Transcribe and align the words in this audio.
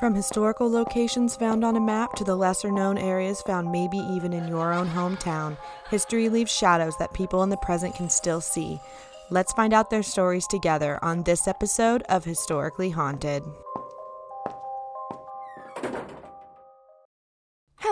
From 0.00 0.14
historical 0.14 0.70
locations 0.70 1.36
found 1.36 1.62
on 1.62 1.76
a 1.76 1.80
map 1.80 2.14
to 2.14 2.24
the 2.24 2.34
lesser 2.34 2.72
known 2.72 2.96
areas 2.96 3.42
found 3.42 3.70
maybe 3.70 3.98
even 3.98 4.32
in 4.32 4.48
your 4.48 4.72
own 4.72 4.88
hometown, 4.88 5.58
history 5.90 6.30
leaves 6.30 6.50
shadows 6.50 6.96
that 6.96 7.12
people 7.12 7.42
in 7.42 7.50
the 7.50 7.58
present 7.58 7.94
can 7.94 8.08
still 8.08 8.40
see. 8.40 8.80
Let's 9.28 9.52
find 9.52 9.74
out 9.74 9.90
their 9.90 10.02
stories 10.02 10.46
together 10.46 10.98
on 11.02 11.22
this 11.24 11.46
episode 11.46 12.02
of 12.08 12.24
Historically 12.24 12.88
Haunted. 12.88 13.42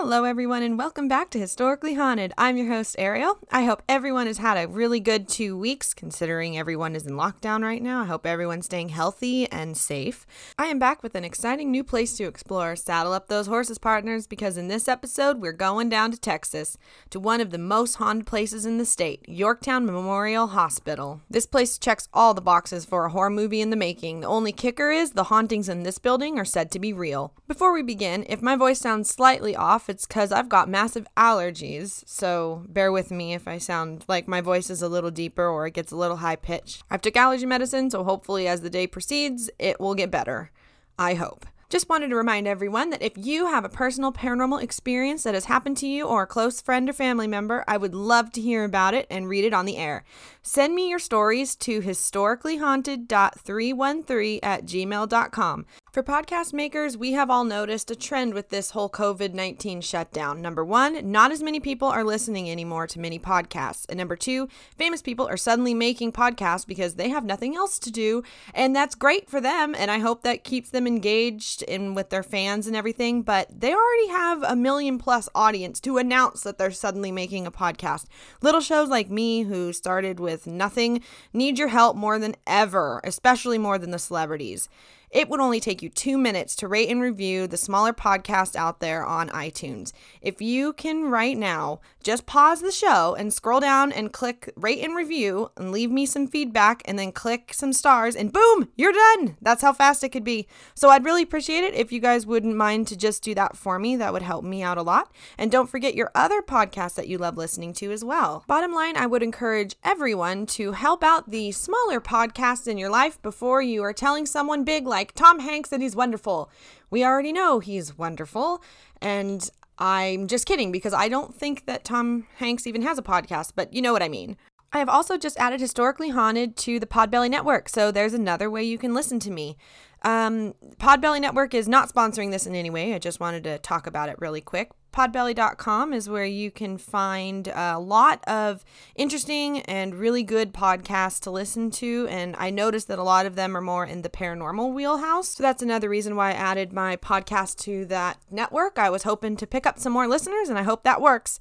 Hello, 0.01 0.23
everyone, 0.23 0.63
and 0.63 0.77
welcome 0.77 1.09
back 1.09 1.29
to 1.29 1.37
Historically 1.37 1.95
Haunted. 1.95 2.31
I'm 2.37 2.55
your 2.55 2.69
host, 2.69 2.95
Ariel. 2.97 3.37
I 3.51 3.65
hope 3.65 3.83
everyone 3.89 4.27
has 4.27 4.37
had 4.37 4.55
a 4.55 4.65
really 4.65 5.01
good 5.01 5.27
two 5.27 5.57
weeks, 5.57 5.93
considering 5.93 6.57
everyone 6.57 6.95
is 6.95 7.05
in 7.05 7.15
lockdown 7.15 7.63
right 7.63 7.83
now. 7.83 8.03
I 8.03 8.05
hope 8.05 8.25
everyone's 8.25 8.67
staying 8.67 8.89
healthy 8.89 9.51
and 9.51 9.75
safe. 9.75 10.25
I 10.57 10.67
am 10.67 10.79
back 10.79 11.03
with 11.03 11.15
an 11.15 11.25
exciting 11.25 11.69
new 11.69 11.83
place 11.83 12.15
to 12.15 12.23
explore. 12.23 12.77
Saddle 12.77 13.11
up 13.11 13.27
those 13.27 13.47
horses, 13.47 13.77
partners, 13.77 14.25
because 14.25 14.55
in 14.55 14.69
this 14.69 14.87
episode, 14.87 15.41
we're 15.41 15.51
going 15.51 15.89
down 15.89 16.11
to 16.11 16.17
Texas, 16.17 16.77
to 17.09 17.19
one 17.19 17.41
of 17.41 17.51
the 17.51 17.57
most 17.57 17.95
haunted 17.95 18.25
places 18.25 18.65
in 18.65 18.77
the 18.77 18.85
state, 18.85 19.27
Yorktown 19.27 19.85
Memorial 19.85 20.47
Hospital. 20.47 21.19
This 21.29 21.45
place 21.45 21.77
checks 21.77 22.07
all 22.13 22.33
the 22.33 22.39
boxes 22.39 22.85
for 22.85 23.03
a 23.03 23.09
horror 23.09 23.29
movie 23.29 23.59
in 23.59 23.69
the 23.69 23.75
making. 23.75 24.21
The 24.21 24.27
only 24.27 24.53
kicker 24.53 24.91
is 24.91 25.11
the 25.11 25.25
hauntings 25.25 25.67
in 25.67 25.83
this 25.83 25.97
building 25.97 26.39
are 26.39 26.45
said 26.45 26.71
to 26.71 26.79
be 26.79 26.93
real. 26.93 27.33
Before 27.49 27.73
we 27.73 27.83
begin, 27.83 28.25
if 28.29 28.41
my 28.41 28.55
voice 28.55 28.79
sounds 28.79 29.09
slightly 29.09 29.57
off, 29.57 29.88
it's 29.89 30.05
because 30.05 30.31
I've 30.31 30.49
got 30.49 30.69
massive 30.69 31.07
allergies, 31.17 32.03
so 32.07 32.63
bear 32.67 32.91
with 32.91 33.11
me 33.11 33.33
if 33.33 33.47
I 33.47 33.57
sound 33.57 34.05
like 34.07 34.27
my 34.27 34.41
voice 34.41 34.69
is 34.69 34.81
a 34.81 34.87
little 34.87 35.11
deeper 35.11 35.47
or 35.47 35.67
it 35.67 35.73
gets 35.73 35.91
a 35.91 35.97
little 35.97 36.17
high 36.17 36.35
pitched. 36.35 36.83
I've 36.89 37.01
took 37.01 37.17
allergy 37.17 37.45
medicine, 37.45 37.89
so 37.89 38.03
hopefully 38.03 38.47
as 38.47 38.61
the 38.61 38.69
day 38.69 38.87
proceeds, 38.87 39.49
it 39.59 39.79
will 39.79 39.95
get 39.95 40.11
better. 40.11 40.51
I 40.97 41.15
hope. 41.15 41.45
Just 41.69 41.87
wanted 41.87 42.09
to 42.09 42.15
remind 42.15 42.47
everyone 42.47 42.89
that 42.89 43.03
if 43.03 43.13
you 43.15 43.45
have 43.45 43.63
a 43.63 43.69
personal 43.69 44.11
paranormal 44.11 44.63
experience 44.63 45.21
that 45.21 45.35
has 45.35 45.45
happened 45.45 45.77
to 45.77 45.87
you 45.87 46.07
or 46.07 46.23
a 46.23 46.27
close 46.27 46.61
friend 46.61 46.89
or 46.89 46.93
family 46.93 47.27
member, 47.27 47.63
I 47.67 47.77
would 47.77 47.93
love 47.93 48.31
to 48.31 48.41
hear 48.41 48.63
about 48.63 48.95
it 48.95 49.05
and 49.07 49.29
read 49.29 49.45
it 49.45 49.53
on 49.53 49.67
the 49.67 49.77
air. 49.77 50.03
Send 50.41 50.73
me 50.73 50.89
your 50.89 50.97
stories 50.97 51.55
to 51.57 51.79
historicallyhaunted.313 51.79 54.39
at 54.41 54.65
gmail.com. 54.65 55.65
For 55.91 56.03
podcast 56.03 56.53
makers, 56.53 56.95
we 56.95 57.13
have 57.13 57.31
all 57.31 57.43
noticed 57.43 57.89
a 57.89 57.95
trend 57.95 58.35
with 58.35 58.49
this 58.49 58.69
whole 58.71 58.91
COVID 58.91 59.33
19 59.33 59.81
shutdown. 59.81 60.39
Number 60.39 60.63
one, 60.63 61.11
not 61.11 61.31
as 61.31 61.41
many 61.41 61.59
people 61.59 61.87
are 61.87 62.03
listening 62.03 62.47
anymore 62.47 62.85
to 62.85 62.99
many 62.99 63.17
podcasts. 63.17 63.87
And 63.89 63.97
number 63.97 64.15
two, 64.15 64.49
famous 64.77 65.01
people 65.01 65.27
are 65.27 65.35
suddenly 65.35 65.73
making 65.73 66.11
podcasts 66.11 66.67
because 66.67 66.93
they 66.93 67.09
have 67.09 67.25
nothing 67.25 67.55
else 67.55 67.79
to 67.79 67.89
do. 67.89 68.21
And 68.53 68.75
that's 68.75 68.93
great 68.93 69.31
for 69.31 69.41
them. 69.41 69.73
And 69.73 69.89
I 69.89 69.97
hope 69.97 70.21
that 70.21 70.43
keeps 70.43 70.69
them 70.69 70.85
engaged 70.85 71.63
and 71.67 71.95
with 71.95 72.11
their 72.11 72.21
fans 72.21 72.67
and 72.67 72.75
everything. 72.75 73.23
But 73.23 73.47
they 73.59 73.73
already 73.73 74.09
have 74.09 74.43
a 74.43 74.55
million 74.55 74.99
plus 74.99 75.27
audience 75.33 75.79
to 75.79 75.97
announce 75.97 76.43
that 76.43 76.59
they're 76.59 76.69
suddenly 76.69 77.11
making 77.11 77.47
a 77.47 77.51
podcast. 77.51 78.05
Little 78.43 78.61
shows 78.61 78.89
like 78.89 79.09
me, 79.09 79.41
who 79.41 79.73
started 79.73 80.19
with 80.19 80.45
nothing, 80.45 81.01
need 81.33 81.57
your 81.57 81.69
help 81.69 81.95
more 81.95 82.19
than 82.19 82.35
ever, 82.45 83.01
especially 83.03 83.57
more 83.57 83.79
than 83.79 83.89
the 83.89 83.97
celebrities. 83.97 84.69
It 85.11 85.27
would 85.27 85.39
only 85.39 85.59
take 85.59 85.81
you 85.81 85.89
two 85.89 86.17
minutes 86.17 86.55
to 86.57 86.67
rate 86.67 86.89
and 86.89 87.01
review 87.01 87.47
the 87.47 87.57
smaller 87.57 87.93
podcast 87.93 88.55
out 88.55 88.79
there 88.79 89.03
on 89.03 89.29
iTunes. 89.29 89.91
If 90.21 90.41
you 90.41 90.73
can 90.73 91.09
right 91.09 91.37
now, 91.37 91.81
just 92.01 92.25
pause 92.25 92.61
the 92.61 92.71
show 92.71 93.15
and 93.15 93.33
scroll 93.33 93.59
down 93.59 93.91
and 93.91 94.13
click 94.13 94.51
rate 94.55 94.83
and 94.83 94.95
review 94.95 95.51
and 95.57 95.71
leave 95.71 95.91
me 95.91 96.05
some 96.05 96.27
feedback 96.27 96.81
and 96.85 96.97
then 96.97 97.11
click 97.11 97.53
some 97.53 97.73
stars 97.73 98.15
and 98.15 98.31
boom, 98.31 98.69
you're 98.77 98.93
done. 98.93 99.35
That's 99.41 99.61
how 99.61 99.73
fast 99.73 100.03
it 100.03 100.09
could 100.09 100.23
be. 100.23 100.47
So 100.73 100.89
I'd 100.89 101.03
really 101.03 101.23
appreciate 101.23 101.63
it 101.63 101.73
if 101.73 101.91
you 101.91 101.99
guys 101.99 102.25
wouldn't 102.25 102.55
mind 102.55 102.87
to 102.87 102.97
just 102.97 103.23
do 103.23 103.35
that 103.35 103.57
for 103.57 103.79
me. 103.79 103.95
That 103.97 104.13
would 104.13 104.21
help 104.21 104.43
me 104.45 104.63
out 104.63 104.77
a 104.77 104.81
lot. 104.81 105.11
And 105.37 105.51
don't 105.51 105.69
forget 105.69 105.95
your 105.95 106.11
other 106.15 106.41
podcasts 106.41 106.95
that 106.95 107.07
you 107.07 107.17
love 107.17 107.37
listening 107.37 107.73
to 107.73 107.91
as 107.91 108.03
well. 108.03 108.43
Bottom 108.47 108.73
line, 108.73 108.95
I 108.95 109.05
would 109.05 109.23
encourage 109.23 109.75
everyone 109.83 110.45
to 110.47 110.71
help 110.71 111.03
out 111.03 111.29
the 111.29 111.51
smaller 111.51 111.99
podcasts 111.99 112.67
in 112.67 112.77
your 112.77 112.89
life 112.89 113.21
before 113.21 113.61
you 113.61 113.83
are 113.83 113.93
telling 113.93 114.25
someone 114.25 114.63
big 114.63 114.87
like 114.87 115.13
Tom 115.13 115.39
Hanks 115.39 115.69
that 115.69 115.81
he's 115.81 115.95
wonderful. 115.95 116.49
We 116.89 117.03
already 117.03 117.33
know 117.33 117.59
he's 117.59 117.97
wonderful. 117.97 118.63
And 119.01 119.49
I'm 119.79 120.27
just 120.27 120.45
kidding 120.45 120.71
because 120.71 120.93
I 120.93 121.07
don't 121.07 121.33
think 121.33 121.65
that 121.65 121.85
Tom 121.85 122.27
Hanks 122.35 122.67
even 122.67 122.81
has 122.81 122.97
a 122.97 123.01
podcast, 123.01 123.53
but 123.55 123.73
you 123.73 123.81
know 123.81 123.93
what 123.93 124.03
I 124.03 124.09
mean. 124.09 124.35
I 124.71 124.77
have 124.79 124.89
also 124.89 125.17
just 125.17 125.37
added 125.37 125.61
Historically 125.61 126.09
Haunted 126.09 126.55
to 126.57 126.79
the 126.79 126.85
Podbelly 126.85 127.29
Network, 127.29 127.69
so 127.69 127.89
there's 127.89 128.13
another 128.13 128.51
way 128.51 128.63
you 128.63 128.77
can 128.77 128.93
listen 128.93 129.19
to 129.21 129.31
me. 129.31 129.57
Um, 130.03 130.53
Podbelly 130.77 131.21
Network 131.21 131.53
is 131.53 131.67
not 131.67 131.93
sponsoring 131.93 132.31
this 132.31 132.47
in 132.47 132.55
any 132.55 132.69
way. 132.69 132.93
I 132.93 132.99
just 132.99 133.19
wanted 133.19 133.43
to 133.45 133.59
talk 133.59 133.87
about 133.87 134.09
it 134.09 134.19
really 134.19 134.41
quick. 134.41 134.71
Podbelly.com 134.91 135.93
is 135.93 136.09
where 136.09 136.25
you 136.25 136.49
can 136.49 136.77
find 136.77 137.47
a 137.49 137.77
lot 137.79 138.23
of 138.27 138.65
interesting 138.95 139.61
and 139.61 139.93
really 139.93 140.23
good 140.23 140.51
podcasts 140.51 141.19
to 141.21 141.31
listen 141.31 141.69
to. 141.71 142.07
And 142.09 142.35
I 142.37 142.49
noticed 142.49 142.87
that 142.87 142.97
a 142.97 143.03
lot 143.03 143.25
of 143.25 143.35
them 143.35 143.55
are 143.55 143.61
more 143.61 143.85
in 143.85 144.01
the 144.01 144.09
paranormal 144.09 144.73
wheelhouse. 144.73 145.29
So 145.29 145.43
that's 145.43 145.61
another 145.61 145.89
reason 145.89 146.15
why 146.15 146.29
I 146.29 146.33
added 146.33 146.73
my 146.73 146.95
podcast 146.97 147.57
to 147.59 147.85
that 147.85 148.17
network. 148.31 148.79
I 148.79 148.89
was 148.89 149.03
hoping 149.03 149.37
to 149.37 149.47
pick 149.47 149.67
up 149.67 149.77
some 149.77 149.93
more 149.93 150.07
listeners, 150.07 150.49
and 150.49 150.57
I 150.57 150.63
hope 150.63 150.83
that 150.83 151.01
works. 151.01 151.37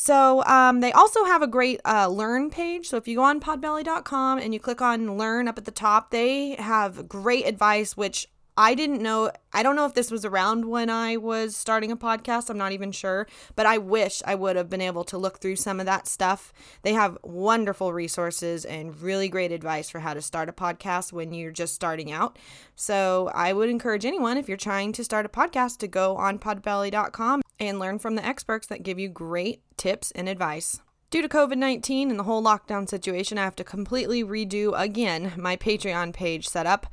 So 0.00 0.44
um, 0.44 0.78
they 0.78 0.92
also 0.92 1.24
have 1.24 1.42
a 1.42 1.48
great 1.48 1.80
uh, 1.84 2.06
learn 2.06 2.50
page. 2.50 2.86
So 2.86 2.96
if 2.96 3.08
you 3.08 3.16
go 3.16 3.24
on 3.24 3.40
podbelly.com 3.40 4.38
and 4.38 4.54
you 4.54 4.60
click 4.60 4.80
on 4.80 5.18
learn 5.18 5.48
up 5.48 5.58
at 5.58 5.64
the 5.64 5.72
top, 5.72 6.12
they 6.12 6.54
have 6.54 7.08
great 7.08 7.48
advice, 7.48 7.96
which 7.96 8.28
I 8.60 8.74
didn't 8.74 9.00
know, 9.00 9.30
I 9.52 9.62
don't 9.62 9.76
know 9.76 9.84
if 9.84 9.94
this 9.94 10.10
was 10.10 10.24
around 10.24 10.64
when 10.64 10.90
I 10.90 11.16
was 11.16 11.54
starting 11.54 11.92
a 11.92 11.96
podcast. 11.96 12.50
I'm 12.50 12.58
not 12.58 12.72
even 12.72 12.90
sure, 12.90 13.28
but 13.54 13.66
I 13.66 13.78
wish 13.78 14.20
I 14.26 14.34
would 14.34 14.56
have 14.56 14.68
been 14.68 14.80
able 14.80 15.04
to 15.04 15.16
look 15.16 15.38
through 15.38 15.54
some 15.54 15.78
of 15.78 15.86
that 15.86 16.08
stuff. 16.08 16.52
They 16.82 16.92
have 16.92 17.16
wonderful 17.22 17.92
resources 17.92 18.64
and 18.64 19.00
really 19.00 19.28
great 19.28 19.52
advice 19.52 19.88
for 19.88 20.00
how 20.00 20.12
to 20.12 20.20
start 20.20 20.48
a 20.48 20.52
podcast 20.52 21.12
when 21.12 21.32
you're 21.32 21.52
just 21.52 21.76
starting 21.76 22.10
out. 22.10 22.36
So 22.74 23.30
I 23.32 23.52
would 23.52 23.70
encourage 23.70 24.04
anyone, 24.04 24.36
if 24.36 24.48
you're 24.48 24.56
trying 24.56 24.90
to 24.94 25.04
start 25.04 25.24
a 25.24 25.28
podcast, 25.28 25.78
to 25.78 25.86
go 25.86 26.16
on 26.16 26.40
podbelly.com 26.40 27.42
and 27.60 27.78
learn 27.78 28.00
from 28.00 28.16
the 28.16 28.26
experts 28.26 28.66
that 28.66 28.82
give 28.82 28.98
you 28.98 29.08
great 29.08 29.62
tips 29.76 30.10
and 30.10 30.28
advice. 30.28 30.80
Due 31.10 31.22
to 31.22 31.28
COVID 31.28 31.58
19 31.58 32.10
and 32.10 32.18
the 32.18 32.24
whole 32.24 32.42
lockdown 32.42 32.88
situation, 32.88 33.38
I 33.38 33.44
have 33.44 33.56
to 33.56 33.64
completely 33.64 34.24
redo 34.24 34.72
again 34.76 35.32
my 35.36 35.56
Patreon 35.56 36.12
page 36.12 36.48
setup. 36.48 36.88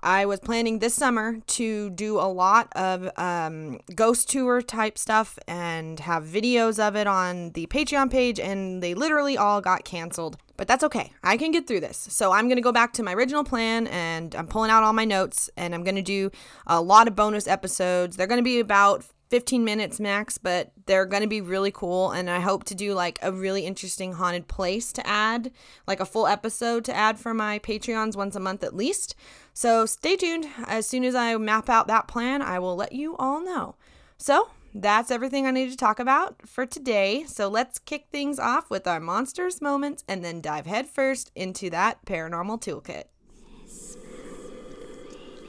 I 0.00 0.26
was 0.26 0.40
planning 0.40 0.78
this 0.78 0.94
summer 0.94 1.40
to 1.46 1.90
do 1.90 2.18
a 2.18 2.28
lot 2.30 2.72
of 2.76 3.10
um, 3.16 3.80
ghost 3.94 4.30
tour 4.30 4.62
type 4.62 4.96
stuff 4.96 5.38
and 5.48 6.00
have 6.00 6.24
videos 6.24 6.78
of 6.78 6.96
it 6.96 7.06
on 7.06 7.50
the 7.50 7.66
Patreon 7.66 8.10
page, 8.10 8.38
and 8.38 8.82
they 8.82 8.94
literally 8.94 9.36
all 9.36 9.60
got 9.60 9.84
canceled. 9.84 10.36
But 10.56 10.66
that's 10.66 10.82
okay. 10.84 11.12
I 11.22 11.36
can 11.36 11.52
get 11.52 11.66
through 11.66 11.80
this. 11.80 11.96
So 12.10 12.32
I'm 12.32 12.46
going 12.46 12.56
to 12.56 12.62
go 12.62 12.72
back 12.72 12.92
to 12.94 13.02
my 13.02 13.14
original 13.14 13.44
plan 13.44 13.86
and 13.86 14.34
I'm 14.34 14.48
pulling 14.48 14.72
out 14.72 14.82
all 14.82 14.92
my 14.92 15.04
notes 15.04 15.48
and 15.56 15.72
I'm 15.72 15.84
going 15.84 15.94
to 15.94 16.02
do 16.02 16.32
a 16.66 16.82
lot 16.82 17.06
of 17.06 17.14
bonus 17.14 17.46
episodes. 17.46 18.16
They're 18.16 18.26
going 18.26 18.40
to 18.40 18.44
be 18.44 18.58
about 18.58 19.04
15 19.30 19.64
minutes 19.64 20.00
max, 20.00 20.38
but 20.38 20.72
they're 20.86 21.06
going 21.06 21.22
to 21.22 21.28
be 21.28 21.40
really 21.40 21.70
cool. 21.70 22.10
And 22.10 22.30
I 22.30 22.40
hope 22.40 22.64
to 22.64 22.74
do 22.74 22.94
like 22.94 23.18
a 23.22 23.30
really 23.30 23.66
interesting 23.66 24.14
haunted 24.14 24.48
place 24.48 24.92
to 24.94 25.06
add, 25.06 25.52
like 25.86 26.00
a 26.00 26.06
full 26.06 26.26
episode 26.26 26.84
to 26.86 26.94
add 26.94 27.18
for 27.18 27.34
my 27.34 27.58
Patreons 27.58 28.16
once 28.16 28.34
a 28.34 28.40
month 28.40 28.64
at 28.64 28.74
least. 28.74 29.14
So 29.58 29.86
stay 29.86 30.14
tuned. 30.14 30.46
As 30.68 30.86
soon 30.86 31.02
as 31.02 31.16
I 31.16 31.36
map 31.36 31.68
out 31.68 31.88
that 31.88 32.06
plan, 32.06 32.42
I 32.42 32.60
will 32.60 32.76
let 32.76 32.92
you 32.92 33.16
all 33.16 33.44
know. 33.44 33.74
So 34.16 34.50
that's 34.72 35.10
everything 35.10 35.48
I 35.48 35.50
need 35.50 35.72
to 35.72 35.76
talk 35.76 35.98
about 35.98 36.46
for 36.46 36.64
today. 36.64 37.24
So 37.26 37.48
let's 37.48 37.80
kick 37.80 38.06
things 38.12 38.38
off 38.38 38.70
with 38.70 38.86
our 38.86 39.00
monsters 39.00 39.60
moments 39.60 40.04
and 40.06 40.24
then 40.24 40.40
dive 40.40 40.66
headfirst 40.66 41.32
into 41.34 41.70
that 41.70 42.04
paranormal 42.04 42.60
toolkit. 42.60 43.06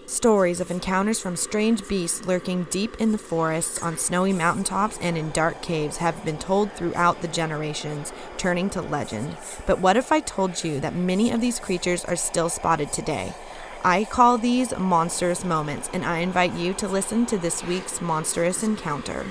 Stories 0.08 0.60
of 0.60 0.72
encounters 0.72 1.20
from 1.20 1.36
strange 1.36 1.88
beasts 1.88 2.26
lurking 2.26 2.64
deep 2.72 2.96
in 3.00 3.12
the 3.12 3.20
forests, 3.20 3.80
on 3.84 3.96
snowy 3.96 4.34
mountaintops, 4.34 4.98
and 5.04 5.20
in 5.20 5.30
dark 5.30 5.62
caves 5.62 5.98
have 5.98 6.26
been 6.26 6.40
told 6.40 6.72
throughout 6.72 7.22
the 7.22 7.28
generations, 7.28 8.12
turning 8.38 8.72
to 8.72 8.82
legend. 8.82 9.38
But 9.68 9.82
what 9.82 9.98
if 9.98 10.12
I 10.12 10.20
told 10.22 10.64
you 10.64 10.80
that 10.80 10.96
many 10.96 11.30
of 11.30 11.42
these 11.42 11.60
creatures 11.60 12.04
are 12.06 12.16
still 12.16 12.50
spotted 12.50 12.92
today? 12.92 13.36
I 13.84 14.04
call 14.04 14.38
these 14.38 14.78
monstrous 14.78 15.46
moments, 15.46 15.90
and 15.94 16.04
I 16.04 16.18
invite 16.18 16.54
you 16.54 16.74
to 16.74 16.88
listen 16.88 17.26
to 17.28 17.38
this 17.38 17.64
week's 17.64 18.02
monstrous 18.02 18.62
encounter. 18.62 19.26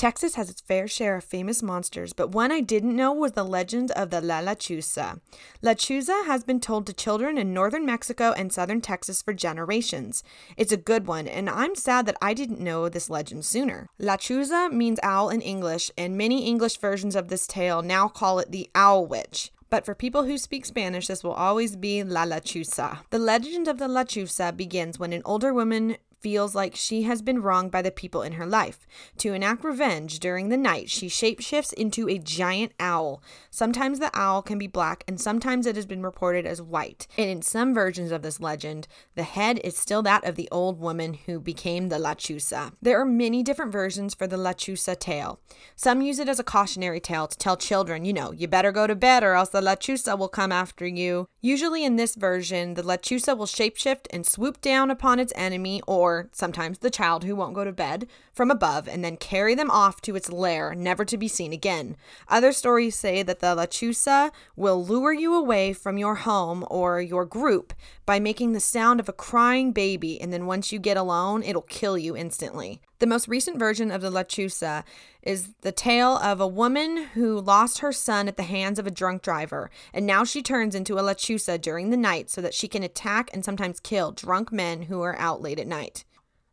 Texas 0.00 0.36
has 0.36 0.48
its 0.48 0.62
fair 0.62 0.88
share 0.88 1.16
of 1.16 1.24
famous 1.24 1.62
monsters, 1.62 2.14
but 2.14 2.32
one 2.32 2.50
I 2.50 2.62
didn't 2.62 2.96
know 2.96 3.12
was 3.12 3.32
the 3.32 3.44
legend 3.44 3.90
of 3.90 4.08
the 4.08 4.22
La 4.22 4.40
Lechuza. 4.40 5.20
Lechuza 5.62 6.24
has 6.24 6.42
been 6.42 6.58
told 6.58 6.86
to 6.86 6.94
children 6.94 7.36
in 7.36 7.52
northern 7.52 7.84
Mexico 7.84 8.32
and 8.32 8.50
southern 8.50 8.80
Texas 8.80 9.20
for 9.20 9.34
generations. 9.34 10.24
It's 10.56 10.72
a 10.72 10.78
good 10.78 11.06
one, 11.06 11.28
and 11.28 11.50
I'm 11.50 11.74
sad 11.74 12.06
that 12.06 12.16
I 12.22 12.32
didn't 12.32 12.60
know 12.60 12.88
this 12.88 13.10
legend 13.10 13.44
sooner. 13.44 13.90
La 13.98 14.16
Lechuza 14.16 14.72
means 14.72 14.98
owl 15.02 15.28
in 15.28 15.42
English, 15.42 15.90
and 15.98 16.16
many 16.16 16.46
English 16.46 16.78
versions 16.78 17.14
of 17.14 17.28
this 17.28 17.46
tale 17.46 17.82
now 17.82 18.08
call 18.08 18.38
it 18.38 18.52
the 18.52 18.70
Owl 18.74 19.04
Witch. 19.04 19.52
But 19.68 19.84
for 19.84 19.94
people 19.94 20.24
who 20.24 20.38
speak 20.38 20.64
Spanish, 20.64 21.08
this 21.08 21.22
will 21.22 21.34
always 21.34 21.76
be 21.76 22.02
La 22.02 22.24
Lechuza. 22.24 23.00
The 23.10 23.18
legend 23.18 23.68
of 23.68 23.76
the 23.76 23.86
Lechuza 23.86 24.56
begins 24.56 24.98
when 24.98 25.12
an 25.12 25.20
older 25.26 25.52
woman 25.52 25.98
feels 26.20 26.54
like 26.54 26.76
she 26.76 27.02
has 27.02 27.22
been 27.22 27.42
wronged 27.42 27.70
by 27.70 27.82
the 27.82 27.90
people 27.90 28.22
in 28.22 28.32
her 28.32 28.46
life. 28.46 28.86
To 29.18 29.32
enact 29.32 29.64
revenge 29.64 30.18
during 30.18 30.48
the 30.48 30.56
night, 30.56 30.90
she 30.90 31.08
shapeshifts 31.08 31.72
into 31.72 32.08
a 32.08 32.18
giant 32.18 32.72
owl. 32.78 33.22
Sometimes 33.50 33.98
the 33.98 34.10
owl 34.14 34.42
can 34.42 34.58
be 34.58 34.66
black, 34.66 35.04
and 35.08 35.20
sometimes 35.20 35.66
it 35.66 35.76
has 35.76 35.86
been 35.86 36.02
reported 36.02 36.46
as 36.46 36.60
white. 36.60 37.06
And 37.16 37.30
in 37.30 37.42
some 37.42 37.74
versions 37.74 38.12
of 38.12 38.22
this 38.22 38.40
legend, 38.40 38.86
the 39.14 39.22
head 39.22 39.60
is 39.64 39.76
still 39.76 40.02
that 40.02 40.24
of 40.24 40.36
the 40.36 40.48
old 40.52 40.78
woman 40.80 41.14
who 41.26 41.40
became 41.40 41.88
the 41.88 41.98
Lechuza. 41.98 42.72
There 42.82 43.00
are 43.00 43.06
many 43.06 43.42
different 43.42 43.72
versions 43.72 44.14
for 44.14 44.26
the 44.26 44.36
Lechuza 44.36 44.98
tale. 44.98 45.40
Some 45.76 46.02
use 46.02 46.18
it 46.18 46.28
as 46.28 46.38
a 46.38 46.44
cautionary 46.44 47.00
tale 47.00 47.26
to 47.26 47.38
tell 47.38 47.56
children, 47.56 48.04
you 48.04 48.12
know, 48.12 48.32
you 48.32 48.46
better 48.48 48.72
go 48.72 48.86
to 48.86 48.94
bed 48.94 49.22
or 49.22 49.34
else 49.34 49.50
the 49.50 49.60
Lechuza 49.60 50.18
will 50.18 50.28
come 50.28 50.52
after 50.52 50.86
you. 50.86 51.26
Usually 51.40 51.84
in 51.84 51.96
this 51.96 52.14
version, 52.14 52.74
the 52.74 52.82
Lechuza 52.82 53.36
will 53.36 53.46
shapeshift 53.46 54.06
and 54.10 54.26
swoop 54.26 54.60
down 54.60 54.90
upon 54.90 55.18
its 55.18 55.32
enemy 55.36 55.80
or 55.86 56.09
or 56.10 56.28
sometimes 56.32 56.78
the 56.78 56.90
child 56.90 57.22
who 57.24 57.36
won't 57.36 57.54
go 57.54 57.64
to 57.64 57.72
bed, 57.72 58.08
from 58.32 58.50
above 58.50 58.88
and 58.88 59.04
then 59.04 59.16
carry 59.16 59.54
them 59.54 59.70
off 59.70 60.00
to 60.02 60.16
its 60.16 60.32
lair, 60.32 60.74
never 60.74 61.04
to 61.04 61.16
be 61.16 61.28
seen 61.28 61.52
again. 61.52 61.96
Other 62.28 62.52
stories 62.52 62.96
say 62.96 63.22
that 63.22 63.38
the 63.38 63.54
Lechuza 63.54 64.32
will 64.56 64.84
lure 64.84 65.12
you 65.12 65.34
away 65.34 65.72
from 65.72 65.98
your 65.98 66.16
home 66.16 66.64
or 66.68 67.00
your 67.00 67.24
group 67.24 67.72
by 68.04 68.18
making 68.18 68.52
the 68.52 68.60
sound 68.60 68.98
of 68.98 69.08
a 69.08 69.12
crying 69.12 69.72
baby, 69.72 70.20
and 70.20 70.32
then 70.32 70.46
once 70.46 70.72
you 70.72 70.78
get 70.78 70.96
alone, 70.96 71.42
it'll 71.42 71.62
kill 71.62 71.96
you 71.96 72.16
instantly. 72.16 72.80
The 73.00 73.06
most 73.06 73.28
recent 73.28 73.58
version 73.58 73.90
of 73.90 74.02
the 74.02 74.10
Lechuza 74.10 74.84
is 75.22 75.54
the 75.62 75.72
tale 75.72 76.18
of 76.18 76.38
a 76.38 76.46
woman 76.46 76.98
who 77.14 77.40
lost 77.40 77.78
her 77.78 77.92
son 77.92 78.28
at 78.28 78.36
the 78.36 78.42
hands 78.42 78.78
of 78.78 78.86
a 78.86 78.90
drunk 78.90 79.22
driver, 79.22 79.70
and 79.94 80.06
now 80.06 80.22
she 80.22 80.42
turns 80.42 80.74
into 80.74 80.98
a 80.98 81.02
Lechuza 81.02 81.58
during 81.58 81.88
the 81.88 81.96
night 81.96 82.28
so 82.28 82.42
that 82.42 82.52
she 82.52 82.68
can 82.68 82.82
attack 82.82 83.30
and 83.32 83.42
sometimes 83.42 83.80
kill 83.80 84.12
drunk 84.12 84.52
men 84.52 84.82
who 84.82 85.00
are 85.00 85.18
out 85.18 85.40
late 85.40 85.58
at 85.58 85.66
night. 85.66 86.04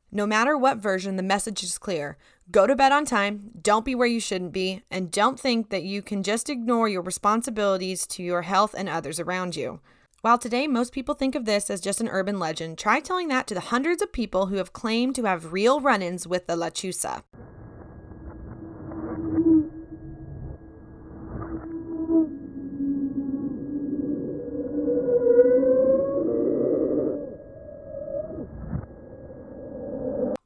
No 0.09 0.25
matter 0.25 0.57
what 0.57 0.77
version, 0.77 1.17
the 1.17 1.21
message 1.21 1.63
is 1.63 1.77
clear. 1.77 2.17
Go 2.49 2.65
to 2.65 2.77
bed 2.77 2.93
on 2.93 3.03
time, 3.03 3.51
don't 3.61 3.83
be 3.83 3.93
where 3.93 4.07
you 4.07 4.21
shouldn't 4.21 4.53
be, 4.53 4.83
and 4.89 5.11
don't 5.11 5.37
think 5.37 5.69
that 5.69 5.83
you 5.83 6.01
can 6.01 6.23
just 6.23 6.49
ignore 6.49 6.87
your 6.87 7.01
responsibilities 7.01 8.07
to 8.07 8.23
your 8.23 8.43
health 8.43 8.73
and 8.77 8.87
others 8.87 9.19
around 9.19 9.57
you. 9.57 9.81
While 10.27 10.37
today 10.37 10.67
most 10.67 10.91
people 10.91 11.15
think 11.15 11.35
of 11.35 11.45
this 11.45 11.69
as 11.69 11.79
just 11.79 12.01
an 12.01 12.09
urban 12.09 12.37
legend, 12.37 12.77
try 12.77 12.99
telling 12.99 13.29
that 13.29 13.47
to 13.47 13.53
the 13.53 13.61
hundreds 13.61 14.01
of 14.01 14.11
people 14.11 14.47
who 14.47 14.57
have 14.57 14.73
claimed 14.73 15.15
to 15.15 15.23
have 15.23 15.53
real 15.53 15.79
run 15.79 16.01
ins 16.01 16.27
with 16.27 16.47
the 16.47 16.57
Lechuza. 16.57 17.23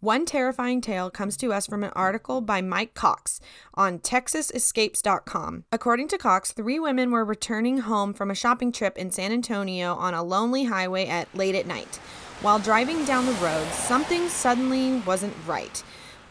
One 0.02 0.26
terrifying 0.26 0.82
tale 0.82 1.12
comes 1.12 1.38
to 1.38 1.54
us 1.54 1.68
from 1.68 1.84
an 1.84 1.92
article 1.96 2.42
by 2.42 2.60
Mike 2.64 2.96
Cox 2.96 3.40
on 3.76 4.00
TexasEscapes.com. 4.00 5.66
According 5.72 6.08
to 6.08 6.18
Cox, 6.18 6.52
three 6.52 6.80
women 6.80 7.12
were 7.12 7.24
returning 7.24 7.78
home 7.78 8.12
from 8.16 8.32
a 8.32 8.36
shopping 8.36 8.72
trip 8.72 8.98
in 8.98 9.12
San 9.12 9.32
Antonio 9.32 9.94
on 9.94 10.16
a 10.16 10.24
lonely 10.24 10.64
highway 10.64 11.06
at 11.06 11.28
late 11.36 11.54
at 11.54 11.68
night. 11.68 11.98
While 12.42 12.58
driving 12.58 13.06
down 13.06 13.28
the 13.28 13.34
road, 13.34 13.68
something 13.74 14.28
suddenly 14.28 15.02
wasn't 15.02 15.36
right. 15.46 15.84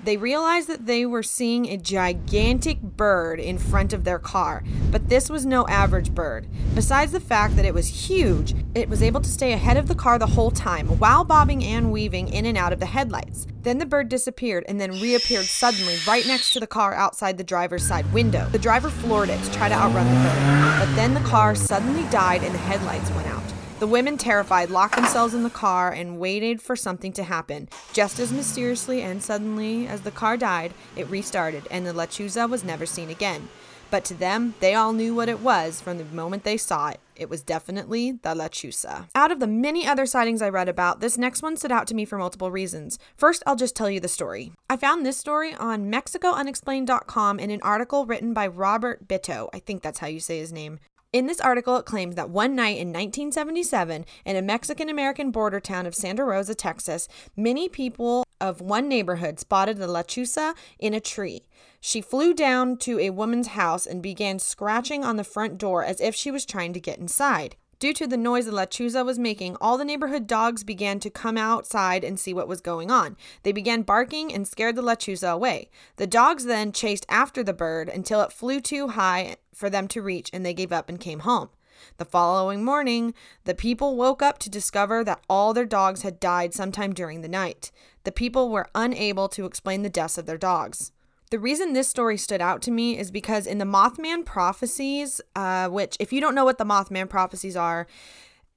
They 0.03 0.17
realized 0.17 0.69
that 0.69 0.87
they 0.87 1.05
were 1.05 1.23
seeing 1.23 1.67
a 1.67 1.77
gigantic 1.77 2.81
bird 2.81 3.39
in 3.39 3.59
front 3.59 3.93
of 3.93 4.05
their 4.05 4.19
car, 4.19 4.65
but 4.91 5.11
this 5.11 5.29
was 5.29 5.45
no 5.45 5.67
average 5.69 6.15
bird. 6.15 6.49
Besides 6.75 7.13
the 7.13 7.21
fact 7.21 7.57
that 7.57 7.67
it 7.67 7.75
was 7.75 8.09
huge, 8.09 8.55
it 8.75 8.89
was 8.89 9.03
able 9.03 9.21
to 9.21 9.29
stay 9.29 9.53
ahead 9.53 9.77
of 9.77 9.89
the 9.89 9.95
car 9.95 10.19
the 10.19 10.27
whole 10.27 10.51
time 10.51 10.87
while 10.99 11.23
bobbing 11.23 11.63
and 11.63 11.93
weaving 11.93 12.29
in 12.29 12.47
and 12.47 12.57
out 12.57 12.73
of 12.73 12.81
the 12.81 12.87
headlights. 12.87 13.47
Then 13.63 13.77
the 13.77 13.85
bird 13.85 14.09
disappeared 14.09 14.65
and 14.69 14.81
then 14.81 15.01
reappeared 15.03 15.45
suddenly 15.45 15.99
right 16.07 16.27
next 16.27 16.55
to 16.55 16.61
the 16.61 16.67
car 16.67 16.95
outside 16.95 17.37
the 17.37 17.45
driver's 17.45 17.87
side 17.87 18.11
window. 18.11 18.49
The 18.53 18.59
driver 18.59 18.89
floored 18.89 19.29
it 19.29 19.43
to 19.43 19.53
try 19.53 19.69
to 19.69 19.75
outrun 19.75 20.07
the 20.07 20.15
bird, 20.15 20.87
but 20.87 20.95
then 20.97 21.13
the 21.13 21.21
car 21.29 21.55
suddenly 21.55 22.09
died 22.11 22.43
and 22.43 22.55
the 22.55 22.59
headlights 22.59 23.11
went 23.11 23.29
out. 23.29 23.43
The 23.81 23.87
women, 23.87 24.19
terrified, 24.19 24.69
locked 24.69 24.97
themselves 24.97 25.33
in 25.33 25.43
the 25.43 25.49
car 25.49 25.91
and 25.91 26.19
waited 26.19 26.61
for 26.61 26.77
something 26.77 27.15
to 27.15 27.25
happen. 27.25 27.71
Just 27.95 28.21
as 28.21 28.31
mysteriously 28.31 29.01
and 29.01 29.23
suddenly 29.23 29.87
as 29.87 30.03
the 30.03 30.11
car 30.11 30.37
died, 30.37 30.75
it 30.97 31.09
restarted, 31.09 31.67
and 31.71 31.87
the 31.87 31.95
Lechuza 31.95 32.47
was 32.47 32.63
never 32.63 32.85
seen 32.85 33.09
again. 33.09 33.49
But 33.91 34.05
to 34.05 34.15
them, 34.15 34.55
they 34.61 34.75
all 34.75 34.93
knew 34.93 35.15
what 35.15 35.31
it 35.31 35.41
was 35.41 35.81
from 35.81 35.97
the 35.97 36.05
moment 36.05 36.45
they 36.45 36.59
saw 36.59 36.91
it. 36.91 37.01
It 37.17 37.29
was 37.29 37.43
definitely 37.43 38.13
the 38.13 38.35
Lechuza. 38.35 39.09
Out 39.15 39.33
of 39.33 39.41
the 39.41 39.47
many 39.47 39.87
other 39.87 40.07
sightings 40.07 40.43
I 40.43 40.49
read 40.49 40.69
about, 40.69 41.01
this 41.01 41.19
next 41.19 41.43
one 41.43 41.57
stood 41.57 41.73
out 41.73 41.87
to 41.89 41.95
me 41.95 42.05
for 42.05 42.19
multiple 42.19 42.51
reasons. 42.51 42.99
First, 43.17 43.43
I'll 43.47 43.57
just 43.57 43.75
tell 43.75 43.91
you 43.91 44.01
the 44.01 44.09
story. 44.09 44.53
I 44.69 44.77
found 44.77 45.05
this 45.05 45.17
story 45.17 45.55
on 45.55 45.91
MexicoUnexplained.com 45.91 47.41
in 47.41 47.51
an 47.51 47.63
article 47.63 48.07
written 48.07 48.33
by 48.33 48.47
Robert 48.47 49.09
Bitto. 49.09 49.49
I 49.53 49.59
think 49.59 49.83
that's 49.83 49.99
how 49.99 50.07
you 50.07 50.21
say 50.21 50.39
his 50.39 50.53
name. 50.53 50.79
In 51.13 51.27
this 51.27 51.41
article, 51.41 51.77
it 51.77 51.87
claims 51.87 52.15
that 52.15 52.31
one 52.31 52.55
night 52.55 52.79
in 52.79 52.89
1977, 52.89 54.05
in 54.25 54.37
a 54.37 54.43
Mexican 54.43 54.89
American 54.89 55.33
border 55.33 55.59
town 55.59 55.85
of 55.85 55.95
Santa 55.95 56.25
Rosa, 56.25 56.55
Texas, 56.55 57.09
many 57.37 57.69
people 57.69 58.23
of 58.41 58.61
one 58.61 58.89
neighborhood 58.89 59.41
spotted 59.41 59.79
the 59.79 59.89
lechuza 59.89 60.55
in 60.79 60.95
a 60.95 61.01
tree. 61.01 61.43
She 61.81 62.01
flew 62.01 62.33
down 62.33 62.77
to 62.79 63.01
a 63.01 63.11
woman's 63.11 63.49
house 63.49 63.87
and 63.87 64.01
began 64.01 64.39
scratching 64.39 65.03
on 65.03 65.17
the 65.17 65.25
front 65.25 65.59
door 65.59 65.85
as 65.85 66.01
if 66.01 66.15
she 66.15 66.31
was 66.31 66.47
trying 66.47 66.73
to 66.75 66.81
get 66.81 67.01
inside. 67.01 67.57
Due 67.81 67.95
to 67.95 68.07
the 68.07 68.19
noise 68.19 68.45
the 68.45 68.53
Lechuza 68.53 69.07
was 69.07 69.19
making, 69.19 69.57
all 69.59 69.79
the 69.79 69.87
neighborhood 69.87 70.27
dogs 70.27 70.63
began 70.63 71.01
to 71.01 71.09
come 71.09 71.39
outside 71.39 72.05
and 72.05 72.21
see 72.21 72.35
what 72.35 72.47
was 72.47 72.61
going 72.61 72.91
on. 72.91 73.17
They 73.43 73.53
began 73.53 73.81
barking 73.81 74.35
and 74.35 74.47
scared 74.47 74.77
the 74.77 74.83
Lechuza 74.83 75.33
away. 75.33 75.71
The 75.97 76.07
dogs 76.07 76.45
then 76.45 76.73
chased 76.73 77.07
after 77.09 77.43
the 77.43 77.55
bird 77.55 77.89
until 77.89 78.21
it 78.21 78.33
flew 78.33 78.61
too 78.61 78.89
high 78.89 79.37
for 79.55 79.71
them 79.71 79.89
to 79.89 80.03
reach 80.03 80.29
and 80.31 80.45
they 80.45 80.53
gave 80.53 80.73
up 80.73 80.91
and 80.91 81.01
came 81.01 81.21
home. 81.21 81.49
The 81.97 82.05
following 82.05 82.63
morning, 82.63 83.15
the 83.45 83.55
people 83.55 83.97
woke 83.97 84.21
up 84.21 84.39
to 84.41 84.51
discover 84.51 85.03
that 85.05 85.25
all 85.31 85.55
their 85.55 85.65
dogs 85.65 86.03
had 86.03 86.21
died 86.21 86.53
sometime 86.53 86.93
during 86.93 87.23
the 87.23 87.29
night. 87.29 87.73
The 88.05 88.13
people 88.13 88.51
were 88.51 88.69
unable 88.75 89.27
to 89.31 89.47
explain 89.47 89.81
the 89.81 89.89
deaths 89.89 90.19
of 90.19 90.27
their 90.27 90.37
dogs. 90.37 90.93
The 91.31 91.39
reason 91.39 91.75
this 91.75 91.87
story 91.87 92.17
stood 92.17 92.41
out 92.41 92.61
to 92.63 92.73
me 92.73 92.99
is 92.99 93.13
because 93.13 93.47
in 93.47 93.59
the 93.59 93.65
Mothman 93.65 94.25
prophecies, 94.25 95.21
uh, 95.37 95.69
which, 95.69 95.97
if 96.01 96.13
you 96.13 96.21
don't 96.21 96.35
know 96.35 96.45
what 96.45 96.59
the 96.59 96.65
Mothman 96.65 97.09
prophecies 97.09 97.57
are, 97.57 97.87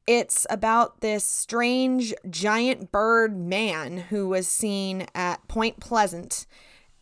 it's 0.07 0.47
about 0.49 1.01
this 1.01 1.23
strange 1.23 2.15
giant 2.31 2.91
bird 2.91 3.37
man 3.37 3.97
who 3.97 4.27
was 4.27 4.47
seen 4.47 5.05
at 5.13 5.47
Point 5.47 5.79
Pleasant 5.79 6.47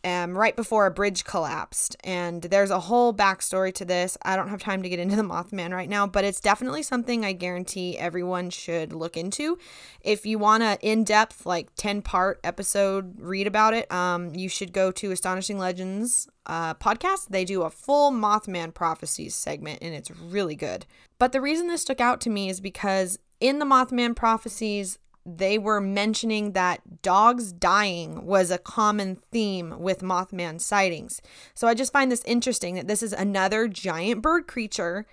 um, 0.04 0.36
right 0.36 0.56
before 0.56 0.86
a 0.86 0.90
bridge 0.90 1.24
collapsed. 1.24 1.96
And 2.04 2.42
there's 2.42 2.70
a 2.70 2.80
whole 2.80 3.14
backstory 3.14 3.72
to 3.74 3.84
this. 3.84 4.18
I 4.22 4.36
don't 4.36 4.48
have 4.48 4.62
time 4.62 4.82
to 4.82 4.88
get 4.88 4.98
into 4.98 5.16
the 5.16 5.22
Mothman 5.22 5.72
right 5.72 5.88
now, 5.88 6.06
but 6.06 6.24
it's 6.24 6.40
definitely 6.40 6.82
something 6.82 7.24
I 7.24 7.32
guarantee 7.32 7.98
everyone 7.98 8.50
should 8.50 8.92
look 8.92 9.16
into. 9.16 9.58
If 10.00 10.26
you 10.26 10.38
want 10.38 10.62
a 10.62 10.78
in-depth, 10.80 11.46
like 11.46 11.68
10 11.76 12.02
part 12.02 12.40
episode 12.42 13.20
read 13.20 13.46
about 13.46 13.74
it, 13.74 13.90
um, 13.92 14.34
you 14.34 14.48
should 14.48 14.72
go 14.72 14.90
to 14.92 15.12
Astonishing 15.12 15.58
Legends 15.58 16.28
uh, 16.46 16.74
podcast. 16.74 17.28
They 17.28 17.44
do 17.44 17.62
a 17.62 17.70
full 17.70 18.10
Mothman 18.10 18.74
prophecies 18.74 19.34
segment, 19.34 19.78
and 19.82 19.94
it's 19.94 20.10
really 20.10 20.56
good. 20.56 20.86
But 21.18 21.32
the 21.32 21.40
reason 21.40 21.68
this 21.68 21.82
stuck 21.82 22.00
out 22.00 22.20
to 22.22 22.30
me 22.30 22.48
is 22.48 22.60
because 22.60 23.18
in 23.40 23.58
the 23.58 23.64
Mothman 23.64 24.16
prophecies, 24.16 24.98
they 25.24 25.58
were 25.58 25.80
mentioning 25.80 26.52
that 26.52 27.02
dogs 27.02 27.52
dying 27.52 28.24
was 28.26 28.50
a 28.50 28.58
common 28.58 29.16
theme 29.30 29.78
with 29.78 30.00
Mothman 30.00 30.60
sightings. 30.60 31.22
So 31.54 31.68
I 31.68 31.74
just 31.74 31.92
find 31.92 32.10
this 32.10 32.24
interesting 32.24 32.74
that 32.74 32.88
this 32.88 33.02
is 33.02 33.12
another 33.12 33.68
giant 33.68 34.22
bird 34.22 34.46
creature 34.46 35.06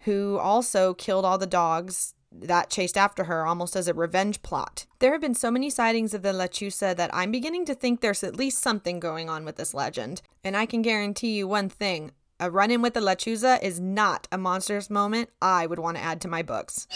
who 0.00 0.38
also 0.38 0.94
killed 0.94 1.24
all 1.24 1.38
the 1.38 1.46
dogs 1.46 2.14
that 2.30 2.68
chased 2.68 2.98
after 2.98 3.24
her 3.24 3.46
almost 3.46 3.76
as 3.76 3.88
a 3.88 3.94
revenge 3.94 4.42
plot. 4.42 4.86
There 4.98 5.12
have 5.12 5.20
been 5.20 5.34
so 5.34 5.50
many 5.50 5.70
sightings 5.70 6.14
of 6.14 6.22
the 6.22 6.32
Lechuza 6.32 6.94
that 6.96 7.14
I'm 7.14 7.30
beginning 7.30 7.64
to 7.66 7.74
think 7.74 8.00
there's 8.00 8.24
at 8.24 8.36
least 8.36 8.58
something 8.58 8.98
going 9.00 9.30
on 9.30 9.44
with 9.44 9.56
this 9.56 9.72
legend. 9.72 10.20
And 10.42 10.56
I 10.56 10.66
can 10.66 10.82
guarantee 10.82 11.36
you 11.36 11.46
one 11.46 11.68
thing 11.68 12.12
a 12.40 12.50
run 12.50 12.70
in 12.70 12.82
with 12.82 12.94
the 12.94 13.00
Lechuza 13.00 13.62
is 13.62 13.78
not 13.78 14.26
a 14.32 14.36
monstrous 14.36 14.90
moment 14.90 15.30
I 15.40 15.66
would 15.66 15.78
want 15.78 15.96
to 15.96 16.02
add 16.02 16.20
to 16.22 16.28
my 16.28 16.42
books. 16.42 16.88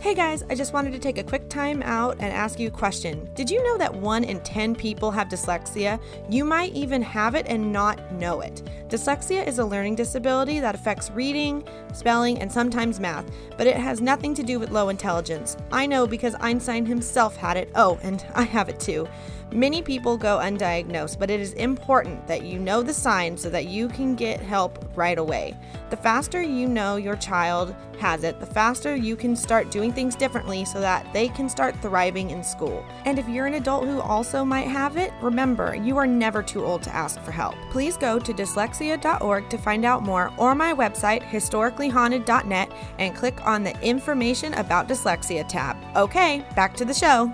Hey 0.00 0.14
guys, 0.14 0.44
I 0.48 0.54
just 0.54 0.72
wanted 0.72 0.92
to 0.92 1.00
take 1.00 1.18
a 1.18 1.24
quick 1.24 1.48
time 1.48 1.82
out 1.82 2.18
and 2.20 2.32
ask 2.32 2.60
you 2.60 2.68
a 2.68 2.70
question. 2.70 3.28
Did 3.34 3.50
you 3.50 3.60
know 3.64 3.76
that 3.78 3.92
1 3.92 4.22
in 4.22 4.38
10 4.42 4.76
people 4.76 5.10
have 5.10 5.26
dyslexia? 5.26 6.00
You 6.30 6.44
might 6.44 6.72
even 6.72 7.02
have 7.02 7.34
it 7.34 7.46
and 7.48 7.72
not 7.72 8.12
know 8.12 8.40
it. 8.40 8.62
Dyslexia 8.88 9.44
is 9.44 9.58
a 9.58 9.64
learning 9.64 9.96
disability 9.96 10.60
that 10.60 10.76
affects 10.76 11.10
reading, 11.10 11.66
spelling, 11.92 12.38
and 12.38 12.50
sometimes 12.50 13.00
math, 13.00 13.28
but 13.56 13.66
it 13.66 13.76
has 13.76 14.00
nothing 14.00 14.34
to 14.34 14.44
do 14.44 14.60
with 14.60 14.70
low 14.70 14.88
intelligence. 14.88 15.56
I 15.72 15.84
know 15.84 16.06
because 16.06 16.36
Einstein 16.38 16.86
himself 16.86 17.34
had 17.34 17.56
it. 17.56 17.68
Oh, 17.74 17.98
and 18.02 18.24
I 18.36 18.42
have 18.42 18.68
it 18.68 18.78
too. 18.78 19.08
Many 19.52 19.80
people 19.80 20.18
go 20.18 20.38
undiagnosed, 20.38 21.18
but 21.18 21.30
it 21.30 21.40
is 21.40 21.54
important 21.54 22.26
that 22.26 22.42
you 22.42 22.58
know 22.58 22.82
the 22.82 22.92
signs 22.92 23.40
so 23.40 23.48
that 23.48 23.66
you 23.66 23.88
can 23.88 24.14
get 24.14 24.40
help 24.40 24.84
right 24.94 25.18
away. 25.18 25.56
The 25.88 25.96
faster 25.96 26.42
you 26.42 26.68
know 26.68 26.96
your 26.96 27.16
child 27.16 27.74
has 27.98 28.24
it, 28.24 28.40
the 28.40 28.46
faster 28.46 28.94
you 28.94 29.16
can 29.16 29.34
start 29.34 29.70
doing 29.70 29.90
things 29.90 30.14
differently 30.14 30.66
so 30.66 30.80
that 30.80 31.10
they 31.14 31.28
can 31.28 31.48
start 31.48 31.74
thriving 31.80 32.28
in 32.28 32.44
school. 32.44 32.84
And 33.06 33.18
if 33.18 33.26
you're 33.26 33.46
an 33.46 33.54
adult 33.54 33.86
who 33.86 34.00
also 34.02 34.44
might 34.44 34.68
have 34.68 34.98
it, 34.98 35.12
remember, 35.22 35.74
you 35.74 35.96
are 35.96 36.06
never 36.06 36.42
too 36.42 36.64
old 36.64 36.82
to 36.82 36.94
ask 36.94 37.18
for 37.22 37.30
help. 37.30 37.54
Please 37.70 37.96
go 37.96 38.18
to 38.18 38.34
dyslexia.org 38.34 39.48
to 39.48 39.58
find 39.58 39.86
out 39.86 40.02
more 40.02 40.30
or 40.36 40.54
my 40.54 40.74
website, 40.74 41.22
historicallyhaunted.net, 41.22 42.70
and 42.98 43.16
click 43.16 43.44
on 43.46 43.64
the 43.64 43.80
Information 43.80 44.52
About 44.54 44.88
Dyslexia 44.88 45.48
tab. 45.48 45.76
Okay, 45.96 46.44
back 46.54 46.76
to 46.76 46.84
the 46.84 46.94
show. 46.94 47.32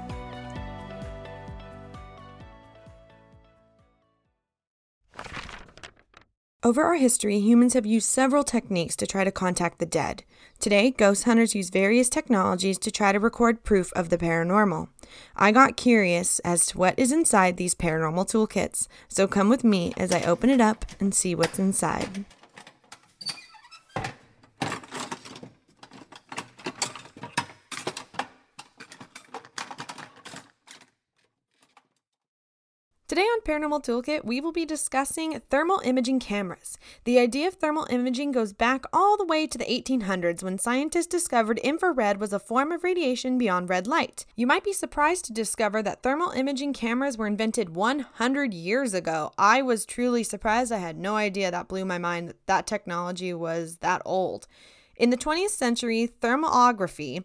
Over 6.65 6.83
our 6.83 6.95
history, 6.95 7.41
humans 7.41 7.75
have 7.75 7.85
used 7.85 8.09
several 8.09 8.43
techniques 8.43 8.97
to 8.97 9.07
try 9.07 9.23
to 9.23 9.31
contact 9.31 9.79
the 9.79 9.85
dead. 9.85 10.25
Today, 10.59 10.91
ghost 10.91 11.25
hunters 11.25 11.55
use 11.55 11.69
various 11.69 12.09
technologies 12.09 12.79
to 12.79 12.91
try 12.91 13.13
to 13.13 13.21
record 13.21 13.65
proof 13.65 13.93
of 13.93 14.09
the 14.09 14.17
paranormal. 14.17 14.89
I 15.37 15.53
got 15.53 15.77
curious 15.77 16.39
as 16.39 16.65
to 16.69 16.79
what 16.79 16.99
is 16.99 17.13
inside 17.13 17.59
these 17.59 17.75
paranormal 17.75 18.31
toolkits, 18.31 18.89
so 19.09 19.29
come 19.29 19.51
with 19.51 19.63
me 19.63 19.93
as 19.99 20.11
I 20.11 20.23
open 20.23 20.49
it 20.49 20.63
up 20.63 20.87
and 20.99 21.15
see 21.15 21.35
what's 21.35 21.59
inside. 21.59 22.25
Today 33.15 33.27
on 33.27 33.43
Paranormal 33.43 33.85
Toolkit, 33.85 34.25
we 34.25 34.41
will 34.41 34.51
be 34.51 34.67
discussing 34.67 35.41
thermal 35.49 35.81
imaging 35.85 36.19
cameras. 36.19 36.77
The 37.05 37.21
idea 37.21 37.47
of 37.47 37.55
thermal 37.55 37.87
imaging 37.89 38.33
goes 38.33 38.53
back 38.53 38.87
all 38.93 39.17
the 39.17 39.25
way 39.25 39.47
to 39.47 39.57
the 39.57 39.65
1800s 39.67 40.43
when 40.43 40.59
scientists 40.59 41.07
discovered 41.07 41.61
infrared 41.61 42.19
was 42.19 42.33
a 42.33 42.41
form 42.41 42.73
of 42.73 42.83
radiation 42.83 43.39
beyond 43.39 43.69
red 43.69 43.87
light. 43.87 44.27
You 44.35 44.49
might 44.49 44.65
be 44.65 44.73
surprised 44.73 45.27
to 45.27 45.33
discover 45.33 45.81
that 45.81 46.03
thermal 46.03 46.33
imaging 46.33 46.73
cameras 46.73 47.17
were 47.17 47.29
invented 47.29 47.77
100 47.77 48.53
years 48.53 48.95
ago. 48.95 49.31
I 49.39 49.63
was 49.63 49.87
truly 49.87 50.25
surprised. 50.25 50.73
I 50.73 50.79
had 50.79 50.99
no 50.99 51.15
idea 51.15 51.53
that 51.53 51.69
blew 51.69 51.85
my 51.85 51.99
mind 51.99 52.31
that 52.31 52.47
that 52.47 52.67
technology 52.67 53.33
was 53.33 53.77
that 53.77 54.03
old. 54.05 54.49
In 54.97 55.11
the 55.11 55.17
20th 55.17 55.51
century, 55.51 56.11
thermography 56.21 57.23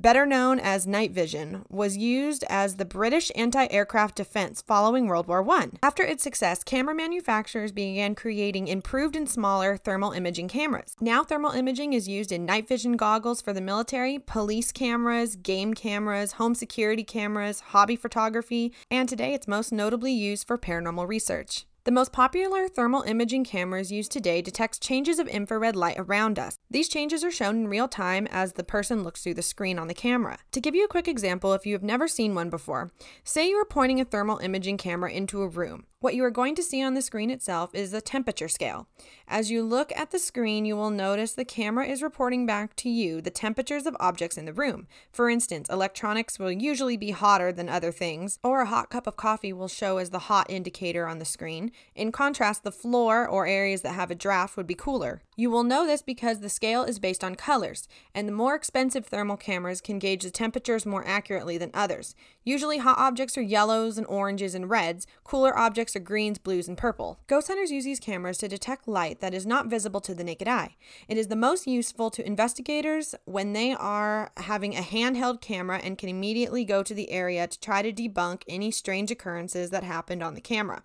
better 0.00 0.24
known 0.24 0.58
as 0.58 0.86
night 0.86 1.12
vision, 1.12 1.64
was 1.68 1.96
used 1.96 2.44
as 2.48 2.76
the 2.76 2.84
British 2.84 3.30
anti 3.36 3.66
aircraft 3.70 4.16
defense 4.16 4.62
following 4.62 5.06
World 5.06 5.26
War 5.26 5.48
I. 5.50 5.68
After 5.82 6.02
its 6.02 6.22
success, 6.22 6.64
camera 6.64 6.94
manufacturers 6.94 7.72
began 7.72 8.14
creating 8.14 8.68
improved 8.68 9.14
and 9.14 9.28
smaller 9.28 9.76
thermal 9.76 10.12
imaging 10.12 10.48
cameras. 10.48 10.96
Now, 11.00 11.22
thermal 11.22 11.52
imaging 11.52 11.92
is 11.92 12.08
used 12.08 12.32
in 12.32 12.46
night 12.46 12.66
vision 12.66 12.96
goggles 12.96 13.40
for 13.40 13.52
the 13.52 13.60
military, 13.60 14.18
police 14.18 14.72
cameras, 14.72 15.36
game 15.36 15.74
cameras, 15.74 16.32
home 16.32 16.54
security 16.54 17.04
cameras, 17.04 17.60
hobby 17.60 17.96
photography, 17.96 18.72
and 18.90 19.08
today 19.08 19.34
it's 19.34 19.48
most 19.48 19.72
notably 19.72 20.12
used 20.12 20.46
for 20.46 20.58
paranormal 20.58 21.06
research. 21.06 21.66
The 21.84 21.90
most 21.90 22.12
popular 22.12 22.68
thermal 22.68 23.02
imaging 23.02 23.44
cameras 23.44 23.90
used 23.90 24.12
today 24.12 24.42
detect 24.42 24.82
changes 24.82 25.18
of 25.18 25.26
infrared 25.26 25.74
light 25.74 25.98
around 25.98 26.38
us. 26.38 26.58
These 26.68 26.90
changes 26.90 27.24
are 27.24 27.30
shown 27.30 27.56
in 27.56 27.68
real 27.68 27.88
time 27.88 28.26
as 28.30 28.52
the 28.52 28.64
person 28.64 29.02
looks 29.02 29.22
through 29.22 29.34
the 29.34 29.42
screen 29.42 29.78
on 29.78 29.88
the 29.88 29.94
camera. 29.94 30.38
To 30.52 30.60
give 30.60 30.74
you 30.74 30.84
a 30.84 30.88
quick 30.88 31.08
example, 31.08 31.54
if 31.54 31.64
you 31.64 31.72
have 31.72 31.82
never 31.82 32.06
seen 32.06 32.34
one 32.34 32.50
before, 32.50 32.90
say 33.24 33.48
you 33.48 33.56
are 33.56 33.64
pointing 33.64 33.98
a 33.98 34.04
thermal 34.04 34.38
imaging 34.38 34.76
camera 34.76 35.10
into 35.10 35.40
a 35.40 35.48
room. 35.48 35.86
What 36.02 36.14
you 36.14 36.24
are 36.24 36.30
going 36.30 36.54
to 36.54 36.62
see 36.62 36.82
on 36.82 36.94
the 36.94 37.02
screen 37.02 37.28
itself 37.28 37.74
is 37.74 37.90
the 37.90 38.00
temperature 38.00 38.48
scale. 38.48 38.88
As 39.28 39.50
you 39.50 39.62
look 39.62 39.92
at 39.94 40.12
the 40.12 40.18
screen, 40.18 40.64
you 40.64 40.74
will 40.74 40.88
notice 40.88 41.34
the 41.34 41.44
camera 41.44 41.84
is 41.84 42.02
reporting 42.02 42.46
back 42.46 42.74
to 42.76 42.88
you 42.88 43.20
the 43.20 43.28
temperatures 43.28 43.84
of 43.84 43.98
objects 44.00 44.38
in 44.38 44.46
the 44.46 44.54
room. 44.54 44.86
For 45.12 45.28
instance, 45.28 45.68
electronics 45.68 46.38
will 46.38 46.50
usually 46.50 46.96
be 46.96 47.10
hotter 47.10 47.52
than 47.52 47.68
other 47.68 47.92
things, 47.92 48.38
or 48.42 48.62
a 48.62 48.66
hot 48.66 48.88
cup 48.88 49.06
of 49.06 49.18
coffee 49.18 49.52
will 49.52 49.68
show 49.68 49.98
as 49.98 50.08
the 50.08 50.20
hot 50.20 50.46
indicator 50.48 51.06
on 51.06 51.18
the 51.18 51.26
screen. 51.26 51.70
In 51.94 52.12
contrast, 52.12 52.64
the 52.64 52.72
floor 52.72 53.28
or 53.28 53.46
areas 53.46 53.82
that 53.82 53.92
have 53.92 54.10
a 54.10 54.14
draft 54.14 54.56
would 54.56 54.66
be 54.66 54.74
cooler. 54.74 55.20
You 55.40 55.48
will 55.48 55.64
know 55.64 55.86
this 55.86 56.02
because 56.02 56.40
the 56.40 56.50
scale 56.50 56.84
is 56.84 56.98
based 56.98 57.24
on 57.24 57.34
colors, 57.34 57.88
and 58.14 58.28
the 58.28 58.32
more 58.32 58.54
expensive 58.54 59.06
thermal 59.06 59.38
cameras 59.38 59.80
can 59.80 59.98
gauge 59.98 60.22
the 60.22 60.30
temperatures 60.30 60.84
more 60.84 61.02
accurately 61.06 61.56
than 61.56 61.70
others. 61.72 62.14
Usually, 62.44 62.76
hot 62.76 62.98
objects 62.98 63.38
are 63.38 63.40
yellows 63.40 63.96
and 63.96 64.06
oranges 64.06 64.54
and 64.54 64.68
reds, 64.68 65.06
cooler 65.24 65.58
objects 65.58 65.96
are 65.96 66.00
greens, 66.00 66.36
blues, 66.36 66.68
and 66.68 66.76
purple. 66.76 67.20
Ghost 67.26 67.48
hunters 67.48 67.72
use 67.72 67.84
these 67.84 67.98
cameras 67.98 68.36
to 68.36 68.48
detect 68.48 68.86
light 68.86 69.20
that 69.20 69.32
is 69.32 69.46
not 69.46 69.68
visible 69.68 70.02
to 70.02 70.14
the 70.14 70.24
naked 70.24 70.46
eye. 70.46 70.76
It 71.08 71.16
is 71.16 71.28
the 71.28 71.36
most 71.36 71.66
useful 71.66 72.10
to 72.10 72.26
investigators 72.26 73.14
when 73.24 73.54
they 73.54 73.72
are 73.72 74.32
having 74.36 74.76
a 74.76 74.82
handheld 74.82 75.40
camera 75.40 75.80
and 75.82 75.96
can 75.96 76.10
immediately 76.10 76.66
go 76.66 76.82
to 76.82 76.92
the 76.92 77.10
area 77.10 77.46
to 77.46 77.60
try 77.60 77.80
to 77.80 77.94
debunk 77.94 78.42
any 78.46 78.70
strange 78.70 79.10
occurrences 79.10 79.70
that 79.70 79.84
happened 79.84 80.22
on 80.22 80.34
the 80.34 80.42
camera. 80.42 80.82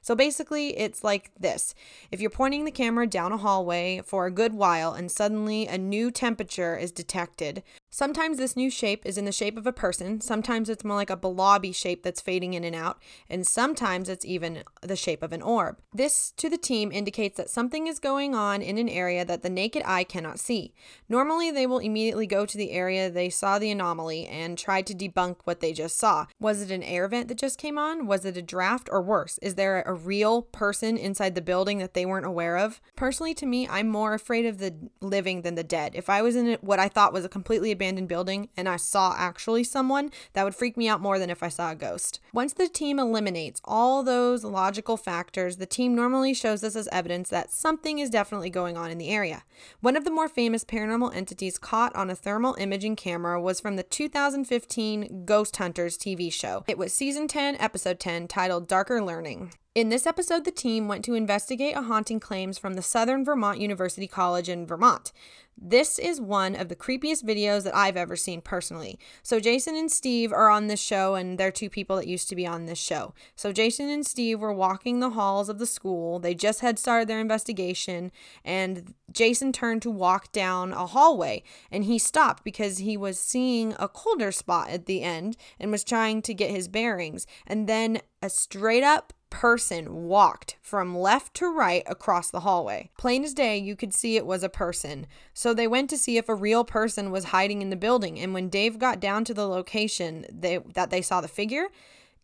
So 0.00 0.14
basically, 0.14 0.78
it's 0.78 1.04
like 1.04 1.30
this. 1.38 1.74
If 2.10 2.20
you're 2.20 2.30
pointing 2.30 2.64
the 2.64 2.70
camera 2.70 3.06
down 3.06 3.32
a 3.32 3.36
hallway 3.36 4.02
for 4.04 4.26
a 4.26 4.30
good 4.30 4.54
while 4.54 4.92
and 4.92 5.10
suddenly 5.10 5.66
a 5.66 5.78
new 5.78 6.10
temperature 6.10 6.76
is 6.76 6.92
detected, 6.92 7.62
Sometimes 7.90 8.36
this 8.36 8.54
new 8.54 8.70
shape 8.70 9.06
is 9.06 9.16
in 9.16 9.24
the 9.24 9.32
shape 9.32 9.56
of 9.56 9.66
a 9.66 9.72
person, 9.72 10.20
sometimes 10.20 10.68
it's 10.68 10.84
more 10.84 10.96
like 10.96 11.08
a 11.08 11.16
blobby 11.16 11.72
shape 11.72 12.02
that's 12.02 12.20
fading 12.20 12.52
in 12.52 12.62
and 12.62 12.76
out, 12.76 13.00
and 13.30 13.46
sometimes 13.46 14.10
it's 14.10 14.26
even 14.26 14.62
the 14.82 14.94
shape 14.94 15.22
of 15.22 15.32
an 15.32 15.40
orb. 15.40 15.78
This 15.94 16.32
to 16.32 16.50
the 16.50 16.58
team 16.58 16.92
indicates 16.92 17.38
that 17.38 17.48
something 17.48 17.86
is 17.86 17.98
going 17.98 18.34
on 18.34 18.60
in 18.60 18.76
an 18.76 18.90
area 18.90 19.24
that 19.24 19.42
the 19.42 19.48
naked 19.48 19.82
eye 19.86 20.04
cannot 20.04 20.38
see. 20.38 20.74
Normally, 21.08 21.50
they 21.50 21.66
will 21.66 21.78
immediately 21.78 22.26
go 22.26 22.44
to 22.44 22.58
the 22.58 22.72
area 22.72 23.10
they 23.10 23.30
saw 23.30 23.58
the 23.58 23.70
anomaly 23.70 24.26
and 24.26 24.58
try 24.58 24.82
to 24.82 24.94
debunk 24.94 25.36
what 25.44 25.60
they 25.60 25.72
just 25.72 25.96
saw. 25.96 26.26
Was 26.38 26.60
it 26.60 26.70
an 26.70 26.82
air 26.82 27.08
vent 27.08 27.28
that 27.28 27.38
just 27.38 27.58
came 27.58 27.78
on? 27.78 28.06
Was 28.06 28.26
it 28.26 28.36
a 28.36 28.42
draft? 28.42 28.90
Or 28.92 29.00
worse, 29.00 29.38
is 29.38 29.54
there 29.54 29.82
a 29.86 29.94
real 29.94 30.42
person 30.42 30.98
inside 30.98 31.34
the 31.34 31.40
building 31.40 31.78
that 31.78 31.94
they 31.94 32.04
weren't 32.04 32.26
aware 32.26 32.58
of? 32.58 32.82
Personally, 32.96 33.34
to 33.34 33.46
me, 33.46 33.66
I'm 33.66 33.88
more 33.88 34.12
afraid 34.12 34.44
of 34.44 34.58
the 34.58 34.74
living 35.00 35.40
than 35.40 35.54
the 35.54 35.64
dead. 35.64 35.92
If 35.94 36.10
I 36.10 36.20
was 36.20 36.36
in 36.36 36.58
what 36.60 36.78
I 36.78 36.88
thought 36.88 37.14
was 37.14 37.24
a 37.24 37.30
completely 37.30 37.72
abandoned 37.78 38.08
building 38.08 38.48
and 38.56 38.68
I 38.68 38.76
saw 38.76 39.14
actually 39.16 39.62
someone, 39.62 40.10
that 40.32 40.42
would 40.42 40.54
freak 40.54 40.76
me 40.76 40.88
out 40.88 41.00
more 41.00 41.18
than 41.20 41.30
if 41.30 41.44
I 41.44 41.48
saw 41.48 41.70
a 41.70 41.76
ghost. 41.76 42.18
Once 42.32 42.52
the 42.52 42.68
team 42.68 42.98
eliminates 42.98 43.60
all 43.64 44.02
those 44.02 44.42
logical 44.42 44.96
factors, 44.96 45.58
the 45.58 45.66
team 45.66 45.94
normally 45.94 46.34
shows 46.34 46.64
us 46.64 46.74
as 46.74 46.88
evidence 46.90 47.30
that 47.30 47.52
something 47.52 48.00
is 48.00 48.10
definitely 48.10 48.50
going 48.50 48.76
on 48.76 48.90
in 48.90 48.98
the 48.98 49.10
area. 49.10 49.44
One 49.80 49.96
of 49.96 50.04
the 50.04 50.10
more 50.10 50.28
famous 50.28 50.64
paranormal 50.64 51.14
entities 51.14 51.56
caught 51.56 51.94
on 51.94 52.10
a 52.10 52.16
thermal 52.16 52.56
imaging 52.58 52.96
camera 52.96 53.40
was 53.40 53.60
from 53.60 53.76
the 53.76 53.84
2015 53.84 55.24
Ghost 55.24 55.56
Hunters 55.56 55.96
TV 55.96 56.32
show. 56.32 56.64
It 56.66 56.78
was 56.78 56.92
season 56.92 57.28
10, 57.28 57.56
episode 57.60 58.00
10, 58.00 58.26
titled 58.26 58.66
Darker 58.66 59.00
Learning. 59.00 59.52
In 59.78 59.90
this 59.90 60.08
episode, 60.08 60.44
the 60.44 60.50
team 60.50 60.88
went 60.88 61.04
to 61.04 61.14
investigate 61.14 61.76
a 61.76 61.82
haunting 61.82 62.18
claims 62.18 62.58
from 62.58 62.74
the 62.74 62.82
Southern 62.82 63.24
Vermont 63.24 63.60
University 63.60 64.08
College 64.08 64.48
in 64.48 64.66
Vermont. 64.66 65.12
This 65.60 65.98
is 65.98 66.20
one 66.20 66.54
of 66.54 66.68
the 66.68 66.76
creepiest 66.76 67.24
videos 67.24 67.64
that 67.64 67.74
I've 67.74 67.96
ever 67.96 68.14
seen 68.14 68.40
personally. 68.40 68.98
So, 69.22 69.40
Jason 69.40 69.74
and 69.74 69.90
Steve 69.90 70.32
are 70.32 70.50
on 70.50 70.68
this 70.68 70.80
show, 70.80 71.16
and 71.16 71.36
they're 71.36 71.50
two 71.50 71.68
people 71.68 71.96
that 71.96 72.06
used 72.06 72.28
to 72.28 72.36
be 72.36 72.46
on 72.46 72.66
this 72.66 72.78
show. 72.78 73.12
So, 73.34 73.52
Jason 73.52 73.88
and 73.88 74.06
Steve 74.06 74.40
were 74.40 74.52
walking 74.52 75.00
the 75.00 75.10
halls 75.10 75.48
of 75.48 75.58
the 75.58 75.66
school. 75.66 76.20
They 76.20 76.34
just 76.34 76.60
had 76.60 76.78
started 76.78 77.08
their 77.08 77.20
investigation, 77.20 78.12
and 78.44 78.94
Jason 79.10 79.52
turned 79.52 79.82
to 79.82 79.90
walk 79.90 80.30
down 80.30 80.72
a 80.72 80.86
hallway, 80.86 81.42
and 81.72 81.84
he 81.84 81.98
stopped 81.98 82.44
because 82.44 82.78
he 82.78 82.96
was 82.96 83.18
seeing 83.18 83.74
a 83.78 83.88
colder 83.88 84.30
spot 84.30 84.70
at 84.70 84.86
the 84.86 85.02
end 85.02 85.36
and 85.58 85.72
was 85.72 85.82
trying 85.82 86.22
to 86.22 86.34
get 86.34 86.50
his 86.50 86.68
bearings. 86.68 87.26
And 87.46 87.68
then 87.68 88.00
a 88.22 88.30
straight 88.30 88.84
up 88.84 89.12
person 89.30 90.06
walked 90.06 90.56
from 90.62 90.96
left 90.96 91.34
to 91.34 91.52
right 91.52 91.82
across 91.86 92.30
the 92.30 92.40
hallway. 92.40 92.90
Plain 92.98 93.24
as 93.24 93.34
day, 93.34 93.56
you 93.58 93.76
could 93.76 93.94
see 93.94 94.16
it 94.16 94.26
was 94.26 94.42
a 94.42 94.48
person. 94.48 95.06
So 95.34 95.52
they 95.52 95.66
went 95.66 95.90
to 95.90 95.98
see 95.98 96.16
if 96.16 96.28
a 96.28 96.34
real 96.34 96.64
person 96.64 97.10
was 97.10 97.24
hiding 97.24 97.62
in 97.62 97.70
the 97.70 97.76
building. 97.76 98.18
And 98.18 98.34
when 98.34 98.48
Dave 98.48 98.78
got 98.78 99.00
down 99.00 99.24
to 99.24 99.34
the 99.34 99.46
location 99.48 100.26
they, 100.30 100.58
that 100.74 100.90
they 100.90 101.02
saw 101.02 101.20
the 101.20 101.28
figure, 101.28 101.68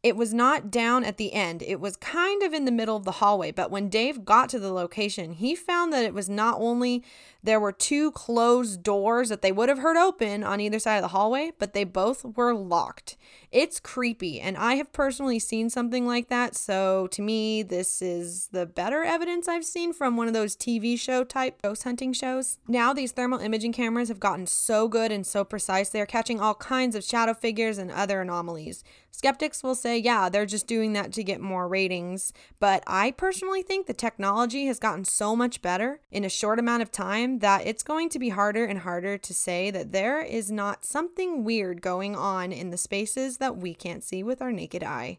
It 0.05 0.17
was 0.17 0.35
not 0.35 0.71
down 0.71 1.03
at 1.03 1.17
the 1.17 1.33
end, 1.33 1.63
it 1.63 1.81
was 1.81 1.97
kind 1.97 2.43
of 2.43 2.53
in 2.53 2.67
the 2.67 2.71
middle 2.71 2.95
of 2.95 3.07
the 3.07 3.21
hallway. 3.23 3.53
But 3.53 3.71
when 3.71 3.89
Dave 3.89 4.27
got 4.27 4.51
to 4.51 4.59
the 4.59 4.71
location, 4.71 5.33
he 5.33 5.55
found 5.55 5.95
that 5.95 6.05
it 6.05 6.13
was 6.13 6.29
not 6.29 6.57
only 6.61 7.03
there 7.43 7.59
were 7.59 7.73
two 7.73 8.11
closed 8.11 8.83
doors 8.83 9.31
that 9.31 9.41
they 9.41 9.51
would 9.51 9.71
have 9.71 9.79
heard 9.79 9.97
open 9.97 10.45
on 10.45 10.61
either 10.61 10.79
side 10.79 10.97
of 10.97 11.03
the 11.03 11.09
hallway, 11.09 11.53
but 11.59 11.73
they 11.73 11.85
both 11.85 12.23
were 12.37 12.53
locked. 12.53 13.17
It's 13.55 13.79
creepy, 13.79 14.41
and 14.41 14.57
I 14.57 14.75
have 14.75 14.93
personally 14.93 15.39
seen 15.39 15.71
something 15.71 16.09
like 16.09 16.29
that. 16.29 16.57
So 16.57 17.07
to 17.13 17.23
me, 17.23 17.63
this 17.63 18.03
is 18.03 18.49
the 18.49 18.67
better 18.67 19.05
evidence 19.05 19.47
I've 19.47 19.65
seen 19.65 19.93
from 19.93 20.17
one 20.17 20.27
of 20.27 20.35
those 20.35 20.57
TV 20.57 20.99
show 20.99 21.23
type 21.23 21.63
ghost 21.63 21.85
hunting 21.85 22.13
shows. 22.13 22.59
Now, 22.67 22.93
these 22.93 23.13
thermal 23.13 23.39
imaging 23.39 23.73
cameras 23.73 24.09
have 24.09 24.19
gotten 24.19 24.49
so 24.49 24.89
good 24.89 25.13
and 25.13 25.25
so 25.25 25.45
precise, 25.45 25.91
they 25.91 26.01
are 26.01 26.07
catching 26.07 26.41
all 26.41 26.57
kinds 26.57 26.97
of 26.97 27.05
shadow 27.05 27.33
figures 27.33 27.79
and 27.79 27.93
other 27.93 28.21
anomalies. 28.21 28.83
Skeptics 29.13 29.63
will 29.63 29.77
say, 29.77 29.97
yeah, 29.97 30.29
they're 30.29 30.45
just 30.45 30.67
doing 30.67 30.93
that 30.95 31.13
to 31.13 31.23
get 31.23 31.41
more 31.41 31.69
ratings. 31.69 32.33
But 32.59 32.83
I 32.85 33.13
personally 33.13 33.63
think 33.63 33.87
the 33.87 33.95
technology 33.95 34.67
has 34.67 34.81
gotten 34.81 35.05
so 35.05 35.37
much 35.37 35.63
better 35.63 36.01
in 36.11 36.25
a 36.25 36.29
short 36.29 36.59
amount 36.59 36.83
of 36.83 36.91
time 36.91 37.39
that 37.39 37.65
it's 37.65 37.85
going 37.85 38.09
to 38.09 38.19
be 38.19 38.31
harder 38.31 38.65
and 38.65 38.81
harder 38.81 39.17
to 39.17 39.33
say 39.33 39.71
that 39.71 39.93
there 39.93 40.21
is 40.21 40.51
not 40.51 40.85
something 40.85 41.45
weird 41.45 41.81
going 41.81 42.17
on 42.17 42.51
in 42.51 42.71
the 42.71 42.77
spaces 42.77 43.37
that 43.45 43.59
we 43.59 43.75
can't 43.75 44.03
see 44.03 44.23
with 44.23 44.41
our 44.41 44.51
naked 44.51 44.83
eye. 44.83 45.19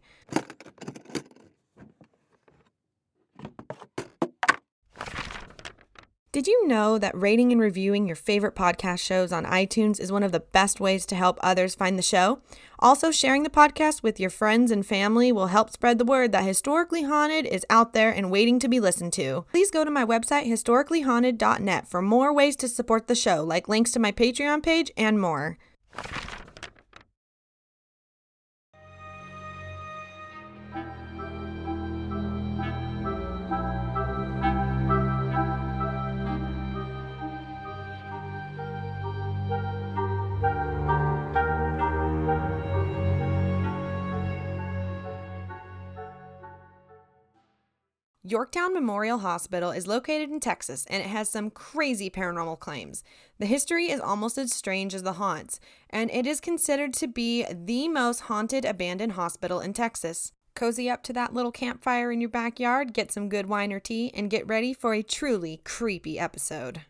Did 6.31 6.47
you 6.47 6.67
know 6.67 6.97
that 6.97 7.15
rating 7.15 7.51
and 7.51 7.61
reviewing 7.61 8.07
your 8.07 8.15
favorite 8.15 8.55
podcast 8.55 8.99
shows 8.99 9.31
on 9.31 9.45
iTunes 9.45 9.99
is 9.99 10.11
one 10.11 10.23
of 10.23 10.31
the 10.31 10.39
best 10.39 10.79
ways 10.79 11.05
to 11.05 11.15
help 11.15 11.37
others 11.41 11.75
find 11.75 11.99
the 11.99 12.03
show? 12.03 12.41
Also, 12.79 13.11
sharing 13.11 13.43
the 13.43 13.49
podcast 13.49 14.01
with 14.01 14.19
your 14.19 14.31
friends 14.31 14.71
and 14.71 14.85
family 14.85 15.31
will 15.31 15.47
help 15.47 15.69
spread 15.69 15.99
the 15.99 16.03
word 16.03 16.31
that 16.31 16.43
Historically 16.43 17.03
Haunted 17.03 17.45
is 17.45 17.65
out 17.69 17.93
there 17.93 18.09
and 18.09 18.31
waiting 18.31 18.57
to 18.59 18.67
be 18.67 18.79
listened 18.79 19.13
to. 19.13 19.45
Please 19.51 19.69
go 19.69 19.85
to 19.85 19.91
my 19.91 20.03
website, 20.03 20.47
historicallyhaunted.net, 20.47 21.87
for 21.87 22.01
more 22.01 22.33
ways 22.33 22.55
to 22.57 22.67
support 22.67 23.07
the 23.07 23.15
show, 23.15 23.43
like 23.43 23.69
links 23.69 23.91
to 23.91 23.99
my 23.99 24.11
Patreon 24.11 24.63
page 24.63 24.91
and 24.97 25.21
more. 25.21 25.57
Yorktown 48.27 48.73
Memorial 48.73 49.19
Hospital 49.19 49.69
is 49.69 49.85
located 49.85 50.31
in 50.31 50.39
Texas 50.39 50.83
and 50.89 51.03
it 51.03 51.09
has 51.09 51.29
some 51.29 51.51
crazy 51.51 52.09
paranormal 52.09 52.57
claims. 52.57 53.03
The 53.37 53.45
history 53.45 53.91
is 53.91 53.99
almost 53.99 54.39
as 54.39 54.51
strange 54.51 54.95
as 54.95 55.03
the 55.03 55.13
haunts, 55.13 55.59
and 55.91 56.09
it 56.09 56.25
is 56.25 56.41
considered 56.41 56.91
to 56.95 57.07
be 57.07 57.45
the 57.53 57.87
most 57.87 58.21
haunted 58.21 58.65
abandoned 58.65 59.11
hospital 59.11 59.59
in 59.59 59.73
Texas. 59.73 60.31
Cozy 60.55 60.89
up 60.89 61.03
to 61.03 61.13
that 61.13 61.35
little 61.35 61.51
campfire 61.51 62.11
in 62.11 62.19
your 62.19 62.31
backyard, 62.31 62.93
get 62.93 63.11
some 63.11 63.29
good 63.29 63.45
wine 63.45 63.71
or 63.71 63.79
tea, 63.79 64.09
and 64.15 64.31
get 64.31 64.47
ready 64.47 64.73
for 64.73 64.95
a 64.95 65.03
truly 65.03 65.61
creepy 65.63 66.17
episode. 66.17 66.81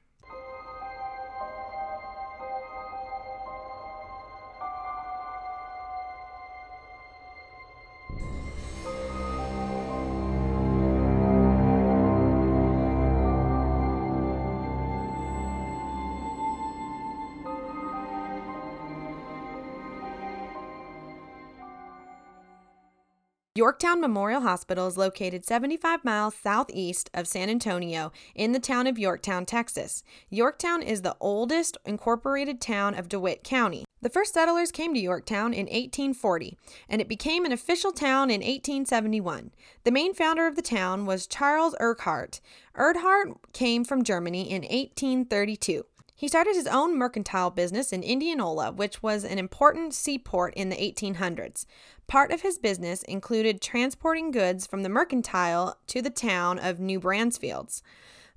Yorktown 23.58 24.02
Memorial 24.02 24.42
Hospital 24.42 24.86
is 24.86 24.98
located 24.98 25.46
75 25.46 26.04
miles 26.04 26.36
southeast 26.36 27.10
of 27.14 27.26
San 27.26 27.50
Antonio 27.50 28.12
in 28.36 28.52
the 28.52 28.60
town 28.60 28.86
of 28.86 29.00
Yorktown, 29.00 29.46
Texas. 29.46 30.04
Yorktown 30.30 30.82
is 30.82 31.04
the 31.04 31.16
oldest 31.22 31.78
incorporated 31.86 32.60
town 32.60 32.94
of 32.94 33.08
DeWitt 33.08 33.46
County. 33.46 33.86
The 34.02 34.10
first 34.10 34.34
settlers 34.34 34.74
came 34.74 34.94
to 34.94 35.00
Yorktown 35.00 35.54
in 35.54 35.68
1840, 35.68 36.58
and 36.90 37.00
it 37.00 37.08
became 37.08 37.46
an 37.46 37.54
official 37.54 37.94
town 37.94 38.30
in 38.30 38.42
1871. 38.42 39.52
The 39.86 39.92
main 39.92 40.14
founder 40.14 40.48
of 40.48 40.58
the 40.58 40.62
town 40.62 41.06
was 41.06 41.26
Charles 41.26 41.76
Eckhardt. 41.80 42.42
Eckhardt 42.78 43.54
came 43.54 43.86
from 43.86 44.04
Germany 44.04 44.52
in 44.52 44.64
1832. 44.64 45.86
He 46.18 46.30
started 46.30 46.56
his 46.56 46.68
own 46.68 46.98
mercantile 46.98 47.52
business 47.52 47.92
in 47.92 48.02
Indianola, 48.02 48.72
which 48.72 49.04
was 49.04 49.26
an 49.26 49.38
important 49.38 49.94
seaport 49.94 50.54
in 50.54 50.70
the 50.70 50.78
1800s. 50.78 51.66
Part 52.08 52.32
of 52.32 52.42
his 52.42 52.58
business 52.58 53.04
included 53.04 53.62
transporting 53.62 54.32
goods 54.32 54.66
from 54.66 54.84
the 54.84 54.90
mercantile 54.90 55.78
to 55.88 56.02
the 56.02 56.10
town 56.10 56.58
of 56.58 56.80
New 56.80 57.02
Braunfels. 57.02 57.84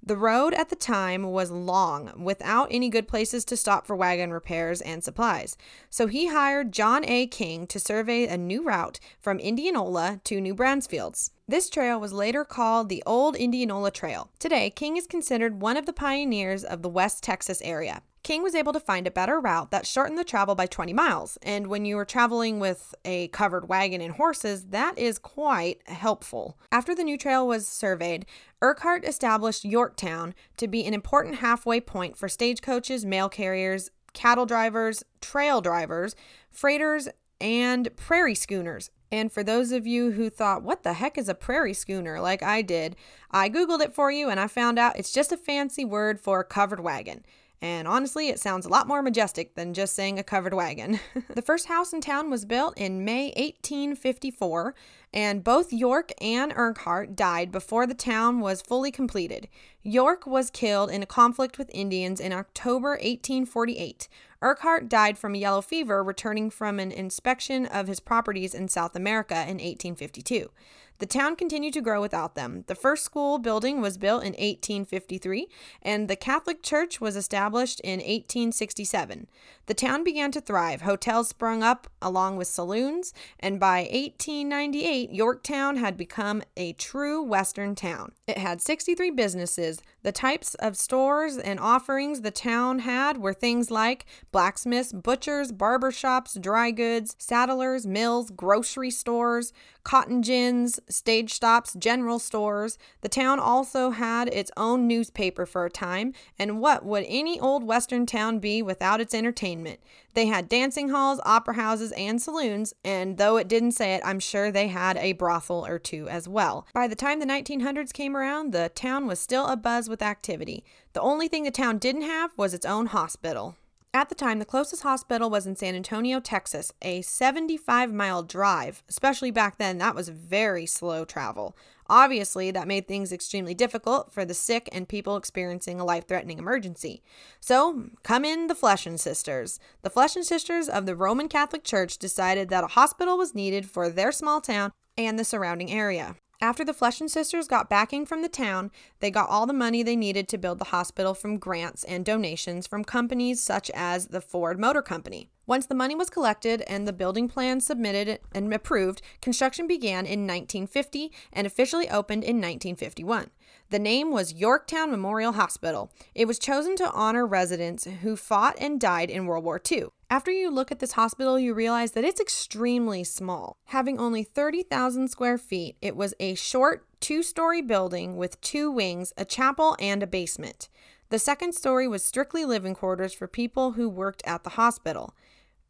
The 0.02 0.16
road 0.16 0.54
at 0.54 0.68
the 0.70 0.76
time 0.76 1.24
was 1.24 1.50
long, 1.50 2.12
without 2.16 2.68
any 2.70 2.88
good 2.88 3.08
places 3.08 3.44
to 3.46 3.56
stop 3.56 3.86
for 3.86 3.94
wagon 3.94 4.32
repairs 4.32 4.80
and 4.80 5.04
supplies. 5.04 5.56
So 5.90 6.06
he 6.06 6.28
hired 6.28 6.72
John 6.72 7.04
A. 7.04 7.26
King 7.26 7.66
to 7.66 7.80
survey 7.80 8.26
a 8.26 8.38
new 8.38 8.62
route 8.62 9.00
from 9.20 9.38
Indianola 9.38 10.20
to 10.24 10.40
New 10.40 10.54
Braunfels. 10.54 11.32
This 11.46 11.68
trail 11.68 12.00
was 12.00 12.12
later 12.12 12.44
called 12.44 12.88
the 12.88 13.02
Old 13.04 13.36
Indianola 13.36 13.90
Trail. 13.90 14.30
Today, 14.38 14.70
King 14.70 14.96
is 14.96 15.06
considered 15.06 15.60
one 15.60 15.76
of 15.76 15.84
the 15.84 15.92
pioneers 15.92 16.64
of 16.64 16.82
the 16.82 16.88
West 16.88 17.22
Texas 17.22 17.60
area. 17.62 18.02
King 18.28 18.42
was 18.42 18.54
able 18.54 18.74
to 18.74 18.78
find 18.80 19.06
a 19.06 19.10
better 19.10 19.40
route 19.40 19.70
that 19.70 19.86
shortened 19.86 20.18
the 20.18 20.22
travel 20.22 20.54
by 20.54 20.66
20 20.66 20.92
miles. 20.92 21.38
And 21.40 21.68
when 21.68 21.86
you 21.86 21.96
were 21.96 22.04
traveling 22.04 22.60
with 22.60 22.94
a 23.02 23.28
covered 23.28 23.70
wagon 23.70 24.02
and 24.02 24.12
horses, 24.12 24.66
that 24.66 24.98
is 24.98 25.18
quite 25.18 25.80
helpful. 25.88 26.58
After 26.70 26.94
the 26.94 27.04
new 27.04 27.16
trail 27.16 27.48
was 27.48 27.66
surveyed, 27.66 28.26
Eckhardt 28.62 29.06
established 29.06 29.64
Yorktown 29.64 30.34
to 30.58 30.68
be 30.68 30.84
an 30.84 30.92
important 30.92 31.36
halfway 31.36 31.80
point 31.80 32.18
for 32.18 32.28
stagecoaches, 32.28 33.06
mail 33.06 33.30
carriers, 33.30 33.90
cattle 34.12 34.44
drivers, 34.44 35.02
trail 35.22 35.62
drivers, 35.62 36.14
freighters, 36.50 37.08
and 37.40 37.96
prairie 37.96 38.34
schooners. 38.34 38.90
And 39.10 39.32
for 39.32 39.42
those 39.42 39.72
of 39.72 39.86
you 39.86 40.10
who 40.10 40.28
thought, 40.28 40.62
what 40.62 40.82
the 40.82 40.92
heck 40.92 41.16
is 41.16 41.30
a 41.30 41.34
prairie 41.34 41.72
schooner, 41.72 42.20
like 42.20 42.42
I 42.42 42.60
did, 42.60 42.94
I 43.30 43.48
Googled 43.48 43.80
it 43.80 43.94
for 43.94 44.12
you 44.12 44.28
and 44.28 44.38
I 44.38 44.48
found 44.48 44.78
out 44.78 44.98
it's 44.98 45.12
just 45.14 45.32
a 45.32 45.38
fancy 45.38 45.86
word 45.86 46.20
for 46.20 46.40
a 46.40 46.44
covered 46.44 46.80
wagon. 46.80 47.24
And 47.60 47.88
honestly, 47.88 48.28
it 48.28 48.38
sounds 48.38 48.66
a 48.66 48.68
lot 48.68 48.86
more 48.86 49.02
majestic 49.02 49.54
than 49.54 49.74
just 49.74 49.94
saying 49.94 50.18
a 50.18 50.22
covered 50.22 50.54
wagon. 50.54 51.00
the 51.34 51.42
first 51.42 51.66
house 51.66 51.92
in 51.92 52.00
town 52.00 52.30
was 52.30 52.44
built 52.44 52.78
in 52.78 53.04
May 53.04 53.32
1854, 53.36 54.76
and 55.12 55.42
both 55.42 55.72
York 55.72 56.12
and 56.20 56.52
Eckhardt 56.52 57.16
died 57.16 57.50
before 57.50 57.84
the 57.86 57.94
town 57.94 58.38
was 58.38 58.62
fully 58.62 58.92
completed. 58.92 59.48
York 59.82 60.24
was 60.24 60.50
killed 60.50 60.90
in 60.90 61.02
a 61.02 61.06
conflict 61.06 61.58
with 61.58 61.70
Indians 61.74 62.20
in 62.20 62.32
October 62.32 62.90
1848. 62.90 64.06
Eckhardt 64.40 64.88
died 64.88 65.18
from 65.18 65.34
yellow 65.34 65.60
fever 65.60 66.04
returning 66.04 66.50
from 66.50 66.78
an 66.78 66.92
inspection 66.92 67.66
of 67.66 67.88
his 67.88 67.98
properties 67.98 68.54
in 68.54 68.68
South 68.68 68.94
America 68.94 69.34
in 69.34 69.58
1852. 69.58 70.50
The 70.98 71.06
town 71.06 71.36
continued 71.36 71.74
to 71.74 71.80
grow 71.80 72.00
without 72.00 72.34
them. 72.34 72.64
The 72.66 72.74
first 72.74 73.04
school 73.04 73.38
building 73.38 73.80
was 73.80 73.96
built 73.96 74.22
in 74.22 74.32
1853, 74.32 75.48
and 75.80 76.08
the 76.08 76.16
Catholic 76.16 76.62
Church 76.62 77.00
was 77.00 77.14
established 77.14 77.78
in 77.80 78.00
1867. 78.00 79.28
The 79.66 79.74
town 79.74 80.02
began 80.02 80.32
to 80.32 80.40
thrive. 80.40 80.80
Hotels 80.80 81.28
sprung 81.28 81.62
up 81.62 81.88
along 82.02 82.36
with 82.36 82.48
saloons, 82.48 83.12
and 83.38 83.60
by 83.60 83.80
1898, 83.92 85.12
Yorktown 85.12 85.76
had 85.76 85.96
become 85.96 86.42
a 86.56 86.72
true 86.72 87.22
Western 87.22 87.76
town. 87.76 88.12
It 88.26 88.38
had 88.38 88.60
63 88.60 89.10
businesses. 89.10 89.80
The 90.02 90.10
types 90.10 90.54
of 90.54 90.76
stores 90.76 91.36
and 91.36 91.60
offerings 91.60 92.22
the 92.22 92.30
town 92.30 92.80
had 92.80 93.18
were 93.18 93.34
things 93.34 93.70
like 93.70 94.06
blacksmiths, 94.32 94.92
butchers, 94.92 95.52
barber 95.52 95.92
shops, 95.92 96.36
dry 96.40 96.70
goods, 96.70 97.14
saddlers, 97.18 97.86
mills, 97.86 98.30
grocery 98.30 98.90
stores, 98.90 99.52
cotton 99.84 100.22
gins, 100.22 100.80
stage 100.90 101.32
stops, 101.32 101.74
general 101.74 102.18
stores. 102.18 102.78
The 103.00 103.08
town 103.08 103.38
also 103.38 103.90
had 103.90 104.28
its 104.28 104.50
own 104.56 104.86
newspaper 104.86 105.46
for 105.46 105.64
a 105.64 105.70
time, 105.70 106.12
and 106.38 106.60
what 106.60 106.84
would 106.84 107.04
any 107.06 107.38
old 107.38 107.64
western 107.64 108.06
town 108.06 108.38
be 108.38 108.62
without 108.62 109.00
its 109.00 109.14
entertainment? 109.14 109.80
They 110.14 110.26
had 110.26 110.48
dancing 110.48 110.88
halls, 110.88 111.20
opera 111.24 111.54
houses, 111.54 111.92
and 111.92 112.20
saloons, 112.20 112.74
and 112.84 113.18
though 113.18 113.36
it 113.36 113.48
didn't 113.48 113.72
say 113.72 113.94
it, 113.94 114.02
I'm 114.04 114.20
sure 114.20 114.50
they 114.50 114.68
had 114.68 114.96
a 114.96 115.12
brothel 115.12 115.66
or 115.66 115.78
two 115.78 116.08
as 116.08 116.28
well. 116.28 116.66
By 116.74 116.88
the 116.88 116.96
time 116.96 117.20
the 117.20 117.26
1900s 117.26 117.92
came 117.92 118.16
around, 118.16 118.52
the 118.52 118.70
town 118.74 119.06
was 119.06 119.20
still 119.20 119.46
abuzz 119.46 119.88
with 119.88 120.02
activity. 120.02 120.64
The 120.92 121.00
only 121.00 121.28
thing 121.28 121.44
the 121.44 121.50
town 121.50 121.78
didn't 121.78 122.02
have 122.02 122.32
was 122.36 122.54
its 122.54 122.66
own 122.66 122.86
hospital. 122.86 123.56
At 123.98 124.10
the 124.10 124.14
time, 124.14 124.38
the 124.38 124.44
closest 124.44 124.84
hospital 124.84 125.28
was 125.28 125.44
in 125.44 125.56
San 125.56 125.74
Antonio, 125.74 126.20
Texas, 126.20 126.72
a 126.82 127.02
75 127.02 127.92
mile 127.92 128.22
drive. 128.22 128.84
Especially 128.88 129.32
back 129.32 129.58
then, 129.58 129.78
that 129.78 129.96
was 129.96 130.08
very 130.08 130.66
slow 130.66 131.04
travel. 131.04 131.56
Obviously, 131.88 132.52
that 132.52 132.68
made 132.68 132.86
things 132.86 133.12
extremely 133.12 133.54
difficult 133.54 134.12
for 134.12 134.24
the 134.24 134.34
sick 134.34 134.68
and 134.70 134.88
people 134.88 135.16
experiencing 135.16 135.80
a 135.80 135.84
life 135.84 136.06
threatening 136.06 136.38
emergency. 136.38 137.02
So, 137.40 137.86
come 138.04 138.24
in 138.24 138.46
the 138.46 138.54
Felician 138.54 138.98
sisters. 138.98 139.58
The 139.82 139.90
Felician 139.90 140.22
sisters 140.22 140.68
of 140.68 140.86
the 140.86 140.94
Roman 140.94 141.26
Catholic 141.26 141.64
Church 141.64 141.98
decided 141.98 142.50
that 142.50 142.62
a 142.62 142.68
hospital 142.68 143.18
was 143.18 143.34
needed 143.34 143.68
for 143.68 143.88
their 143.88 144.12
small 144.12 144.40
town 144.40 144.70
and 144.96 145.18
the 145.18 145.24
surrounding 145.24 145.72
area. 145.72 146.14
After 146.40 146.64
the 146.64 146.72
Felician 146.72 147.08
sisters 147.08 147.48
got 147.48 147.68
backing 147.68 148.06
from 148.06 148.22
the 148.22 148.28
town, 148.28 148.70
they 149.00 149.10
got 149.10 149.28
all 149.28 149.44
the 149.44 149.52
money 149.52 149.82
they 149.82 149.96
needed 149.96 150.28
to 150.28 150.38
build 150.38 150.60
the 150.60 150.66
hospital 150.66 151.12
from 151.12 151.38
grants 151.38 151.82
and 151.82 152.04
donations 152.04 152.64
from 152.68 152.84
companies 152.84 153.40
such 153.40 153.72
as 153.74 154.06
the 154.06 154.20
Ford 154.20 154.60
Motor 154.60 154.80
Company. 154.80 155.30
Once 155.48 155.66
the 155.66 155.74
money 155.74 155.96
was 155.96 156.10
collected 156.10 156.62
and 156.68 156.86
the 156.86 156.92
building 156.92 157.26
plans 157.26 157.66
submitted 157.66 158.20
and 158.32 158.54
approved, 158.54 159.02
construction 159.20 159.66
began 159.66 160.06
in 160.06 160.28
1950 160.28 161.10
and 161.32 161.44
officially 161.44 161.88
opened 161.88 162.22
in 162.22 162.36
1951. 162.36 163.30
The 163.70 163.78
name 163.78 164.10
was 164.10 164.32
Yorktown 164.32 164.90
Memorial 164.90 165.32
Hospital. 165.32 165.92
It 166.14 166.26
was 166.26 166.38
chosen 166.38 166.74
to 166.76 166.90
honor 166.90 167.26
residents 167.26 167.84
who 167.84 168.16
fought 168.16 168.56
and 168.58 168.80
died 168.80 169.10
in 169.10 169.26
World 169.26 169.44
War 169.44 169.60
II. 169.70 169.88
After 170.08 170.30
you 170.30 170.50
look 170.50 170.72
at 170.72 170.78
this 170.78 170.92
hospital, 170.92 171.38
you 171.38 171.52
realize 171.52 171.92
that 171.92 172.04
it's 172.04 172.18
extremely 172.20 173.04
small. 173.04 173.58
Having 173.66 174.00
only 174.00 174.24
30,000 174.24 175.08
square 175.08 175.36
feet, 175.36 175.76
it 175.82 175.96
was 175.96 176.14
a 176.18 176.34
short 176.34 176.86
two 177.00 177.22
story 177.22 177.60
building 177.60 178.16
with 178.16 178.40
two 178.40 178.70
wings, 178.70 179.12
a 179.18 179.26
chapel, 179.26 179.76
and 179.78 180.02
a 180.02 180.06
basement. 180.06 180.70
The 181.10 181.18
second 181.18 181.54
story 181.54 181.86
was 181.86 182.02
strictly 182.02 182.46
living 182.46 182.74
quarters 182.74 183.12
for 183.12 183.28
people 183.28 183.72
who 183.72 183.90
worked 183.90 184.22
at 184.26 184.44
the 184.44 184.50
hospital, 184.50 185.14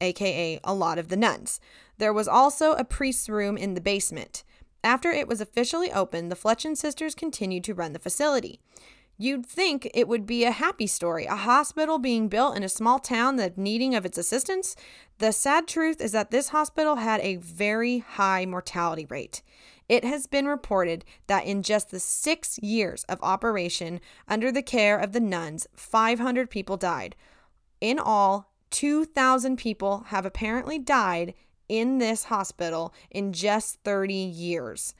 aka 0.00 0.60
a 0.62 0.72
lot 0.72 0.98
of 1.00 1.08
the 1.08 1.16
nuns. 1.16 1.58
There 1.98 2.12
was 2.12 2.28
also 2.28 2.74
a 2.74 2.84
priest's 2.84 3.28
room 3.28 3.56
in 3.56 3.74
the 3.74 3.80
basement. 3.80 4.44
After 4.84 5.10
it 5.10 5.28
was 5.28 5.40
officially 5.40 5.92
opened, 5.92 6.30
the 6.30 6.36
Felician 6.36 6.76
sisters 6.76 7.14
continued 7.14 7.64
to 7.64 7.74
run 7.74 7.92
the 7.92 7.98
facility. 7.98 8.60
You'd 9.20 9.44
think 9.44 9.90
it 9.94 10.06
would 10.06 10.26
be 10.26 10.44
a 10.44 10.52
happy 10.52 10.86
story, 10.86 11.26
a 11.26 11.34
hospital 11.34 11.98
being 11.98 12.28
built 12.28 12.56
in 12.56 12.62
a 12.62 12.68
small 12.68 13.00
town 13.00 13.34
that 13.36 13.58
needing 13.58 13.96
of 13.96 14.06
its 14.06 14.16
assistance. 14.16 14.76
The 15.18 15.32
sad 15.32 15.66
truth 15.66 16.00
is 16.00 16.12
that 16.12 16.30
this 16.30 16.50
hospital 16.50 16.96
had 16.96 17.20
a 17.20 17.36
very 17.36 17.98
high 17.98 18.46
mortality 18.46 19.06
rate. 19.06 19.42
It 19.88 20.04
has 20.04 20.28
been 20.28 20.46
reported 20.46 21.04
that 21.26 21.46
in 21.46 21.64
just 21.64 21.90
the 21.90 21.98
six 21.98 22.58
years 22.58 23.02
of 23.08 23.18
operation 23.20 24.00
under 24.28 24.52
the 24.52 24.62
care 24.62 24.96
of 24.98 25.12
the 25.12 25.20
nuns, 25.20 25.66
500 25.74 26.48
people 26.48 26.76
died. 26.76 27.16
In 27.80 27.98
all, 27.98 28.52
2,000 28.70 29.56
people 29.56 30.04
have 30.08 30.26
apparently 30.26 30.78
died 30.78 31.34
in 31.68 31.98
this 31.98 32.24
hospital 32.24 32.94
in 33.10 33.32
just 33.32 33.78
30 33.84 34.14
years. 34.14 34.94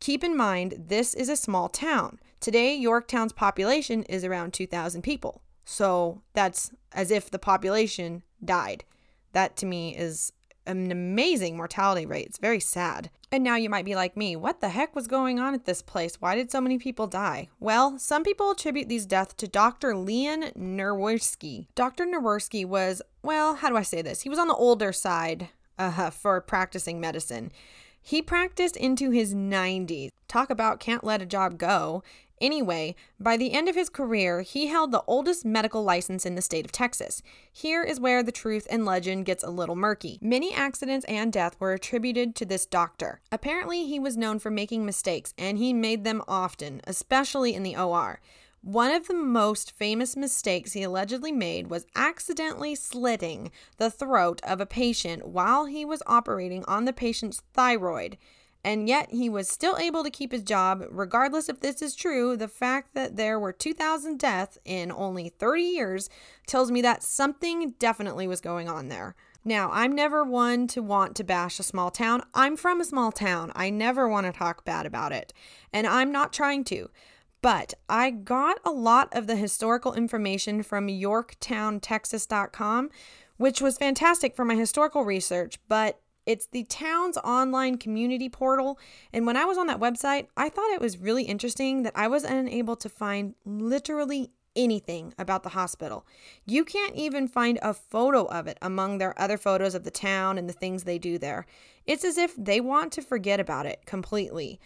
Keep 0.00 0.24
in 0.24 0.36
mind, 0.36 0.84
this 0.88 1.14
is 1.14 1.28
a 1.28 1.36
small 1.36 1.68
town. 1.68 2.18
Today, 2.40 2.74
Yorktown's 2.74 3.32
population 3.32 4.02
is 4.04 4.24
around 4.24 4.52
2,000 4.52 5.02
people. 5.02 5.42
So 5.64 6.22
that's 6.34 6.70
as 6.92 7.10
if 7.10 7.30
the 7.30 7.38
population 7.38 8.22
died. 8.44 8.84
That 9.32 9.56
to 9.56 9.66
me 9.66 9.96
is 9.96 10.32
an 10.66 10.90
amazing 10.90 11.56
mortality 11.56 12.06
rate. 12.06 12.26
It's 12.26 12.38
very 12.38 12.60
sad. 12.60 13.10
And 13.30 13.42
now 13.42 13.56
you 13.56 13.68
might 13.68 13.84
be 13.84 13.94
like 13.94 14.16
me, 14.16 14.36
what 14.36 14.60
the 14.60 14.68
heck 14.68 14.94
was 14.94 15.06
going 15.06 15.38
on 15.38 15.54
at 15.54 15.64
this 15.64 15.82
place? 15.82 16.20
Why 16.20 16.34
did 16.34 16.50
so 16.50 16.60
many 16.60 16.78
people 16.78 17.06
die? 17.06 17.48
Well, 17.58 17.98
some 17.98 18.22
people 18.22 18.50
attribute 18.50 18.88
these 18.88 19.06
deaths 19.06 19.34
to 19.38 19.48
Dr. 19.48 19.96
Leon 19.96 20.52
Nowierski. 20.56 21.66
Dr. 21.74 22.06
Nowierski 22.06 22.64
was, 22.64 23.02
well, 23.22 23.56
how 23.56 23.68
do 23.68 23.76
I 23.76 23.82
say 23.82 24.02
this? 24.02 24.22
He 24.22 24.28
was 24.28 24.38
on 24.38 24.48
the 24.48 24.54
older 24.54 24.92
side 24.92 25.48
uh, 25.78 26.10
for 26.10 26.40
practicing 26.40 27.00
medicine. 27.00 27.52
He 28.00 28.20
practiced 28.20 28.76
into 28.76 29.10
his 29.10 29.34
90s. 29.34 30.10
Talk 30.28 30.50
about 30.50 30.80
can't 30.80 31.04
let 31.04 31.22
a 31.22 31.26
job 31.26 31.56
go. 31.56 32.02
Anyway, 32.40 32.94
by 33.18 33.36
the 33.36 33.52
end 33.52 33.68
of 33.68 33.74
his 33.74 33.88
career, 33.88 34.42
he 34.42 34.66
held 34.66 34.92
the 34.92 35.02
oldest 35.06 35.44
medical 35.44 35.82
license 35.82 36.26
in 36.26 36.34
the 36.34 36.42
state 36.42 36.64
of 36.64 36.72
Texas. 36.72 37.22
Here 37.50 37.82
is 37.82 38.00
where 38.00 38.22
the 38.22 38.32
truth 38.32 38.66
and 38.68 38.84
legend 38.84 39.24
gets 39.24 39.42
a 39.42 39.50
little 39.50 39.76
murky. 39.76 40.18
Many 40.20 40.52
accidents 40.52 41.06
and 41.06 41.32
death 41.32 41.56
were 41.58 41.72
attributed 41.72 42.34
to 42.34 42.44
this 42.44 42.66
doctor. 42.66 43.20
Apparently, 43.32 43.86
he 43.86 43.98
was 43.98 44.16
known 44.16 44.38
for 44.38 44.50
making 44.50 44.84
mistakes, 44.84 45.32
and 45.38 45.56
he 45.56 45.72
made 45.72 46.04
them 46.04 46.22
often, 46.28 46.80
especially 46.86 47.54
in 47.54 47.62
the 47.62 47.76
OR. 47.76 48.20
One 48.64 48.92
of 48.92 49.08
the 49.08 49.14
most 49.14 49.72
famous 49.72 50.16
mistakes 50.16 50.72
he 50.72 50.82
allegedly 50.84 51.32
made 51.32 51.66
was 51.66 51.84
accidentally 51.94 52.74
slitting 52.74 53.50
the 53.76 53.90
throat 53.90 54.40
of 54.42 54.58
a 54.58 54.64
patient 54.64 55.28
while 55.28 55.66
he 55.66 55.84
was 55.84 56.02
operating 56.06 56.64
on 56.64 56.86
the 56.86 56.94
patient's 56.94 57.42
thyroid. 57.52 58.16
And 58.64 58.88
yet 58.88 59.10
he 59.10 59.28
was 59.28 59.50
still 59.50 59.76
able 59.76 60.02
to 60.02 60.08
keep 60.08 60.32
his 60.32 60.42
job. 60.42 60.82
Regardless 60.90 61.50
if 61.50 61.60
this 61.60 61.82
is 61.82 61.94
true, 61.94 62.38
the 62.38 62.48
fact 62.48 62.94
that 62.94 63.16
there 63.16 63.38
were 63.38 63.52
2,000 63.52 64.18
deaths 64.18 64.56
in 64.64 64.90
only 64.90 65.28
30 65.28 65.60
years 65.60 66.08
tells 66.46 66.70
me 66.70 66.80
that 66.80 67.02
something 67.02 67.74
definitely 67.78 68.26
was 68.26 68.40
going 68.40 68.70
on 68.70 68.88
there. 68.88 69.14
Now, 69.44 69.68
I'm 69.74 69.94
never 69.94 70.24
one 70.24 70.68
to 70.68 70.82
want 70.82 71.16
to 71.16 71.24
bash 71.24 71.60
a 71.60 71.62
small 71.62 71.90
town. 71.90 72.22
I'm 72.32 72.56
from 72.56 72.80
a 72.80 72.86
small 72.86 73.12
town. 73.12 73.52
I 73.54 73.68
never 73.68 74.08
want 74.08 74.24
to 74.24 74.32
talk 74.32 74.64
bad 74.64 74.86
about 74.86 75.12
it. 75.12 75.34
And 75.70 75.86
I'm 75.86 76.10
not 76.10 76.32
trying 76.32 76.64
to. 76.64 76.88
But 77.44 77.74
I 77.90 78.08
got 78.08 78.56
a 78.64 78.70
lot 78.70 79.10
of 79.12 79.26
the 79.26 79.36
historical 79.36 79.92
information 79.92 80.62
from 80.62 80.86
YorktownTexas.com, 80.86 82.90
which 83.36 83.60
was 83.60 83.76
fantastic 83.76 84.34
for 84.34 84.46
my 84.46 84.54
historical 84.54 85.04
research, 85.04 85.58
but 85.68 86.00
it's 86.24 86.46
the 86.46 86.64
town's 86.64 87.18
online 87.18 87.76
community 87.76 88.30
portal. 88.30 88.78
And 89.12 89.26
when 89.26 89.36
I 89.36 89.44
was 89.44 89.58
on 89.58 89.66
that 89.66 89.78
website, 89.78 90.28
I 90.38 90.48
thought 90.48 90.72
it 90.72 90.80
was 90.80 90.96
really 90.96 91.24
interesting 91.24 91.82
that 91.82 91.92
I 91.94 92.08
was 92.08 92.24
unable 92.24 92.76
to 92.76 92.88
find 92.88 93.34
literally 93.44 94.30
anything 94.56 95.12
about 95.18 95.42
the 95.42 95.50
hospital. 95.50 96.06
You 96.46 96.64
can't 96.64 96.96
even 96.96 97.28
find 97.28 97.58
a 97.60 97.74
photo 97.74 98.24
of 98.24 98.46
it 98.46 98.56
among 98.62 98.96
their 98.96 99.20
other 99.20 99.36
photos 99.36 99.74
of 99.74 99.84
the 99.84 99.90
town 99.90 100.38
and 100.38 100.48
the 100.48 100.54
things 100.54 100.84
they 100.84 100.98
do 100.98 101.18
there. 101.18 101.44
It's 101.84 102.06
as 102.06 102.16
if 102.16 102.34
they 102.36 102.62
want 102.62 102.90
to 102.92 103.02
forget 103.02 103.38
about 103.38 103.66
it 103.66 103.84
completely. 103.84 104.60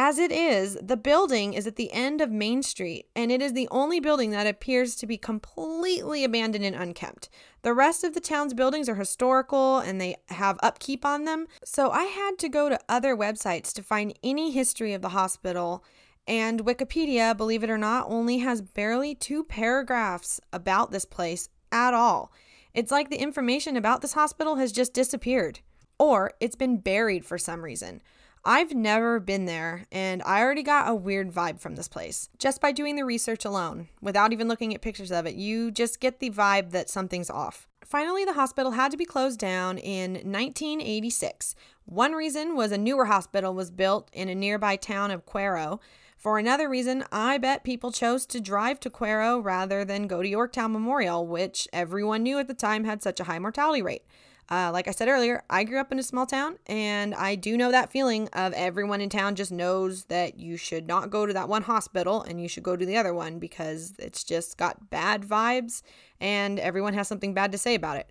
As 0.00 0.16
it 0.20 0.30
is, 0.30 0.78
the 0.80 0.96
building 0.96 1.54
is 1.54 1.66
at 1.66 1.74
the 1.74 1.92
end 1.92 2.20
of 2.20 2.30
Main 2.30 2.62
Street, 2.62 3.06
and 3.16 3.32
it 3.32 3.42
is 3.42 3.52
the 3.52 3.66
only 3.72 3.98
building 3.98 4.30
that 4.30 4.46
appears 4.46 4.94
to 4.94 5.08
be 5.08 5.18
completely 5.18 6.22
abandoned 6.22 6.64
and 6.64 6.76
unkept. 6.76 7.28
The 7.62 7.74
rest 7.74 8.04
of 8.04 8.14
the 8.14 8.20
town's 8.20 8.54
buildings 8.54 8.88
are 8.88 8.94
historical 8.94 9.80
and 9.80 10.00
they 10.00 10.14
have 10.28 10.56
upkeep 10.62 11.04
on 11.04 11.24
them, 11.24 11.48
so 11.64 11.90
I 11.90 12.04
had 12.04 12.38
to 12.38 12.48
go 12.48 12.68
to 12.68 12.78
other 12.88 13.16
websites 13.16 13.72
to 13.72 13.82
find 13.82 14.16
any 14.22 14.52
history 14.52 14.92
of 14.92 15.02
the 15.02 15.08
hospital. 15.08 15.82
And 16.28 16.64
Wikipedia, 16.64 17.36
believe 17.36 17.64
it 17.64 17.70
or 17.70 17.76
not, 17.76 18.06
only 18.08 18.38
has 18.38 18.62
barely 18.62 19.16
two 19.16 19.42
paragraphs 19.42 20.40
about 20.52 20.92
this 20.92 21.06
place 21.06 21.48
at 21.72 21.92
all. 21.92 22.30
It's 22.72 22.92
like 22.92 23.10
the 23.10 23.16
information 23.16 23.76
about 23.76 24.02
this 24.02 24.12
hospital 24.12 24.54
has 24.56 24.70
just 24.70 24.94
disappeared, 24.94 25.58
or 25.98 26.34
it's 26.38 26.54
been 26.54 26.76
buried 26.76 27.24
for 27.24 27.36
some 27.36 27.64
reason. 27.64 28.00
I've 28.48 28.72
never 28.74 29.20
been 29.20 29.44
there, 29.44 29.84
and 29.92 30.22
I 30.22 30.40
already 30.40 30.62
got 30.62 30.88
a 30.88 30.94
weird 30.94 31.30
vibe 31.30 31.60
from 31.60 31.76
this 31.76 31.86
place. 31.86 32.30
Just 32.38 32.62
by 32.62 32.72
doing 32.72 32.96
the 32.96 33.04
research 33.04 33.44
alone, 33.44 33.88
without 34.00 34.32
even 34.32 34.48
looking 34.48 34.74
at 34.74 34.80
pictures 34.80 35.12
of 35.12 35.26
it, 35.26 35.34
you 35.34 35.70
just 35.70 36.00
get 36.00 36.18
the 36.18 36.30
vibe 36.30 36.70
that 36.70 36.88
something's 36.88 37.28
off. 37.28 37.68
Finally, 37.84 38.24
the 38.24 38.32
hospital 38.32 38.72
had 38.72 38.90
to 38.90 38.96
be 38.96 39.04
closed 39.04 39.38
down 39.38 39.76
in 39.76 40.12
1986. 40.12 41.56
One 41.84 42.12
reason 42.12 42.56
was 42.56 42.72
a 42.72 42.78
newer 42.78 43.04
hospital 43.04 43.52
was 43.52 43.70
built 43.70 44.08
in 44.14 44.30
a 44.30 44.34
nearby 44.34 44.76
town 44.76 45.10
of 45.10 45.26
Cuero. 45.26 45.78
For 46.16 46.38
another 46.38 46.70
reason, 46.70 47.04
I 47.12 47.36
bet 47.36 47.64
people 47.64 47.92
chose 47.92 48.24
to 48.24 48.40
drive 48.40 48.80
to 48.80 48.88
Cuero 48.88 49.44
rather 49.44 49.84
than 49.84 50.06
go 50.06 50.22
to 50.22 50.28
Yorktown 50.28 50.72
Memorial, 50.72 51.26
which 51.26 51.68
everyone 51.70 52.22
knew 52.22 52.38
at 52.38 52.48
the 52.48 52.54
time 52.54 52.84
had 52.84 53.02
such 53.02 53.20
a 53.20 53.24
high 53.24 53.38
mortality 53.38 53.82
rate. 53.82 54.06
Uh, 54.50 54.70
like 54.72 54.88
I 54.88 54.92
said 54.92 55.08
earlier, 55.08 55.42
I 55.50 55.64
grew 55.64 55.78
up 55.78 55.92
in 55.92 55.98
a 55.98 56.02
small 56.02 56.24
town, 56.24 56.58
and 56.66 57.14
I 57.14 57.34
do 57.34 57.56
know 57.56 57.70
that 57.70 57.92
feeling 57.92 58.28
of 58.32 58.54
everyone 58.54 59.02
in 59.02 59.10
town 59.10 59.34
just 59.34 59.52
knows 59.52 60.04
that 60.04 60.38
you 60.38 60.56
should 60.56 60.86
not 60.86 61.10
go 61.10 61.26
to 61.26 61.34
that 61.34 61.50
one 61.50 61.62
hospital 61.62 62.22
and 62.22 62.40
you 62.40 62.48
should 62.48 62.62
go 62.62 62.74
to 62.74 62.86
the 62.86 62.96
other 62.96 63.12
one 63.12 63.38
because 63.38 63.92
it's 63.98 64.24
just 64.24 64.56
got 64.56 64.88
bad 64.88 65.22
vibes 65.22 65.82
and 66.18 66.58
everyone 66.58 66.94
has 66.94 67.06
something 67.08 67.34
bad 67.34 67.52
to 67.52 67.58
say 67.58 67.74
about 67.74 67.98
it. 67.98 68.10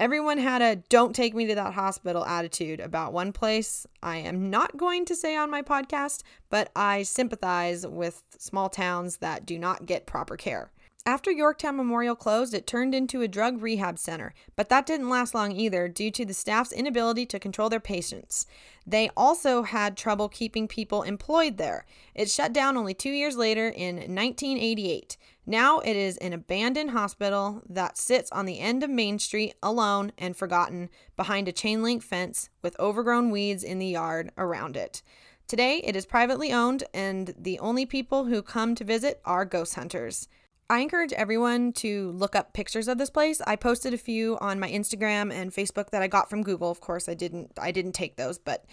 Everyone 0.00 0.38
had 0.38 0.62
a 0.62 0.76
don't 0.88 1.14
take 1.14 1.32
me 1.32 1.46
to 1.46 1.54
that 1.54 1.74
hospital 1.74 2.24
attitude 2.24 2.80
about 2.80 3.12
one 3.12 3.30
place 3.30 3.86
I 4.02 4.16
am 4.16 4.50
not 4.50 4.76
going 4.76 5.04
to 5.04 5.14
say 5.14 5.36
on 5.36 5.48
my 5.48 5.62
podcast, 5.62 6.22
but 6.50 6.72
I 6.74 7.04
sympathize 7.04 7.86
with 7.86 8.24
small 8.36 8.68
towns 8.68 9.18
that 9.18 9.46
do 9.46 9.58
not 9.60 9.86
get 9.86 10.06
proper 10.06 10.36
care. 10.36 10.72
After 11.04 11.32
Yorktown 11.32 11.76
Memorial 11.76 12.14
closed, 12.14 12.54
it 12.54 12.64
turned 12.64 12.94
into 12.94 13.22
a 13.22 13.28
drug 13.28 13.60
rehab 13.60 13.98
center, 13.98 14.32
but 14.54 14.68
that 14.68 14.86
didn't 14.86 15.08
last 15.08 15.34
long 15.34 15.50
either 15.50 15.88
due 15.88 16.12
to 16.12 16.24
the 16.24 16.32
staff's 16.32 16.70
inability 16.70 17.26
to 17.26 17.40
control 17.40 17.68
their 17.68 17.80
patients. 17.80 18.46
They 18.86 19.10
also 19.16 19.64
had 19.64 19.96
trouble 19.96 20.28
keeping 20.28 20.68
people 20.68 21.02
employed 21.02 21.56
there. 21.56 21.86
It 22.14 22.30
shut 22.30 22.52
down 22.52 22.76
only 22.76 22.94
two 22.94 23.10
years 23.10 23.36
later 23.36 23.66
in 23.66 23.96
1988. 23.96 25.16
Now 25.44 25.80
it 25.80 25.96
is 25.96 26.18
an 26.18 26.32
abandoned 26.32 26.90
hospital 26.90 27.62
that 27.68 27.98
sits 27.98 28.30
on 28.30 28.46
the 28.46 28.60
end 28.60 28.84
of 28.84 28.90
Main 28.90 29.18
Street 29.18 29.54
alone 29.60 30.12
and 30.16 30.36
forgotten 30.36 30.88
behind 31.16 31.48
a 31.48 31.52
chain 31.52 31.82
link 31.82 32.04
fence 32.04 32.48
with 32.62 32.78
overgrown 32.78 33.32
weeds 33.32 33.64
in 33.64 33.80
the 33.80 33.88
yard 33.88 34.30
around 34.38 34.76
it. 34.76 35.02
Today 35.48 35.78
it 35.78 35.96
is 35.96 36.06
privately 36.06 36.52
owned, 36.52 36.84
and 36.94 37.34
the 37.36 37.58
only 37.58 37.86
people 37.86 38.26
who 38.26 38.40
come 38.40 38.76
to 38.76 38.84
visit 38.84 39.20
are 39.24 39.44
ghost 39.44 39.74
hunters. 39.74 40.28
I 40.70 40.80
encourage 40.80 41.12
everyone 41.12 41.72
to 41.74 42.12
look 42.12 42.34
up 42.34 42.54
pictures 42.54 42.88
of 42.88 42.96
this 42.98 43.10
place. 43.10 43.40
I 43.46 43.56
posted 43.56 43.92
a 43.92 43.98
few 43.98 44.38
on 44.38 44.58
my 44.58 44.70
Instagram 44.70 45.32
and 45.32 45.52
Facebook 45.52 45.90
that 45.90 46.02
I 46.02 46.06
got 46.06 46.30
from 46.30 46.42
Google. 46.42 46.70
Of 46.70 46.80
course, 46.80 47.08
I 47.08 47.14
didn't 47.14 47.52
I 47.60 47.72
didn't 47.72 47.92
take 47.92 48.16
those, 48.16 48.38
but 48.38 48.64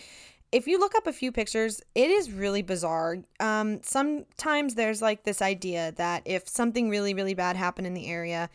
if 0.52 0.66
you 0.66 0.80
look 0.80 0.96
up 0.96 1.08
a 1.08 1.14
few 1.14 1.32
pictures, 1.32 1.82
it 1.94 2.10
is 2.10 2.32
really 2.32 2.62
bizarre. 2.62 3.18
Um, 3.40 3.82
sometimes 3.84 4.76
there's 4.76 5.02
like 5.02 5.24
this 5.24 5.42
idea 5.42 5.92
that 5.98 6.24
if 6.26 6.48
something 6.48 6.90
really, 6.90 7.14
really 7.14 7.34
bad 7.36 7.56
happened 7.56 7.86
in 7.86 7.94
the 7.94 8.08
area, 8.08 8.50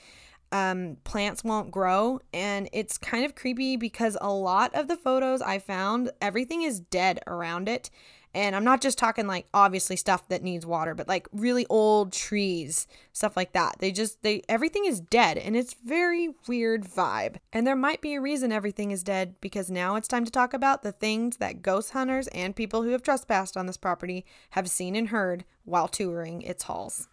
um, 0.50 0.96
plants 1.04 1.44
won't 1.44 1.70
grow. 1.70 2.20
And 2.32 2.68
it's 2.72 2.98
kind 2.98 3.24
of 3.24 3.34
creepy 3.34 3.76
because 3.76 4.16
a 4.20 4.32
lot 4.32 4.74
of 4.74 4.88
the 4.88 4.96
photos 4.96 5.40
I 5.40 5.58
found, 5.58 6.10
everything 6.20 6.62
is 6.62 6.80
dead 6.80 7.20
around 7.26 7.68
it. 7.68 7.90
And 8.34 8.56
I'm 8.56 8.64
not 8.64 8.80
just 8.80 8.98
talking 8.98 9.26
like 9.26 9.46
obviously 9.54 9.96
stuff 9.96 10.28
that 10.28 10.42
needs 10.42 10.66
water, 10.66 10.94
but 10.94 11.08
like 11.08 11.28
really 11.32 11.66
old 11.70 12.12
trees, 12.12 12.86
stuff 13.12 13.36
like 13.36 13.52
that. 13.52 13.76
They 13.78 13.92
just 13.92 14.22
they 14.22 14.42
everything 14.48 14.84
is 14.84 15.00
dead 15.00 15.38
and 15.38 15.56
it's 15.56 15.74
very 15.74 16.30
weird 16.48 16.84
vibe. 16.84 17.36
And 17.52 17.66
there 17.66 17.76
might 17.76 18.00
be 18.00 18.14
a 18.14 18.20
reason 18.20 18.50
everything 18.50 18.90
is 18.90 19.02
dead 19.02 19.36
because 19.40 19.70
now 19.70 19.96
it's 19.96 20.08
time 20.08 20.24
to 20.24 20.32
talk 20.32 20.52
about 20.52 20.82
the 20.82 20.92
things 20.92 21.36
that 21.36 21.62
ghost 21.62 21.92
hunters 21.92 22.26
and 22.28 22.56
people 22.56 22.82
who 22.82 22.90
have 22.90 23.02
trespassed 23.02 23.56
on 23.56 23.66
this 23.66 23.76
property 23.76 24.24
have 24.50 24.68
seen 24.68 24.96
and 24.96 25.08
heard 25.08 25.44
while 25.64 25.88
touring 25.88 26.42
its 26.42 26.64
halls. 26.64 27.08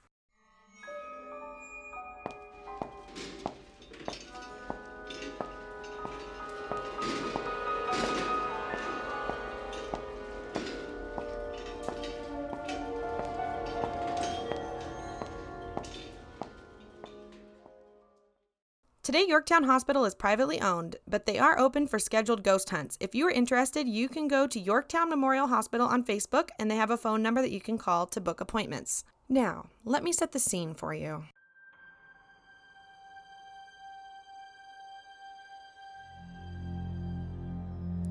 Today, 19.03 19.25
Yorktown 19.27 19.63
Hospital 19.63 20.05
is 20.05 20.13
privately 20.13 20.61
owned, 20.61 20.97
but 21.07 21.25
they 21.25 21.39
are 21.39 21.57
open 21.57 21.87
for 21.87 21.97
scheduled 21.97 22.43
ghost 22.43 22.69
hunts. 22.69 22.99
If 22.99 23.15
you 23.15 23.25
are 23.25 23.31
interested, 23.31 23.87
you 23.87 24.07
can 24.07 24.27
go 24.27 24.45
to 24.45 24.59
Yorktown 24.59 25.09
Memorial 25.09 25.47
Hospital 25.47 25.87
on 25.87 26.03
Facebook 26.03 26.49
and 26.59 26.69
they 26.69 26.75
have 26.75 26.91
a 26.91 26.97
phone 26.97 27.23
number 27.23 27.41
that 27.41 27.49
you 27.49 27.61
can 27.61 27.79
call 27.79 28.05
to 28.05 28.21
book 28.21 28.41
appointments. 28.41 29.03
Now, 29.27 29.69
let 29.85 30.03
me 30.03 30.11
set 30.11 30.33
the 30.33 30.39
scene 30.39 30.75
for 30.75 30.93
you. 30.93 31.23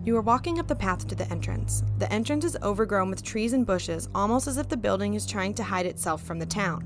You 0.02 0.16
are 0.16 0.22
walking 0.22 0.58
up 0.58 0.66
the 0.66 0.74
path 0.74 1.06
to 1.08 1.14
the 1.14 1.30
entrance. 1.30 1.84
The 1.98 2.10
entrance 2.10 2.46
is 2.46 2.56
overgrown 2.62 3.10
with 3.10 3.22
trees 3.22 3.52
and 3.52 3.66
bushes, 3.66 4.08
almost 4.14 4.46
as 4.46 4.56
if 4.56 4.66
the 4.66 4.76
building 4.76 5.12
is 5.12 5.26
trying 5.26 5.52
to 5.54 5.62
hide 5.62 5.84
itself 5.84 6.22
from 6.22 6.38
the 6.38 6.46
town. 6.46 6.84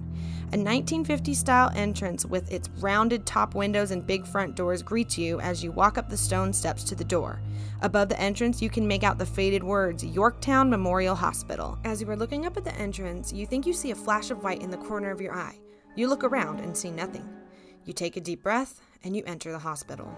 A 0.53 0.59
1950 0.59 1.33
style 1.33 1.71
entrance 1.77 2.27
with 2.27 2.51
its 2.51 2.69
rounded 2.81 3.25
top 3.25 3.55
windows 3.55 3.93
and 3.93 4.05
big 4.05 4.27
front 4.27 4.57
doors 4.57 4.83
greets 4.83 5.17
you 5.17 5.39
as 5.39 5.63
you 5.63 5.71
walk 5.71 5.97
up 5.97 6.09
the 6.09 6.17
stone 6.17 6.53
steps 6.53 6.83
to 6.85 6.97
the 6.97 7.05
door. 7.05 7.41
Above 7.83 8.09
the 8.09 8.21
entrance, 8.21 8.61
you 8.61 8.69
can 8.69 8.87
make 8.87 9.05
out 9.05 9.19
the 9.19 9.27
faded 9.27 9.63
words 9.63 10.05
Yorktown 10.05 10.69
Memorial 10.69 11.15
Hospital. 11.15 11.79
As 11.85 12.01
you 12.01 12.11
are 12.11 12.17
looking 12.17 12.47
up 12.47 12.57
at 12.57 12.65
the 12.65 12.75
entrance, 12.75 13.33
you 13.33 13.47
think 13.47 13.65
you 13.65 13.73
see 13.73 13.93
a 13.93 13.97
flash 13.97 14.33
of 14.33 14.43
white 14.43 14.61
in 14.61 14.73
the 14.73 14.77
corner 14.77 15.13
of 15.13 15.21
your 15.21 15.35
eye. 15.35 15.61
You 15.95 16.09
look 16.09 16.25
around 16.25 16.59
and 16.59 16.77
see 16.77 16.91
nothing. 16.91 17.29
You 17.85 17.93
take 17.93 18.17
a 18.17 18.21
deep 18.21 18.43
breath 18.43 18.81
and 19.05 19.15
you 19.15 19.23
enter 19.25 19.53
the 19.53 19.59
hospital. 19.61 20.13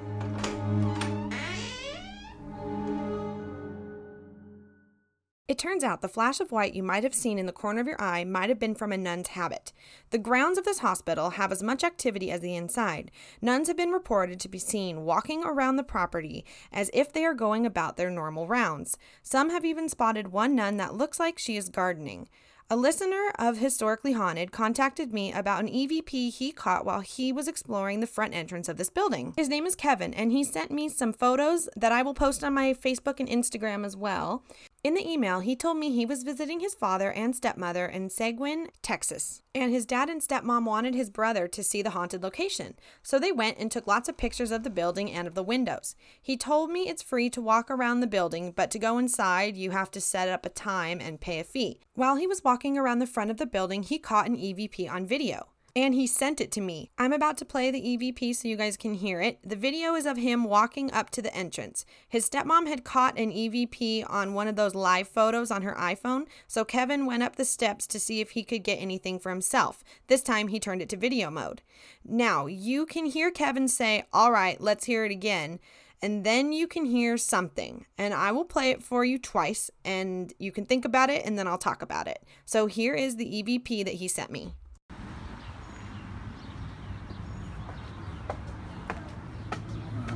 It 5.57 5.61
turns 5.61 5.85
out 5.85 6.03
the 6.03 6.09
flash 6.09 6.39
of 6.41 6.53
white 6.53 6.75
you 6.75 6.83
might 6.83 7.03
have 7.03 7.15
seen 7.15 7.39
in 7.39 7.47
the 7.47 7.51
corner 7.51 7.81
of 7.81 7.87
your 7.87 7.99
eye 7.99 8.25
might 8.25 8.51
have 8.51 8.59
been 8.59 8.75
from 8.75 8.93
a 8.93 8.99
nun's 8.99 9.29
habit. 9.29 9.73
The 10.11 10.19
grounds 10.19 10.59
of 10.59 10.67
this 10.67 10.81
hospital 10.81 11.31
have 11.31 11.51
as 11.51 11.63
much 11.63 11.83
activity 11.83 12.31
as 12.31 12.43
the 12.43 12.55
inside. 12.55 13.11
Nuns 13.41 13.69
have 13.69 13.77
been 13.79 13.91
reported 13.91 14.39
to 14.41 14.51
be 14.51 14.59
seen 14.59 15.07
walking 15.07 15.43
around 15.45 15.77
the 15.77 15.83
property 15.83 16.45
as 16.71 16.91
if 16.93 17.11
they 17.11 17.25
are 17.25 17.33
going 17.33 17.65
about 17.65 17.97
their 17.97 18.11
normal 18.11 18.47
rounds. 18.47 18.99
Some 19.23 19.49
have 19.49 19.65
even 19.65 19.89
spotted 19.89 20.31
one 20.31 20.55
nun 20.55 20.77
that 20.77 20.93
looks 20.93 21.19
like 21.19 21.39
she 21.39 21.57
is 21.57 21.71
gardening. 21.71 22.29
A 22.69 22.75
listener 22.75 23.31
of 23.39 23.59
Historically 23.59 24.13
Haunted 24.13 24.51
contacted 24.51 25.15
me 25.15 25.33
about 25.33 25.63
an 25.63 25.71
EVP 25.71 26.35
he 26.35 26.51
caught 26.51 26.85
while 26.85 26.99
he 26.99 27.33
was 27.33 27.47
exploring 27.47 28.01
the 28.01 28.09
front 28.09 28.35
entrance 28.35 28.69
of 28.69 28.77
this 28.77 28.91
building. 28.91 29.35
His 29.37 29.49
name 29.49 29.67
is 29.67 29.77
Kevin, 29.77 30.13
and 30.13 30.33
he 30.33 30.43
sent 30.43 30.73
me 30.73 30.89
some 30.89 31.13
photos 31.13 31.69
that 31.77 31.93
I 31.93 32.03
will 32.03 32.13
post 32.13 32.43
on 32.43 32.55
my 32.55 32.75
Facebook 32.75 33.21
and 33.21 33.29
Instagram 33.29 33.87
as 33.87 33.97
well. 33.97 34.43
In 34.87 34.95
the 34.95 35.11
email, 35.11 35.41
he 35.41 35.57
told 35.57 35.79
me 35.79 35.91
he 35.91 36.07
was 36.07 36.23
visiting 36.23 36.61
his 36.61 36.73
father 36.73 37.11
and 37.11 37.35
stepmother 37.35 37.87
in 37.87 38.09
Seguin, 38.09 38.69
Texas, 38.83 39.43
and 39.53 39.73
his 39.73 39.85
dad 39.85 40.09
and 40.09 40.23
stepmom 40.23 40.65
wanted 40.65 40.95
his 40.95 41.11
brother 41.11 41.49
to 41.49 41.65
see 41.65 41.83
the 41.83 41.91
haunted 41.91 42.23
location. 42.23 42.77
So 43.03 43.19
they 43.19 43.33
went 43.33 43.59
and 43.59 43.69
took 43.69 43.89
lots 43.89 44.09
of 44.09 44.17
pictures 44.17 44.53
of 44.53 44.63
the 44.63 44.71
building 44.71 45.11
and 45.11 45.27
of 45.27 45.35
the 45.35 45.43
windows. 45.43 45.97
He 46.23 46.37
told 46.37 46.71
me 46.71 46.89
it's 46.89 47.03
free 47.03 47.29
to 47.31 47.41
walk 47.41 47.69
around 47.69 47.99
the 47.99 48.07
building, 48.07 48.53
but 48.55 48.71
to 48.71 48.79
go 48.79 48.97
inside, 48.97 49.57
you 49.57 49.73
have 49.73 49.91
to 49.91 50.01
set 50.01 50.29
up 50.29 50.47
a 50.47 50.51
time 50.51 51.01
and 51.01 51.21
pay 51.21 51.41
a 51.41 51.45
fee. 51.45 51.81
While 51.95 52.15
he 52.15 52.29
was 52.29 52.45
walking 52.45 52.79
around 52.79 53.01
the 53.01 53.09
front 53.09 53.33
of 53.33 53.39
the 53.39 53.45
building, 53.45 53.83
he 53.83 53.99
caught 53.99 54.29
an 54.29 54.37
EVP 54.37 54.89
on 54.89 55.05
video 55.05 55.49
and 55.77 55.95
he 55.95 56.07
sent 56.07 56.41
it 56.41 56.51
to 56.53 56.63
me. 56.63 56.91
I'm 56.97 57.13
about 57.13 57.37
to 57.37 57.45
play 57.45 57.71
the 57.71 57.83
EVP 57.83 58.35
so 58.35 58.49
you 58.49 58.57
guys 58.57 58.79
can 58.79 58.95
hear 58.95 59.21
it. 59.21 59.39
The 59.45 59.55
video 59.55 59.95
is 59.95 60.07
of 60.07 60.17
him 60.17 60.45
walking 60.45 60.91
up 60.91 61.11
to 61.11 61.21
the 61.21 61.35
entrance. 61.37 61.85
His 62.09 62.29
stepmom 62.29 62.67
had 62.67 62.83
caught 62.83 63.19
an 63.19 63.31
EVP 63.31 64.11
on 64.11 64.33
one 64.33 64.49
of 64.49 64.57
those 64.57 64.75
live 64.75 65.07
photos 65.07 65.51
on 65.51 65.61
her 65.61 65.75
iPhone, 65.75 66.29
so 66.49 66.65
Kevin 66.65 67.05
went 67.05 67.23
up 67.23 67.37
the 67.37 67.45
steps 67.45 67.87
to 67.89 68.01
see 68.01 68.23
if 68.23 68.31
he 68.31 68.43
could 68.43 68.65
get 68.65 68.81
anything 68.81 69.19
for 69.19 69.29
himself. 69.29 69.85
This 70.07 70.23
time 70.23 70.49
he 70.49 70.59
turned 70.59 70.81
it 70.81 70.89
to 70.89 70.97
video 70.97 71.31
mode. 71.31 71.61
Now, 72.03 72.47
you 72.47 72.87
can 72.87 73.05
hear 73.05 73.31
Kevin 73.31 73.69
say, 73.69 74.05
All 74.15 74.33
right, 74.33 74.59
let's 74.59 74.87
hear 74.87 75.05
it 75.05 75.13
again 75.13 75.61
and 76.03 76.25
then 76.25 76.53
you 76.53 76.67
can 76.67 76.85
hear 76.85 77.17
something. 77.17 77.87
And 77.97 78.13
I 78.13 78.31
will 78.31 78.45
play 78.45 78.71
it 78.71 78.83
for 78.83 79.03
you 79.03 79.19
twice, 79.19 79.71
and 79.83 80.31
you 80.39 80.53
can 80.53 80.67
think 80.67 80.85
about 80.85 81.09
it, 81.09 81.25
and 81.25 81.39
then 81.39 81.49
I'll 81.49 81.57
talk 81.57 81.81
about 81.81 82.07
it. 82.07 82.23
So 82.45 82.67
here 82.67 82.95
is 82.95 83.17
the 83.17 83.43
EVP 83.43 83.83
that 83.87 83.95
he 83.95 84.07
sent 84.07 84.31
me. 84.31 84.53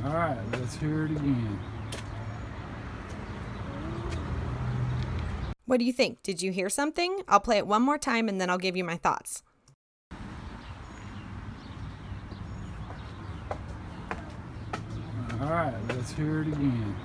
All 0.03 0.13
right, 0.13 0.37
let's 0.53 0.75
hear 0.77 1.05
it 1.05 1.11
again. 1.11 1.59
What 5.65 5.77
do 5.77 5.85
you 5.85 5.93
think? 5.93 6.23
Did 6.23 6.41
you 6.41 6.51
hear 6.51 6.69
something? 6.69 7.21
I'll 7.27 7.39
play 7.39 7.57
it 7.57 7.67
one 7.67 7.83
more 7.83 7.99
time 7.99 8.27
and 8.27 8.41
then 8.41 8.49
I'll 8.49 8.57
give 8.57 8.75
you 8.75 8.83
my 8.83 8.97
thoughts. 8.97 9.43
All 15.39 15.49
right, 15.49 15.73
let's 15.89 16.11
hear 16.13 16.41
it 16.41 16.47
again. 16.47 16.95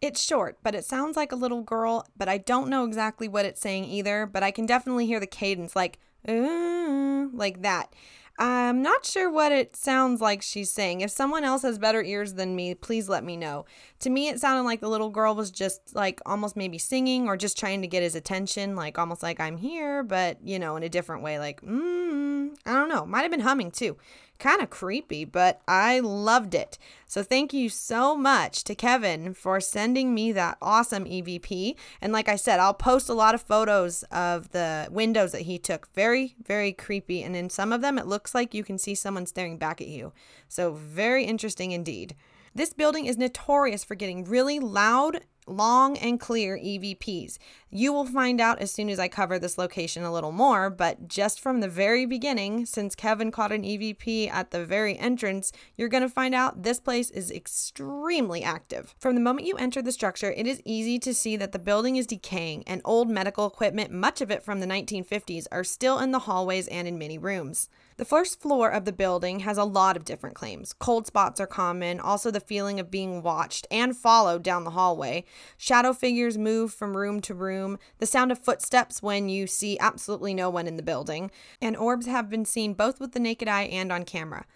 It's 0.00 0.22
short, 0.22 0.58
but 0.62 0.74
it 0.74 0.84
sounds 0.84 1.16
like 1.16 1.32
a 1.32 1.36
little 1.36 1.62
girl, 1.62 2.06
but 2.16 2.28
I 2.28 2.38
don't 2.38 2.68
know 2.68 2.84
exactly 2.84 3.28
what 3.28 3.44
it's 3.44 3.60
saying 3.60 3.84
either, 3.84 4.26
but 4.26 4.42
I 4.42 4.50
can 4.52 4.66
definitely 4.66 5.06
hear 5.06 5.20
the 5.20 5.26
cadence 5.26 5.76
like, 5.76 5.98
uh, 6.26 7.26
like 7.32 7.62
that. 7.62 7.92
I'm 8.38 8.82
not 8.82 9.04
sure 9.04 9.30
what 9.30 9.52
it 9.52 9.76
sounds 9.76 10.20
like 10.20 10.42
she's 10.42 10.70
saying. 10.70 11.02
If 11.02 11.10
someone 11.10 11.44
else 11.44 11.62
has 11.62 11.78
better 11.78 12.02
ears 12.02 12.34
than 12.34 12.56
me, 12.56 12.74
please 12.74 13.08
let 13.08 13.24
me 13.24 13.36
know. 13.36 13.66
To 14.00 14.10
me, 14.10 14.28
it 14.28 14.40
sounded 14.40 14.62
like 14.62 14.80
the 14.80 14.88
little 14.88 15.10
girl 15.10 15.34
was 15.34 15.50
just 15.50 15.94
like 15.94 16.20
almost 16.24 16.56
maybe 16.56 16.78
singing 16.78 17.28
or 17.28 17.36
just 17.36 17.58
trying 17.58 17.82
to 17.82 17.88
get 17.88 18.02
his 18.02 18.14
attention, 18.14 18.74
like 18.74 18.98
almost 18.98 19.22
like 19.22 19.38
I'm 19.38 19.58
here, 19.58 20.02
but 20.02 20.38
you 20.42 20.58
know, 20.58 20.76
in 20.76 20.82
a 20.82 20.88
different 20.88 21.22
way. 21.22 21.38
Like, 21.38 21.60
mm, 21.60 22.56
I 22.64 22.72
don't 22.72 22.88
know. 22.88 23.04
Might 23.04 23.22
have 23.22 23.30
been 23.30 23.40
humming 23.40 23.70
too 23.70 23.96
kind 24.42 24.60
of 24.60 24.68
creepy, 24.70 25.24
but 25.24 25.62
I 25.68 26.00
loved 26.00 26.54
it. 26.54 26.76
So 27.06 27.22
thank 27.22 27.52
you 27.52 27.68
so 27.68 28.16
much 28.16 28.64
to 28.64 28.74
Kevin 28.74 29.34
for 29.34 29.60
sending 29.60 30.14
me 30.14 30.32
that 30.32 30.58
awesome 30.60 31.04
EVP. 31.04 31.76
And 32.00 32.12
like 32.12 32.28
I 32.28 32.36
said, 32.36 32.58
I'll 32.58 32.74
post 32.74 33.08
a 33.08 33.14
lot 33.14 33.36
of 33.36 33.40
photos 33.40 34.02
of 34.10 34.50
the 34.50 34.88
windows 34.90 35.30
that 35.32 35.42
he 35.42 35.58
took. 35.58 35.88
Very, 35.94 36.34
very 36.44 36.72
creepy. 36.72 37.22
And 37.22 37.36
in 37.36 37.50
some 37.50 37.72
of 37.72 37.82
them, 37.82 37.98
it 37.98 38.06
looks 38.06 38.34
like 38.34 38.52
you 38.52 38.64
can 38.64 38.78
see 38.78 38.96
someone 38.96 39.26
staring 39.26 39.58
back 39.58 39.80
at 39.80 39.86
you. 39.86 40.12
So 40.48 40.72
very 40.72 41.24
interesting 41.24 41.70
indeed. 41.70 42.16
This 42.54 42.72
building 42.72 43.06
is 43.06 43.16
notorious 43.16 43.84
for 43.84 43.94
getting 43.94 44.24
really 44.24 44.58
loud 44.58 45.20
long 45.46 45.96
and 45.98 46.20
clear 46.20 46.58
EVPs. 46.58 47.38
You 47.70 47.92
will 47.92 48.04
find 48.04 48.40
out 48.40 48.60
as 48.60 48.70
soon 48.70 48.88
as 48.88 48.98
I 48.98 49.08
cover 49.08 49.38
this 49.38 49.58
location 49.58 50.02
a 50.02 50.12
little 50.12 50.32
more, 50.32 50.70
but 50.70 51.08
just 51.08 51.40
from 51.40 51.60
the 51.60 51.68
very 51.68 52.06
beginning, 52.06 52.66
since 52.66 52.94
Kevin 52.94 53.30
caught 53.30 53.52
an 53.52 53.62
EVP 53.62 54.30
at 54.30 54.50
the 54.50 54.64
very 54.64 54.98
entrance, 54.98 55.52
you're 55.76 55.88
going 55.88 56.02
to 56.02 56.08
find 56.08 56.34
out 56.34 56.62
this 56.62 56.80
place 56.80 57.10
is 57.10 57.30
extremely 57.30 58.42
active. 58.42 58.94
From 58.98 59.14
the 59.14 59.20
moment 59.20 59.46
you 59.46 59.56
enter 59.56 59.82
the 59.82 59.92
structure, 59.92 60.32
it 60.32 60.46
is 60.46 60.62
easy 60.64 60.98
to 61.00 61.14
see 61.14 61.36
that 61.36 61.52
the 61.52 61.58
building 61.58 61.96
is 61.96 62.06
decaying 62.06 62.64
and 62.66 62.80
old 62.84 63.08
medical 63.08 63.46
equipment, 63.46 63.90
much 63.90 64.20
of 64.20 64.30
it 64.30 64.42
from 64.42 64.60
the 64.60 64.66
1950s, 64.66 65.46
are 65.50 65.64
still 65.64 65.98
in 65.98 66.12
the 66.12 66.20
hallways 66.20 66.68
and 66.68 66.86
in 66.86 66.98
many 66.98 67.18
rooms. 67.18 67.68
The 67.98 68.04
first 68.04 68.40
floor 68.40 68.70
of 68.70 68.84
the 68.84 68.92
building 68.92 69.40
has 69.40 69.58
a 69.58 69.64
lot 69.64 69.96
of 69.96 70.04
different 70.04 70.34
claims. 70.34 70.72
Cold 70.72 71.06
spots 71.06 71.40
are 71.40 71.46
common, 71.46 72.00
also 72.00 72.30
the 72.30 72.40
feeling 72.40 72.80
of 72.80 72.90
being 72.90 73.22
watched 73.22 73.66
and 73.70 73.96
followed 73.96 74.42
down 74.42 74.64
the 74.64 74.70
hallway. 74.70 75.24
Shadow 75.58 75.92
figures 75.92 76.38
move 76.38 76.72
from 76.72 76.96
room 76.96 77.20
to 77.22 77.34
room, 77.34 77.78
the 77.98 78.06
sound 78.06 78.32
of 78.32 78.38
footsteps 78.38 79.02
when 79.02 79.28
you 79.28 79.46
see 79.46 79.78
absolutely 79.78 80.32
no 80.32 80.48
one 80.48 80.66
in 80.66 80.76
the 80.76 80.82
building, 80.82 81.30
and 81.60 81.76
orbs 81.76 82.06
have 82.06 82.30
been 82.30 82.44
seen 82.44 82.72
both 82.72 82.98
with 82.98 83.12
the 83.12 83.20
naked 83.20 83.48
eye 83.48 83.64
and 83.64 83.92
on 83.92 84.04
camera. 84.04 84.46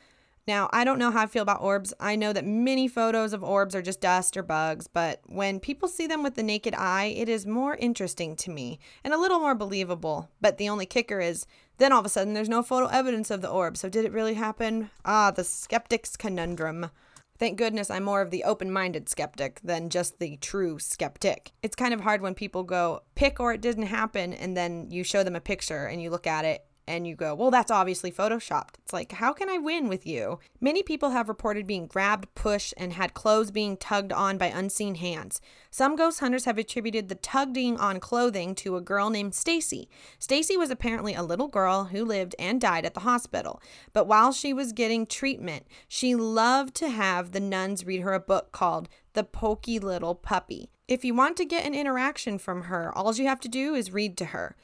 Now, 0.49 0.71
I 0.73 0.85
don't 0.85 1.01
know 1.01 1.11
how 1.11 1.23
I 1.23 1.27
feel 1.27 1.43
about 1.43 1.61
orbs. 1.61 1.93
I 1.99 2.15
know 2.15 2.33
that 2.33 2.45
many 2.45 2.87
photos 2.87 3.33
of 3.33 3.43
orbs 3.43 3.75
are 3.75 3.83
just 3.83 4.01
dust 4.01 4.37
or 4.37 4.45
bugs, 4.45 4.87
but 4.87 5.21
when 5.27 5.59
people 5.59 5.89
see 5.89 6.07
them 6.07 6.23
with 6.23 6.37
the 6.37 6.43
naked 6.45 6.73
eye, 6.75 7.07
it 7.17 7.29
is 7.29 7.47
more 7.47 7.75
interesting 7.75 8.37
to 8.37 8.51
me 8.51 8.79
and 9.03 9.13
a 9.13 9.19
little 9.19 9.41
more 9.41 9.57
believable. 9.57 10.31
But 10.41 10.59
the 10.59 10.69
only 10.69 10.87
kicker 10.87 11.21
is 11.21 11.47
then 11.79 11.91
all 11.91 11.99
of 11.99 12.07
a 12.07 12.09
sudden 12.09 12.33
there's 12.33 12.49
no 12.49 12.63
photo 12.63 12.87
evidence 12.87 13.31
of 13.33 13.41
the 13.41 13.51
orb. 13.51 13.77
So 13.77 13.89
did 13.89 14.05
it 14.05 14.13
really 14.13 14.35
happen? 14.35 14.91
Ah, 15.05 15.33
the 15.33 15.43
skeptic's 15.43 16.17
conundrum. 16.17 16.91
Thank 17.39 17.59
goodness 17.59 17.91
I'm 17.91 18.05
more 18.05 18.23
of 18.23 18.31
the 18.31 18.45
open 18.45 18.71
minded 18.71 19.09
skeptic 19.09 19.61
than 19.65 19.91
just 19.91 20.21
the 20.21 20.37
true 20.37 20.79
skeptic. 20.79 21.53
It's 21.63 21.77
kind 21.77 21.93
of 21.93 22.01
hard 22.01 22.23
when 22.23 22.35
people 22.35 22.63
go, 22.63 23.03
pick 23.17 23.41
or 23.41 23.53
it 23.53 23.61
didn't 23.61 23.87
happen, 23.87 24.33
and 24.33 24.57
then 24.57 24.91
you 24.91 25.03
show 25.03 25.23
them 25.23 25.37
a 25.37 25.41
picture 25.41 25.87
and 25.87 26.01
you 26.01 26.09
look 26.09 26.27
at 26.27 26.45
it 26.45 26.66
and 26.89 27.07
you 27.07 27.17
go, 27.17 27.35
well, 27.35 27.51
that's 27.51 27.71
obviously 27.71 28.13
photoshopped. 28.13 28.77
It's 28.83 28.93
like, 28.93 29.13
how 29.13 29.33
can 29.33 29.49
I 29.49 29.59
win 29.59 29.89
with 29.89 30.07
you? 30.07 30.39
Many 30.61 30.83
people 30.83 31.11
have 31.11 31.29
reported 31.29 31.67
being 31.67 31.87
grabbed, 31.87 32.33
pushed, 32.35 32.75
and 32.77 32.93
had 32.93 33.15
clothes 33.15 33.51
being 33.51 33.77
tugged 33.77 34.13
on 34.13 34.39
by 34.39 34.47
unseen 34.47 34.97
hands. 34.97 35.41
Some 35.71 35.97
ghost 35.97 36.21
hunters 36.21 36.45
have 36.45 36.59
attributed 36.59 37.09
the 37.09 37.17
tugging 37.17 37.77
on 37.79 37.99
clothing 37.99 38.55
to 38.57 38.77
a 38.77 38.81
girl 38.81 39.11
named 39.11 39.35
Stacy. 39.35 39.89
Stacy 40.19 40.57
was 40.57 40.71
apparently 40.71 41.15
a 41.15 41.23
little 41.23 41.49
girl 41.49 41.85
who 41.85 42.05
lived 42.05 42.37
and 42.39 42.61
died 42.61 42.87
at 42.87 42.95
the 42.95 43.01
hospital. 43.01 43.61
But 43.93 44.07
while 44.07 44.33
she 44.33 44.53
was 44.53 44.73
getting 44.73 45.07
treatment, 45.07 45.67
she 45.89 46.15
loved 46.15 46.75
to 46.77 46.89
have 46.89 47.33
the 47.33 47.41
nuns 47.41 47.85
read 47.85 48.03
her 48.03 48.15
a 48.15 48.21
book 48.21 48.53
called 48.53 48.89
The 49.15 49.25
Pokey 49.25 49.81
Little 49.81 50.15
Puppy. 50.15 50.71
If 50.87 51.05
you 51.05 51.15
want 51.15 51.37
to 51.39 51.45
get 51.45 51.67
an 51.67 51.75
interaction 51.75 52.39
from 52.39 52.63
her, 52.63 52.97
all 52.97 53.13
you 53.13 53.27
have 53.27 53.41
to 53.41 53.49
do 53.49 53.75
is 53.75 53.93
read 53.93 54.17
to 54.19 54.27
her 54.27 54.57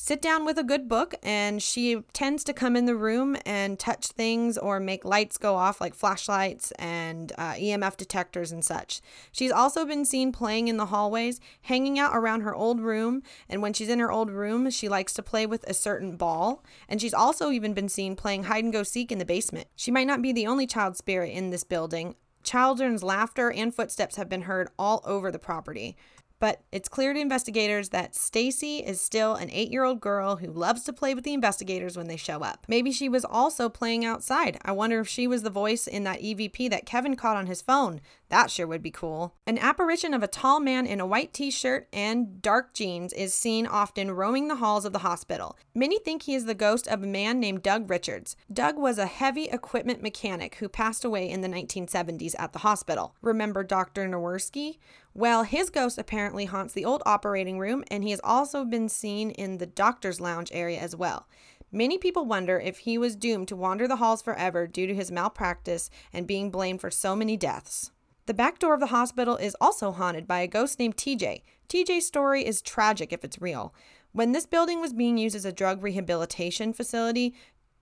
sit 0.00 0.22
down 0.22 0.44
with 0.44 0.56
a 0.56 0.62
good 0.62 0.88
book 0.88 1.12
and 1.24 1.60
she 1.60 2.00
tends 2.12 2.44
to 2.44 2.52
come 2.52 2.76
in 2.76 2.86
the 2.86 2.94
room 2.94 3.36
and 3.44 3.80
touch 3.80 4.06
things 4.06 4.56
or 4.56 4.78
make 4.78 5.04
lights 5.04 5.36
go 5.36 5.56
off 5.56 5.80
like 5.80 5.92
flashlights 5.92 6.70
and 6.78 7.32
uh, 7.36 7.54
emf 7.54 7.96
detectors 7.96 8.52
and 8.52 8.64
such. 8.64 9.00
She's 9.32 9.50
also 9.50 9.84
been 9.84 10.04
seen 10.04 10.30
playing 10.30 10.68
in 10.68 10.76
the 10.76 10.86
hallways 10.86 11.40
hanging 11.62 11.98
out 11.98 12.16
around 12.16 12.42
her 12.42 12.54
old 12.54 12.80
room 12.80 13.24
and 13.48 13.60
when 13.60 13.72
she's 13.72 13.88
in 13.88 13.98
her 13.98 14.12
old 14.12 14.30
room 14.30 14.70
she 14.70 14.88
likes 14.88 15.12
to 15.14 15.22
play 15.22 15.46
with 15.46 15.68
a 15.68 15.74
certain 15.74 16.16
ball. 16.16 16.64
And 16.88 17.00
she's 17.00 17.14
also 17.14 17.50
even 17.50 17.74
been 17.74 17.88
seen 17.88 18.14
playing 18.14 18.44
hide 18.44 18.62
and 18.62 18.72
go 18.72 18.84
seek 18.84 19.10
in 19.10 19.18
the 19.18 19.24
basement. 19.24 19.66
She 19.74 19.90
might 19.90 20.06
not 20.06 20.22
be 20.22 20.32
the 20.32 20.46
only 20.46 20.68
child 20.68 20.96
spirit 20.96 21.32
in 21.32 21.50
this 21.50 21.64
building. 21.64 22.14
Children's 22.44 23.02
laughter 23.02 23.50
and 23.50 23.74
footsteps 23.74 24.14
have 24.14 24.28
been 24.28 24.42
heard 24.42 24.68
all 24.78 25.02
over 25.04 25.32
the 25.32 25.40
property 25.40 25.96
but 26.40 26.62
it's 26.72 26.88
clear 26.88 27.12
to 27.12 27.20
investigators 27.20 27.88
that 27.90 28.14
Stacy 28.14 28.78
is 28.78 29.00
still 29.00 29.34
an 29.34 29.48
8-year-old 29.48 30.00
girl 30.00 30.36
who 30.36 30.50
loves 30.50 30.82
to 30.84 30.92
play 30.92 31.14
with 31.14 31.24
the 31.24 31.34
investigators 31.34 31.96
when 31.96 32.08
they 32.08 32.16
show 32.16 32.40
up. 32.40 32.64
Maybe 32.68 32.92
she 32.92 33.08
was 33.08 33.24
also 33.24 33.68
playing 33.68 34.04
outside. 34.04 34.58
I 34.62 34.72
wonder 34.72 35.00
if 35.00 35.08
she 35.08 35.26
was 35.26 35.42
the 35.42 35.50
voice 35.50 35.86
in 35.86 36.04
that 36.04 36.20
EVP 36.20 36.70
that 36.70 36.86
Kevin 36.86 37.16
caught 37.16 37.36
on 37.36 37.46
his 37.46 37.62
phone. 37.62 38.00
That 38.28 38.50
sure 38.50 38.66
would 38.66 38.82
be 38.82 38.90
cool. 38.90 39.34
An 39.46 39.58
apparition 39.58 40.12
of 40.12 40.22
a 40.22 40.28
tall 40.28 40.60
man 40.60 40.86
in 40.86 41.00
a 41.00 41.06
white 41.06 41.32
t 41.32 41.50
shirt 41.50 41.88
and 41.92 42.42
dark 42.42 42.74
jeans 42.74 43.12
is 43.14 43.32
seen 43.32 43.66
often 43.66 44.10
roaming 44.10 44.48
the 44.48 44.56
halls 44.56 44.84
of 44.84 44.92
the 44.92 44.98
hospital. 44.98 45.56
Many 45.74 45.98
think 45.98 46.22
he 46.22 46.34
is 46.34 46.44
the 46.44 46.54
ghost 46.54 46.86
of 46.88 47.02
a 47.02 47.06
man 47.06 47.40
named 47.40 47.62
Doug 47.62 47.88
Richards. 47.88 48.36
Doug 48.52 48.76
was 48.78 48.98
a 48.98 49.06
heavy 49.06 49.44
equipment 49.44 50.02
mechanic 50.02 50.56
who 50.56 50.68
passed 50.68 51.04
away 51.04 51.28
in 51.28 51.40
the 51.40 51.48
1970s 51.48 52.34
at 52.38 52.52
the 52.52 52.60
hospital. 52.60 53.14
Remember 53.22 53.64
Dr. 53.64 54.06
Nowirski? 54.06 54.76
Well, 55.18 55.42
his 55.42 55.68
ghost 55.68 55.98
apparently 55.98 56.44
haunts 56.44 56.74
the 56.74 56.84
old 56.84 57.02
operating 57.04 57.58
room, 57.58 57.82
and 57.90 58.04
he 58.04 58.12
has 58.12 58.20
also 58.22 58.64
been 58.64 58.88
seen 58.88 59.32
in 59.32 59.58
the 59.58 59.66
doctor's 59.66 60.20
lounge 60.20 60.48
area 60.52 60.78
as 60.78 60.94
well. 60.94 61.26
Many 61.72 61.98
people 61.98 62.24
wonder 62.24 62.60
if 62.60 62.78
he 62.78 62.98
was 62.98 63.16
doomed 63.16 63.48
to 63.48 63.56
wander 63.56 63.88
the 63.88 63.96
halls 63.96 64.22
forever 64.22 64.68
due 64.68 64.86
to 64.86 64.94
his 64.94 65.10
malpractice 65.10 65.90
and 66.12 66.24
being 66.28 66.52
blamed 66.52 66.80
for 66.80 66.92
so 66.92 67.16
many 67.16 67.36
deaths. 67.36 67.90
The 68.26 68.32
back 68.32 68.60
door 68.60 68.74
of 68.74 68.78
the 68.78 68.94
hospital 68.94 69.34
is 69.34 69.56
also 69.60 69.90
haunted 69.90 70.28
by 70.28 70.38
a 70.38 70.46
ghost 70.46 70.78
named 70.78 70.96
TJ. 70.96 71.42
TJ's 71.68 72.06
story 72.06 72.46
is 72.46 72.62
tragic 72.62 73.12
if 73.12 73.24
it's 73.24 73.42
real. 73.42 73.74
When 74.12 74.30
this 74.30 74.46
building 74.46 74.80
was 74.80 74.92
being 74.92 75.18
used 75.18 75.34
as 75.34 75.44
a 75.44 75.50
drug 75.50 75.82
rehabilitation 75.82 76.72
facility, 76.72 77.34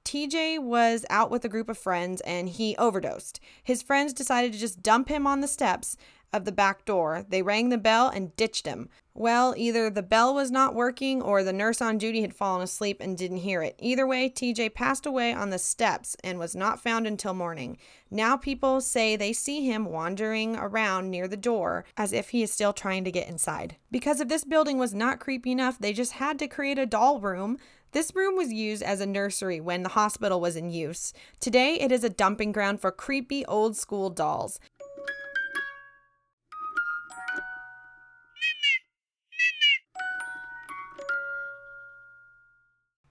TJ 0.06 0.60
was 0.60 1.04
out 1.10 1.30
with 1.32 1.44
a 1.44 1.50
group 1.50 1.68
of 1.68 1.76
friends 1.76 2.22
and 2.22 2.48
he 2.48 2.76
overdosed. 2.76 3.40
His 3.62 3.82
friends 3.82 4.14
decided 4.14 4.54
to 4.54 4.58
just 4.58 4.80
dump 4.80 5.08
him 5.08 5.26
on 5.26 5.40
the 5.40 5.48
steps 5.48 5.98
of 6.36 6.44
the 6.44 6.52
back 6.52 6.84
door. 6.84 7.24
They 7.28 7.42
rang 7.42 7.70
the 7.70 7.78
bell 7.78 8.08
and 8.08 8.36
ditched 8.36 8.66
him. 8.66 8.88
Well, 9.14 9.54
either 9.56 9.88
the 9.88 10.02
bell 10.02 10.34
was 10.34 10.50
not 10.50 10.74
working 10.74 11.22
or 11.22 11.42
the 11.42 11.52
nurse 11.52 11.80
on 11.80 11.96
duty 11.96 12.20
had 12.20 12.34
fallen 12.34 12.60
asleep 12.60 12.98
and 13.00 13.16
didn't 13.16 13.38
hear 13.38 13.62
it. 13.62 13.74
Either 13.78 14.06
way, 14.06 14.28
TJ 14.28 14.74
passed 14.74 15.06
away 15.06 15.32
on 15.32 15.48
the 15.48 15.58
steps 15.58 16.16
and 16.22 16.38
was 16.38 16.54
not 16.54 16.82
found 16.82 17.06
until 17.06 17.32
morning. 17.32 17.78
Now 18.10 18.36
people 18.36 18.82
say 18.82 19.16
they 19.16 19.32
see 19.32 19.64
him 19.64 19.86
wandering 19.86 20.56
around 20.56 21.10
near 21.10 21.26
the 21.26 21.36
door 21.36 21.86
as 21.96 22.12
if 22.12 22.28
he 22.28 22.42
is 22.42 22.52
still 22.52 22.74
trying 22.74 23.04
to 23.04 23.10
get 23.10 23.28
inside. 23.28 23.76
Because 23.90 24.20
if 24.20 24.28
this 24.28 24.44
building 24.44 24.76
was 24.76 24.92
not 24.92 25.18
creepy 25.18 25.50
enough, 25.50 25.78
they 25.78 25.94
just 25.94 26.12
had 26.12 26.38
to 26.40 26.46
create 26.46 26.78
a 26.78 26.84
doll 26.84 27.18
room 27.18 27.56
this 27.96 28.14
room 28.14 28.36
was 28.36 28.52
used 28.52 28.82
as 28.82 29.00
a 29.00 29.06
nursery 29.06 29.58
when 29.58 29.82
the 29.82 29.88
hospital 29.90 30.38
was 30.38 30.54
in 30.54 30.68
use. 30.68 31.14
Today, 31.40 31.76
it 31.80 31.90
is 31.90 32.04
a 32.04 32.10
dumping 32.10 32.52
ground 32.52 32.80
for 32.80 32.90
creepy 32.90 33.42
old 33.46 33.74
school 33.74 34.10
dolls. 34.10 34.60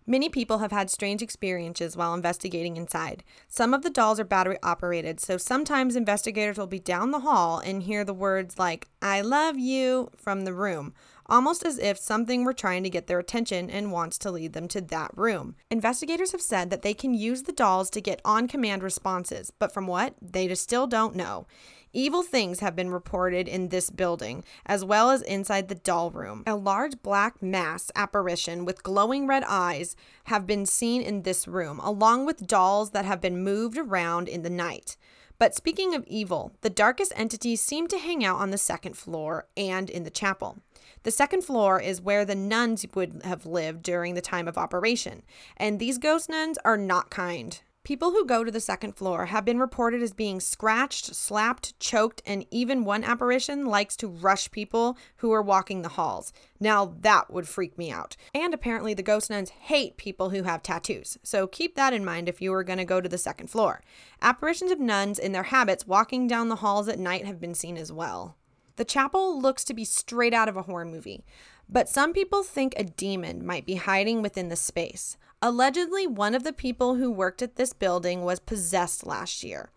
Many 0.08 0.30
people 0.30 0.60
have 0.60 0.72
had 0.72 0.91
strange 0.91 1.24
experiences 1.24 1.98
while 1.98 2.13
investigating 2.13 2.78
inside. 2.78 3.24
Some 3.48 3.74
of 3.74 3.82
the 3.82 3.89
dolls 3.89 4.20
are 4.20 4.26
battery 4.26 4.60
operated, 4.62 5.20
so 5.20 5.38
sometimes 5.38 5.96
investigators 5.96 6.58
will 6.58 6.68
be 6.68 6.80
down 6.80 7.10
the 7.10 7.22
hall 7.22 7.58
and 7.58 7.82
hear 7.82 8.04
the 8.04 8.13
words 8.13 8.60
like, 8.60 8.88
I 9.02 9.22
love 9.22 9.58
you 9.58 10.12
from 10.15 10.41
the 10.41 10.54
room, 10.54 10.94
almost 11.26 11.65
as 11.65 11.80
if 11.80 11.98
something 11.98 12.44
were 12.44 12.54
trying 12.54 12.84
to 12.84 12.89
get 12.89 13.08
their 13.08 13.18
attention 13.18 13.70
and 13.72 13.91
wants 13.91 14.20
to 14.20 14.32
lead 14.32 14.54
them 14.54 14.68
to 14.70 14.82
that 14.82 15.10
room. 15.15 15.56
Investigators 15.72 16.34
have 16.34 16.41
said 16.41 16.70
that 16.70 16.84
they 16.84 16.94
can 16.94 17.15
use 17.15 17.44
the 17.44 17.52
dolls 17.52 17.89
to 17.89 18.02
get 18.02 18.22
on 18.24 18.48
command 18.48 18.84
responses, 18.84 19.52
but 19.58 19.72
from 19.72 19.88
what? 19.88 20.13
They 20.22 20.48
just 20.48 20.62
still 20.62 20.86
don't 20.86 21.15
know. 21.15 21.48
Evil 21.96 22.24
things 22.24 22.60
have 22.60 22.76
been 22.76 22.90
reported 22.92 23.48
in 23.48 23.70
this 23.70 23.90
building, 23.90 24.44
as 24.66 24.84
well 24.84 25.12
as 25.12 25.22
inside 25.22 25.70
the 25.70 25.76
doll 25.76 26.12
room. 26.12 26.44
A 26.46 26.54
large 26.54 27.02
black 27.02 27.42
mass 27.42 27.90
apparition 27.96 28.66
with 28.66 28.84
glowing 28.84 29.28
red 29.28 29.46
eyes 29.48 29.96
have 30.26 30.46
been 30.46 30.66
seen 30.66 31.02
in 31.02 31.22
this 31.22 31.48
room, 31.48 31.80
along 31.80 32.26
with 32.26 32.48
dolls 32.48 32.92
that 32.92 33.06
have 33.06 33.22
been 33.22 33.42
moved 33.42 33.78
around 33.78 34.28
in 34.28 34.42
the 34.42 34.50
night. 34.50 34.98
But 35.40 35.56
speaking 35.56 35.96
of 35.96 36.04
evil, 36.06 36.52
the 36.60 36.70
darkest 36.70 37.14
entities 37.16 37.62
seem 37.62 37.88
to 37.88 37.98
hang 37.98 38.26
out 38.26 38.42
on 38.42 38.52
the 38.52 38.58
second 38.58 38.98
floor 38.98 39.48
and 39.56 39.90
in 39.90 40.04
the 40.04 40.10
chapel. 40.10 40.58
The 41.04 41.12
second 41.12 41.44
floor 41.44 41.80
is 41.80 42.02
where 42.02 42.26
the 42.26 42.36
nuns 42.36 42.86
would 42.94 43.22
have 43.24 43.46
lived 43.46 43.84
during 43.84 44.16
the 44.16 44.22
time 44.22 44.50
of 44.50 44.58
operation, 44.58 45.24
and 45.56 45.80
these 45.80 45.98
ghost 45.98 46.28
nuns 46.28 46.58
are 46.66 46.78
not 46.78 47.10
kind. 47.10 47.62
People 47.86 48.13
who 48.13 48.26
go 48.26 48.43
to 48.43 48.50
the 48.50 48.60
second 48.60 48.93
floor 48.93 49.28
have 49.28 49.45
been 49.45 49.60
reported 49.60 50.02
as 50.02 50.12
being 50.12 50.39
scratched, 50.39 51.13
slapped, 51.13 51.80
choked, 51.80 52.19
and 52.26 52.43
even 52.50 52.84
one 52.84 53.04
apparition 53.04 53.67
likes 53.67 53.95
to 53.98 54.08
rush 54.08 54.50
people 54.50 54.98
who 55.17 55.32
are 55.32 55.41
walking 55.43 55.84
the 55.84 55.89
halls. 55.89 56.34
Now, 56.60 56.95
that 57.02 57.32
would 57.32 57.48
freak 57.48 57.78
me 57.78 57.91
out. 57.91 58.17
And 58.34 58.56
apparently, 58.56 58.95
the 58.95 59.04
ghost 59.04 59.30
nuns 59.30 59.52
hate 59.52 59.98
people 59.98 60.32
who 60.32 60.41
have 60.41 60.63
tattoos, 60.63 61.19
so 61.21 61.45
keep 61.45 61.76
that 61.76 61.93
in 61.93 62.04
mind 62.04 62.28
if 62.28 62.41
you 62.41 62.52
are 62.56 62.63
going 62.63 62.80
to 62.80 62.86
go 62.86 63.02
to 63.02 63.08
the 63.08 63.19
second 63.19 63.52
floor. 63.52 63.84
Apparitions 64.19 64.71
of 64.71 64.80
nuns 64.80 65.19
in 65.19 65.32
their 65.32 65.43
habits 65.43 65.86
walking 65.86 66.28
down 66.28 66.50
the 66.50 66.56
halls 66.56 66.88
at 66.88 66.98
night 66.98 67.26
have 67.26 67.39
been 67.39 67.54
seen 67.54 67.78
as 67.78 67.91
well. 67.91 68.36
The 68.78 68.86
chapel 68.86 69.39
looks 69.39 69.63
to 69.63 69.76
be 69.76 69.86
straight 69.86 70.34
out 70.34 70.50
of 70.50 70.58
a 70.58 70.63
horror 70.63 70.86
movie, 70.86 71.24
but 71.69 71.88
some 71.88 72.13
people 72.13 72.41
think 72.41 72.74
a 72.76 72.84
demon 72.84 73.45
might 73.45 73.67
be 73.67 73.76
hiding 73.76 74.24
within 74.24 74.50
the 74.50 74.56
space. 74.56 75.17
Allegedly, 75.41 76.08
one 76.08 76.34
of 76.34 76.43
the 76.43 76.54
people 76.54 76.95
who 76.95 77.12
worked 77.12 77.41
at 77.41 77.56
this 77.56 77.74
building 77.74 78.24
was 78.24 78.39
possessed 78.39 79.06
last 79.06 79.43
year. 79.43 79.69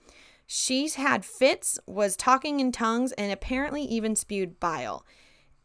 She's 0.47 0.94
had 0.94 1.25
fits, 1.25 1.79
was 1.87 2.16
talking 2.16 2.61
in 2.61 2.73
tongues, 2.73 3.12
and 3.12 3.31
apparently 3.31 3.83
even 3.83 4.16
spewed 4.16 4.59
bile. 4.59 5.05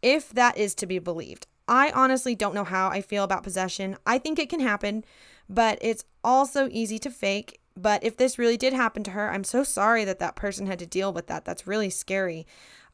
If 0.01 0.29
that 0.31 0.57
is 0.57 0.75
to 0.75 0.85
be 0.85 0.99
believed. 0.99 1.47
I 1.67 1.91
honestly 1.91 2.35
don't 2.35 2.53
know 2.53 2.65
how 2.65 2.89
I 2.89 2.99
feel 2.99 3.23
about 3.23 3.43
possession. 3.43 3.95
I 4.05 4.17
think 4.17 4.37
it 4.37 4.49
can 4.49 4.59
happen, 4.59 5.05
but 5.47 5.77
it's 5.81 6.03
also 6.23 6.67
easy 6.71 6.99
to 6.99 7.09
fake. 7.09 7.61
But 7.75 8.03
if 8.03 8.17
this 8.17 8.37
really 8.37 8.57
did 8.57 8.73
happen 8.73 9.03
to 9.03 9.11
her, 9.11 9.31
I'm 9.31 9.45
so 9.45 9.63
sorry 9.63 10.03
that 10.05 10.19
that 10.19 10.35
person 10.35 10.67
had 10.67 10.79
to 10.79 10.85
deal 10.85 11.13
with 11.13 11.27
that. 11.27 11.45
That's 11.45 11.65
really 11.65 11.89
scary. 11.89 12.45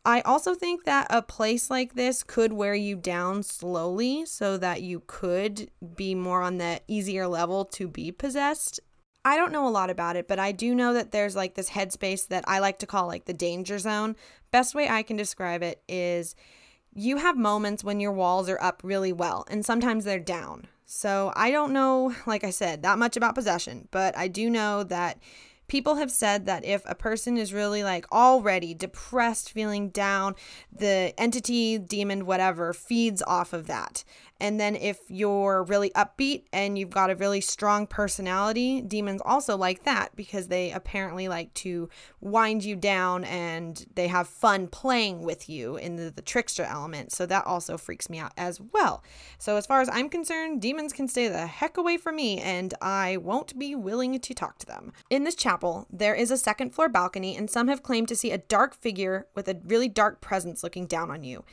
I 0.09 0.21
also 0.21 0.55
think 0.55 0.85
that 0.85 1.05
a 1.11 1.21
place 1.21 1.69
like 1.69 1.93
this 1.93 2.23
could 2.23 2.51
wear 2.51 2.73
you 2.73 2.95
down 2.95 3.43
slowly 3.43 4.25
so 4.25 4.57
that 4.57 4.81
you 4.81 5.03
could 5.05 5.69
be 5.95 6.15
more 6.15 6.41
on 6.41 6.57
the 6.57 6.81
easier 6.87 7.27
level 7.27 7.63
to 7.65 7.87
be 7.87 8.11
possessed. 8.11 8.79
I 9.23 9.37
don't 9.37 9.51
know 9.51 9.67
a 9.67 9.69
lot 9.69 9.91
about 9.91 10.15
it, 10.15 10.27
but 10.27 10.39
I 10.39 10.51
do 10.51 10.73
know 10.73 10.93
that 10.93 11.11
there's 11.11 11.35
like 11.35 11.53
this 11.53 11.69
headspace 11.69 12.27
that 12.29 12.43
I 12.47 12.57
like 12.57 12.79
to 12.79 12.87
call 12.87 13.05
like 13.05 13.25
the 13.25 13.35
danger 13.35 13.77
zone. 13.77 14.15
Best 14.49 14.73
way 14.73 14.89
I 14.89 15.03
can 15.03 15.15
describe 15.15 15.61
it 15.61 15.83
is 15.87 16.35
you 16.91 17.17
have 17.17 17.37
moments 17.37 17.83
when 17.83 17.99
your 17.99 18.11
walls 18.11 18.49
are 18.49 18.61
up 18.63 18.81
really 18.83 19.13
well 19.13 19.45
and 19.47 19.63
sometimes 19.63 20.05
they're 20.05 20.17
down. 20.17 20.65
So 20.87 21.31
I 21.35 21.51
don't 21.51 21.71
know, 21.71 22.15
like 22.25 22.43
I 22.43 22.49
said, 22.49 22.81
that 22.81 22.97
much 22.97 23.15
about 23.15 23.35
possession, 23.35 23.87
but 23.91 24.17
I 24.17 24.27
do 24.27 24.49
know 24.49 24.83
that 24.85 25.19
people 25.69 25.95
have 25.95 26.11
said 26.11 26.45
that 26.45 26.65
if 26.65 26.83
a 26.85 26.95
person 26.95 27.37
is 27.37 27.53
really 27.53 27.83
like 27.83 28.11
already 28.11 28.73
depressed, 28.73 29.51
feeling 29.51 29.89
down, 29.89 30.35
the 30.75 31.13
entity, 31.17 31.77
demon, 31.77 32.25
whatever, 32.25 32.73
feeds 32.73 33.23
off 33.25 33.53
of 33.53 33.67
that. 33.67 34.03
And 34.39 34.59
then 34.59 34.75
if 34.75 34.99
you're 35.09 35.63
really 35.63 35.89
upbeat 35.91 36.43
and 36.53 36.77
you've 36.77 36.89
got 36.89 37.09
a 37.09 37.15
really 37.15 37.41
strong 37.41 37.87
personality, 37.87 38.81
demons 38.81 39.21
also 39.25 39.57
like 39.57 39.83
that 39.83 40.15
because 40.15 40.47
they 40.47 40.71
apparently 40.71 41.27
like 41.27 41.53
to 41.55 41.89
wind 42.21 42.63
you 42.63 42.75
down 42.75 43.25
and 43.25 43.85
they 43.95 44.07
have 44.07 44.27
fun 44.27 44.67
playing 44.67 45.23
with 45.23 45.49
you 45.49 45.75
in 45.75 45.97
the, 45.97 46.09
the 46.09 46.21
trickster 46.21 46.63
element. 46.63 47.11
So 47.11 47.25
that 47.25 47.45
also 47.45 47.77
freaks 47.77 48.09
me 48.09 48.19
out 48.19 48.31
as 48.37 48.61
well. 48.61 49.03
So 49.37 49.57
as 49.57 49.65
far 49.65 49.81
as 49.81 49.89
I'm 49.91 50.09
concerned, 50.09 50.61
demons 50.61 50.93
can 50.93 51.07
stay 51.07 51.27
the 51.27 51.47
heck 51.47 51.77
away 51.77 51.97
from 51.97 52.15
me 52.15 52.39
and 52.39 52.73
I 52.81 53.17
won't 53.17 53.59
be 53.59 53.75
willing 53.75 54.19
to 54.19 54.33
talk 54.33 54.57
to 54.59 54.65
them. 54.65 54.93
In 55.09 55.25
this 55.25 55.35
chapel, 55.35 55.85
there 55.91 56.15
is 56.15 56.31
a 56.31 56.37
second 56.37 56.73
floor 56.73 56.87
balcony 56.87 57.35
and 57.35 57.49
some 57.49 57.67
have 57.67 57.83
claimed 57.83 58.07
to 58.07 58.15
see 58.15 58.31
a 58.31 58.37
dark 58.37 58.73
figure 58.73 59.27
with 59.35 59.47
a 59.49 59.59
really 59.65 59.89
dark 59.89 60.21
presence 60.21 60.63
looking 60.63 60.85
down 60.85 61.11
on 61.11 61.23
you. 61.23 61.43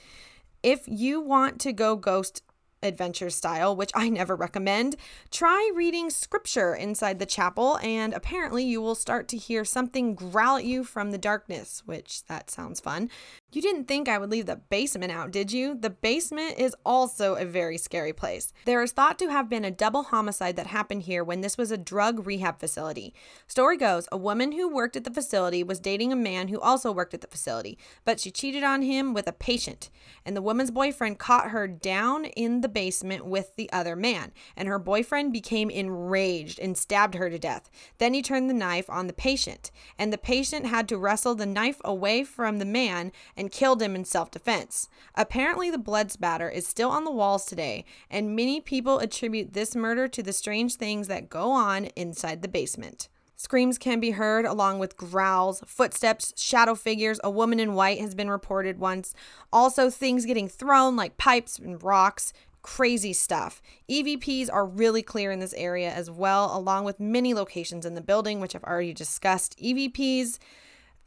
If 0.62 0.82
you 0.86 1.20
want 1.20 1.60
to 1.60 1.72
go 1.72 1.96
ghost 1.96 2.42
adventure 2.82 3.30
style, 3.30 3.74
which 3.74 3.90
I 3.94 4.08
never 4.08 4.36
recommend, 4.36 4.96
try 5.30 5.70
reading 5.74 6.10
scripture 6.10 6.74
inside 6.74 7.18
the 7.18 7.26
chapel, 7.26 7.78
and 7.82 8.12
apparently 8.12 8.64
you 8.64 8.80
will 8.80 8.94
start 8.94 9.28
to 9.28 9.36
hear 9.36 9.64
something 9.64 10.14
growl 10.14 10.56
at 10.56 10.64
you 10.64 10.84
from 10.84 11.10
the 11.10 11.18
darkness, 11.18 11.82
which 11.86 12.24
that 12.26 12.50
sounds 12.50 12.80
fun. 12.80 13.10
You 13.52 13.62
didn't 13.62 13.86
think 13.86 14.08
I 14.08 14.18
would 14.18 14.30
leave 14.30 14.46
the 14.46 14.56
basement 14.56 15.12
out, 15.12 15.30
did 15.30 15.52
you? 15.52 15.74
The 15.74 15.90
basement 15.90 16.58
is 16.58 16.76
also 16.84 17.34
a 17.34 17.44
very 17.44 17.78
scary 17.78 18.12
place. 18.12 18.52
There 18.66 18.82
is 18.82 18.92
thought 18.92 19.18
to 19.20 19.30
have 19.30 19.48
been 19.48 19.64
a 19.64 19.70
double 19.70 20.04
homicide 20.04 20.56
that 20.56 20.66
happened 20.66 21.02
here 21.02 21.24
when 21.24 21.40
this 21.40 21.56
was 21.56 21.70
a 21.70 21.78
drug 21.78 22.26
rehab 22.26 22.60
facility. 22.60 23.14
Story 23.46 23.76
goes, 23.76 24.08
a 24.12 24.16
woman 24.16 24.52
who 24.52 24.68
worked 24.68 24.96
at 24.96 25.04
the 25.04 25.10
facility 25.10 25.62
was 25.62 25.80
dating 25.80 26.12
a 26.12 26.16
man 26.16 26.48
who 26.48 26.60
also 26.60 26.92
worked 26.92 27.14
at 27.14 27.22
the 27.22 27.26
facility, 27.26 27.78
but 28.04 28.20
she 28.20 28.30
cheated 28.30 28.62
on 28.62 28.82
him 28.82 29.14
with 29.14 29.26
a 29.26 29.32
patient, 29.32 29.90
and 30.24 30.36
the 30.36 30.42
woman's 30.42 30.70
boyfriend 30.70 31.18
caught 31.18 31.50
her 31.50 31.66
down 31.66 32.26
in 32.26 32.60
the 32.60 32.65
basement 32.68 33.24
with 33.24 33.56
the 33.56 33.72
other 33.72 33.96
man, 33.96 34.32
and 34.56 34.68
her 34.68 34.78
boyfriend 34.78 35.32
became 35.32 35.70
enraged 35.70 36.58
and 36.58 36.76
stabbed 36.76 37.14
her 37.14 37.30
to 37.30 37.38
death. 37.38 37.70
Then 37.96 38.12
he 38.12 38.20
turned 38.20 38.50
the 38.50 38.54
knife 38.54 38.90
on 38.90 39.06
the 39.06 39.12
patient, 39.14 39.70
and 39.98 40.12
the 40.12 40.18
patient 40.18 40.66
had 40.66 40.88
to 40.88 40.98
wrestle 40.98 41.34
the 41.34 41.46
knife 41.46 41.80
away 41.82 42.22
from 42.22 42.58
the 42.58 42.66
man 42.66 43.12
and 43.34 43.46
and 43.46 43.52
killed 43.52 43.80
him 43.80 43.94
in 43.94 44.04
self 44.04 44.28
defense. 44.32 44.88
Apparently, 45.14 45.70
the 45.70 45.78
blood 45.78 46.10
spatter 46.10 46.48
is 46.48 46.66
still 46.66 46.90
on 46.90 47.04
the 47.04 47.12
walls 47.12 47.46
today, 47.46 47.84
and 48.10 48.34
many 48.34 48.60
people 48.60 48.98
attribute 48.98 49.52
this 49.52 49.76
murder 49.76 50.08
to 50.08 50.20
the 50.20 50.32
strange 50.32 50.74
things 50.74 51.06
that 51.06 51.30
go 51.30 51.52
on 51.52 51.84
inside 51.94 52.42
the 52.42 52.48
basement. 52.48 53.08
Screams 53.38 53.78
can 53.78 54.00
be 54.00 54.12
heard 54.12 54.46
along 54.46 54.80
with 54.80 54.96
growls, 54.96 55.62
footsteps, 55.64 56.32
shadow 56.36 56.74
figures. 56.74 57.20
A 57.22 57.30
woman 57.30 57.60
in 57.60 57.74
white 57.74 58.00
has 58.00 58.16
been 58.16 58.30
reported 58.30 58.80
once. 58.80 59.14
Also, 59.52 59.90
things 59.90 60.26
getting 60.26 60.48
thrown 60.48 60.96
like 60.96 61.18
pipes 61.18 61.58
and 61.58 61.80
rocks. 61.80 62.32
Crazy 62.66 63.12
stuff. 63.12 63.62
EVPs 63.88 64.52
are 64.52 64.66
really 64.66 65.00
clear 65.00 65.30
in 65.30 65.38
this 65.38 65.54
area 65.54 65.88
as 65.88 66.10
well, 66.10 66.50
along 66.58 66.84
with 66.84 66.98
many 66.98 67.32
locations 67.32 67.86
in 67.86 67.94
the 67.94 68.00
building, 68.00 68.40
which 68.40 68.56
I've 68.56 68.64
already 68.64 68.92
discussed. 68.92 69.56
EVPs 69.58 70.40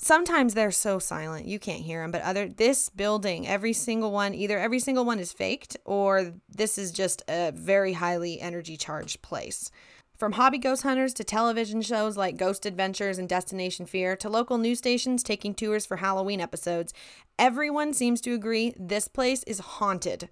sometimes 0.02 0.54
they're 0.54 0.72
so 0.72 0.98
silent 0.98 1.46
you 1.46 1.60
can't 1.60 1.82
hear 1.82 2.02
them 2.02 2.10
but 2.10 2.22
other 2.22 2.48
this 2.48 2.88
building 2.88 3.46
every 3.46 3.74
single 3.74 4.14
one 4.14 4.34
either 4.34 4.58
every 4.58 4.80
single 4.80 5.04
one 5.04 5.20
is 5.20 5.34
faked 5.34 5.76
or 5.84 6.32
this 6.48 6.78
is 6.78 6.90
just 6.90 7.22
a 7.28 7.52
very 7.52 7.92
highly 7.92 8.40
energy 8.40 8.78
charged 8.78 9.22
place 9.22 9.70
from 10.18 10.32
hobby 10.32 10.58
ghost 10.58 10.84
hunters 10.84 11.14
to 11.14 11.26
television 11.26 11.82
shows 11.82 12.16
like 12.16 12.36
Ghost 12.38 12.66
Adventures 12.66 13.18
and 13.18 13.28
Destination 13.28 13.86
Fear 13.86 14.16
to 14.18 14.30
local 14.30 14.58
news 14.58 14.78
stations 14.78 15.24
taking 15.24 15.54
tours 15.54 15.86
for 15.86 15.96
Halloween 15.96 16.42
episodes, 16.42 16.94
everyone 17.38 17.94
seems 17.94 18.20
to 18.22 18.34
agree 18.34 18.74
this 18.78 19.08
place 19.08 19.44
is 19.44 19.60
haunted. 19.60 20.28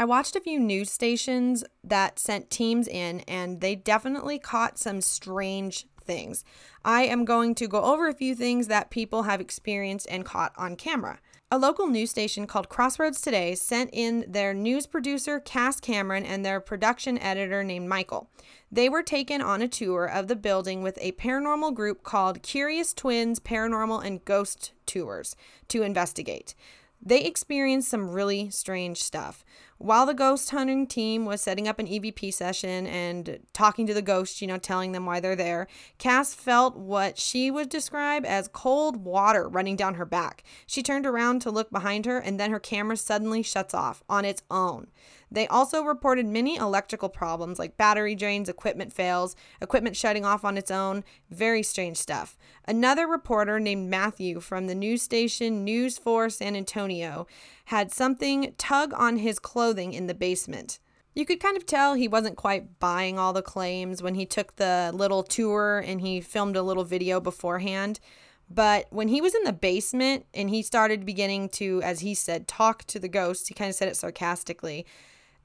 I 0.00 0.06
watched 0.06 0.34
a 0.34 0.40
few 0.40 0.58
news 0.58 0.90
stations 0.90 1.62
that 1.84 2.18
sent 2.18 2.48
teams 2.48 2.88
in, 2.88 3.20
and 3.28 3.60
they 3.60 3.74
definitely 3.76 4.38
caught 4.38 4.78
some 4.78 5.02
strange 5.02 5.86
things. 6.02 6.42
I 6.82 7.02
am 7.02 7.26
going 7.26 7.54
to 7.56 7.68
go 7.68 7.82
over 7.82 8.08
a 8.08 8.14
few 8.14 8.34
things 8.34 8.68
that 8.68 8.88
people 8.88 9.24
have 9.24 9.42
experienced 9.42 10.06
and 10.10 10.24
caught 10.24 10.54
on 10.56 10.76
camera. 10.76 11.18
A 11.50 11.58
local 11.58 11.86
news 11.86 12.10
station 12.10 12.46
called 12.46 12.70
Crossroads 12.70 13.20
Today 13.20 13.54
sent 13.54 13.90
in 13.92 14.24
their 14.26 14.54
news 14.54 14.86
producer, 14.86 15.38
Cass 15.38 15.80
Cameron, 15.80 16.24
and 16.24 16.46
their 16.46 16.60
production 16.60 17.18
editor 17.18 17.62
named 17.62 17.86
Michael. 17.86 18.30
They 18.72 18.88
were 18.88 19.02
taken 19.02 19.42
on 19.42 19.60
a 19.60 19.68
tour 19.68 20.06
of 20.06 20.28
the 20.28 20.36
building 20.36 20.80
with 20.82 20.96
a 21.02 21.12
paranormal 21.12 21.74
group 21.74 22.04
called 22.04 22.42
Curious 22.42 22.94
Twins 22.94 23.38
Paranormal 23.38 24.02
and 24.02 24.24
Ghost 24.24 24.72
Tours 24.86 25.36
to 25.68 25.82
investigate. 25.82 26.54
They 27.02 27.22
experienced 27.22 27.88
some 27.88 28.10
really 28.10 28.50
strange 28.50 29.02
stuff. 29.02 29.42
While 29.78 30.04
the 30.04 30.12
ghost 30.12 30.50
hunting 30.50 30.86
team 30.86 31.24
was 31.24 31.40
setting 31.40 31.66
up 31.66 31.78
an 31.78 31.86
EVP 31.86 32.34
session 32.34 32.86
and 32.86 33.38
talking 33.54 33.86
to 33.86 33.94
the 33.94 34.02
ghosts, 34.02 34.42
you 34.42 34.46
know, 34.46 34.58
telling 34.58 34.92
them 34.92 35.06
why 35.06 35.20
they're 35.20 35.34
there, 35.34 35.66
Cass 35.96 36.34
felt 36.34 36.76
what 36.76 37.16
she 37.16 37.50
would 37.50 37.70
describe 37.70 38.26
as 38.26 38.48
cold 38.48 38.98
water 38.98 39.48
running 39.48 39.76
down 39.76 39.94
her 39.94 40.04
back. 40.04 40.42
She 40.66 40.82
turned 40.82 41.06
around 41.06 41.40
to 41.40 41.50
look 41.50 41.70
behind 41.70 42.04
her, 42.04 42.18
and 42.18 42.38
then 42.38 42.50
her 42.50 42.60
camera 42.60 42.98
suddenly 42.98 43.42
shuts 43.42 43.72
off 43.72 44.02
on 44.06 44.26
its 44.26 44.42
own. 44.50 44.88
They 45.32 45.46
also 45.46 45.82
reported 45.82 46.26
many 46.26 46.56
electrical 46.56 47.08
problems 47.08 47.58
like 47.58 47.76
battery 47.76 48.14
drains, 48.14 48.48
equipment 48.48 48.92
fails, 48.92 49.36
equipment 49.60 49.96
shutting 49.96 50.24
off 50.24 50.44
on 50.44 50.58
its 50.58 50.70
own. 50.70 51.04
Very 51.30 51.62
strange 51.62 51.98
stuff. 51.98 52.36
Another 52.66 53.06
reporter 53.06 53.60
named 53.60 53.88
Matthew 53.88 54.40
from 54.40 54.66
the 54.66 54.74
news 54.74 55.02
station 55.02 55.64
News 55.64 55.98
4 55.98 56.30
San 56.30 56.56
Antonio 56.56 57.26
had 57.66 57.92
something 57.92 58.54
tug 58.58 58.92
on 58.94 59.18
his 59.18 59.38
clothing 59.38 59.92
in 59.92 60.08
the 60.08 60.14
basement. 60.14 60.80
You 61.14 61.24
could 61.24 61.40
kind 61.40 61.56
of 61.56 61.66
tell 61.66 61.94
he 61.94 62.08
wasn't 62.08 62.36
quite 62.36 62.78
buying 62.78 63.18
all 63.18 63.32
the 63.32 63.42
claims 63.42 64.02
when 64.02 64.14
he 64.14 64.26
took 64.26 64.56
the 64.56 64.90
little 64.94 65.22
tour 65.22 65.82
and 65.84 66.00
he 66.00 66.20
filmed 66.20 66.56
a 66.56 66.62
little 66.62 66.84
video 66.84 67.20
beforehand. 67.20 68.00
But 68.48 68.86
when 68.90 69.08
he 69.08 69.20
was 69.20 69.34
in 69.34 69.44
the 69.44 69.52
basement 69.52 70.26
and 70.34 70.50
he 70.50 70.62
started 70.62 71.06
beginning 71.06 71.50
to, 71.50 71.80
as 71.82 72.00
he 72.00 72.14
said, 72.14 72.48
talk 72.48 72.84
to 72.86 72.98
the 72.98 73.08
ghosts, 73.08 73.46
he 73.46 73.54
kind 73.54 73.68
of 73.68 73.76
said 73.76 73.88
it 73.88 73.96
sarcastically 73.96 74.86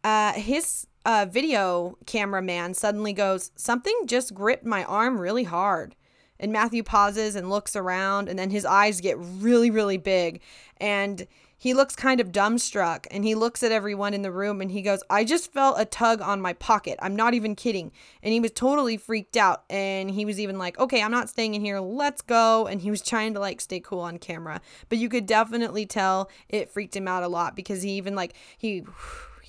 uh, 0.06 0.34
his 0.34 0.86
uh, 1.04 1.26
video 1.28 1.98
cameraman 2.06 2.76
suddenly 2.76 3.12
goes, 3.12 3.52
Something 3.56 4.04
just 4.06 4.36
gripped 4.36 4.64
my 4.64 4.84
arm 4.84 5.20
really 5.20 5.46
hard. 5.46 5.96
And 6.40 6.52
Matthew 6.52 6.84
pauses 6.84 7.36
and 7.36 7.50
looks 7.50 7.76
around, 7.76 8.30
and 8.30 8.38
then 8.38 8.52
his 8.52 8.66
eyes 8.66 9.02
get 9.02 9.18
really, 9.18 9.72
really 9.72 9.98
big. 9.98 10.42
And 10.78 11.26
he 11.58 11.74
looks 11.74 11.96
kind 11.96 12.20
of 12.20 12.32
dumbstruck 12.32 13.08
and 13.10 13.24
he 13.24 13.34
looks 13.34 13.64
at 13.64 13.72
everyone 13.72 14.14
in 14.14 14.22
the 14.22 14.32
room 14.32 14.62
and 14.62 14.70
he 14.70 14.82
goes, 14.82 15.02
I 15.10 15.24
just 15.24 15.54
felt 15.54 15.80
a 15.80 15.86
tug 15.86 16.22
on 16.22 16.42
my 16.42 16.54
pocket. 16.54 17.00
I'm 17.02 17.16
not 17.16 17.34
even 17.34 17.56
kidding. 17.56 17.92
And 18.22 18.34
he 18.34 18.42
was 18.42 18.52
totally 18.52 18.98
freaked 18.98 19.38
out. 19.38 19.64
And 19.70 20.12
he 20.12 20.26
was 20.26 20.40
even 20.40 20.60
like, 20.60 20.78
okay, 20.78 21.02
I'm 21.02 21.12
not 21.12 21.30
staying 21.30 21.56
in 21.56 21.62
here. 21.62 21.80
Let's 21.80 22.22
go. 22.22 22.68
And 22.68 22.82
he 22.82 22.92
was 22.92 23.02
trying 23.02 23.34
to 23.36 23.40
like 23.40 23.62
stay 23.62 23.80
cool 23.80 24.02
on 24.02 24.20
camera. 24.20 24.60
But 24.90 24.98
you 24.98 25.08
could 25.08 25.26
definitely 25.26 25.86
tell 25.86 26.30
it 26.50 26.70
freaked 26.70 26.96
him 26.96 27.08
out 27.08 27.24
a 27.24 27.30
lot 27.30 27.56
because 27.56 27.82
he 27.82 27.92
even 27.92 28.16
like, 28.16 28.36
he 28.58 28.84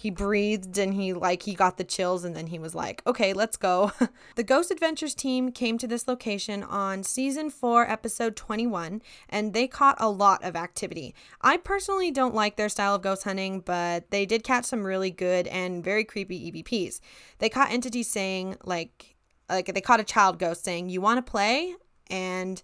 he 0.06 0.10
breathed 0.10 0.78
and 0.78 0.94
he 0.94 1.12
like 1.12 1.42
he 1.42 1.52
got 1.52 1.78
the 1.78 1.82
chills 1.84 2.24
and 2.24 2.36
then 2.36 2.46
he 2.46 2.60
was 2.60 2.76
like 2.76 3.02
okay 3.08 3.32
let's 3.32 3.56
go 3.56 3.90
the 4.36 4.44
ghost 4.44 4.70
adventures 4.70 5.16
team 5.16 5.50
came 5.50 5.76
to 5.76 5.88
this 5.88 6.06
location 6.06 6.62
on 6.62 7.02
season 7.02 7.50
4 7.50 7.90
episode 7.90 8.36
21 8.36 9.02
and 9.28 9.52
they 9.52 9.66
caught 9.66 9.96
a 9.98 10.08
lot 10.08 10.44
of 10.44 10.54
activity 10.54 11.12
i 11.40 11.56
personally 11.56 12.12
don't 12.12 12.36
like 12.36 12.54
their 12.54 12.68
style 12.68 12.94
of 12.94 13.02
ghost 13.02 13.24
hunting 13.24 13.58
but 13.58 14.08
they 14.12 14.24
did 14.24 14.44
catch 14.44 14.64
some 14.64 14.84
really 14.84 15.10
good 15.10 15.48
and 15.48 15.82
very 15.82 16.04
creepy 16.04 16.52
evps 16.52 17.00
they 17.38 17.48
caught 17.48 17.72
entities 17.72 18.08
saying 18.08 18.56
like 18.64 19.16
like 19.48 19.66
they 19.74 19.80
caught 19.80 19.98
a 19.98 20.04
child 20.04 20.38
ghost 20.38 20.62
saying 20.62 20.88
you 20.88 21.00
want 21.00 21.18
to 21.18 21.28
play 21.28 21.74
and 22.08 22.62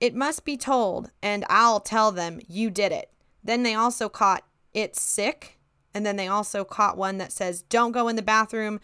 It 0.00 0.14
must 0.14 0.44
be 0.44 0.56
told, 0.56 1.10
and 1.22 1.44
I'll 1.50 1.80
tell 1.80 2.12
them 2.12 2.40
you 2.46 2.70
did 2.70 2.92
it. 2.92 3.10
Then 3.42 3.62
they 3.64 3.74
also 3.74 4.08
caught 4.08 4.44
it's 4.72 5.00
sick. 5.02 5.57
And 5.94 6.04
then 6.04 6.16
they 6.16 6.28
also 6.28 6.64
caught 6.64 6.96
one 6.96 7.18
that 7.18 7.32
says, 7.32 7.62
don't 7.62 7.92
go 7.92 8.08
in 8.08 8.16
the 8.16 8.22
bathroom. 8.22 8.80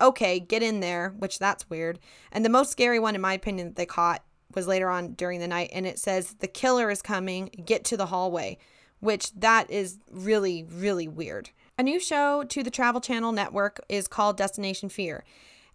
Okay, 0.00 0.40
get 0.40 0.62
in 0.62 0.80
there, 0.80 1.14
which 1.18 1.38
that's 1.38 1.68
weird. 1.70 1.98
And 2.32 2.44
the 2.44 2.48
most 2.48 2.72
scary 2.72 2.98
one, 2.98 3.14
in 3.14 3.20
my 3.20 3.34
opinion, 3.34 3.68
that 3.68 3.76
they 3.76 3.86
caught 3.86 4.24
was 4.54 4.66
later 4.66 4.90
on 4.90 5.12
during 5.12 5.40
the 5.40 5.48
night. 5.48 5.70
And 5.72 5.86
it 5.86 5.98
says, 5.98 6.34
the 6.40 6.48
killer 6.48 6.90
is 6.90 7.02
coming, 7.02 7.46
get 7.64 7.84
to 7.84 7.96
the 7.96 8.06
hallway, 8.06 8.58
which 9.00 9.32
that 9.34 9.70
is 9.70 9.98
really, 10.10 10.64
really 10.64 11.06
weird. 11.06 11.50
A 11.78 11.82
new 11.82 12.00
show 12.00 12.44
to 12.44 12.62
the 12.62 12.70
Travel 12.70 13.00
Channel 13.00 13.32
network 13.32 13.80
is 13.88 14.08
called 14.08 14.36
Destination 14.36 14.88
Fear. 14.88 15.24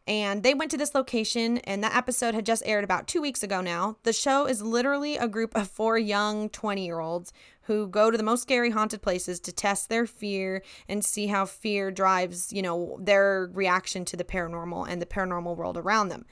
And 0.08 0.43
they 0.43 0.53
went 0.53 0.70
to 0.72 0.78
this 0.78 0.93
location, 0.93 1.58
and 1.60 1.84
that 1.84 1.95
episode 1.95 2.36
had 2.36 2.45
just 2.45 2.62
aired 2.66 2.84
about 2.84 3.08
two 3.08 3.22
weeks 3.22 3.41
ago 3.41 3.60
now. 3.60 3.97
The 4.03 4.14
show 4.14 4.45
is 4.45 4.62
literally 4.62 5.18
a 5.18 5.28
group 5.28 5.56
of 5.56 5.68
four 5.68 5.97
young 5.97 6.49
20 6.49 6.86
year 6.86 6.99
olds 6.99 7.34
who 7.64 7.88
go 7.88 8.12
to 8.12 8.18
the 8.18 8.24
most 8.24 8.43
scary 8.43 8.70
haunted 8.70 9.01
places 9.01 9.39
to 9.39 9.51
test 9.51 9.89
their 9.89 10.06
fear 10.06 10.62
and 10.88 11.03
see 11.03 11.26
how 11.26 11.45
fear 11.45 11.89
drives, 11.89 12.53
you 12.53 12.62
know, 12.62 12.99
their 13.01 13.49
reaction 13.53 14.06
to 14.06 14.16
the 14.16 14.24
paranormal 14.24 14.88
and 14.88 15.01
the 15.01 15.08
paranormal 15.08 15.56
world 15.56 15.76
around 15.76 16.10
them. 16.10 16.26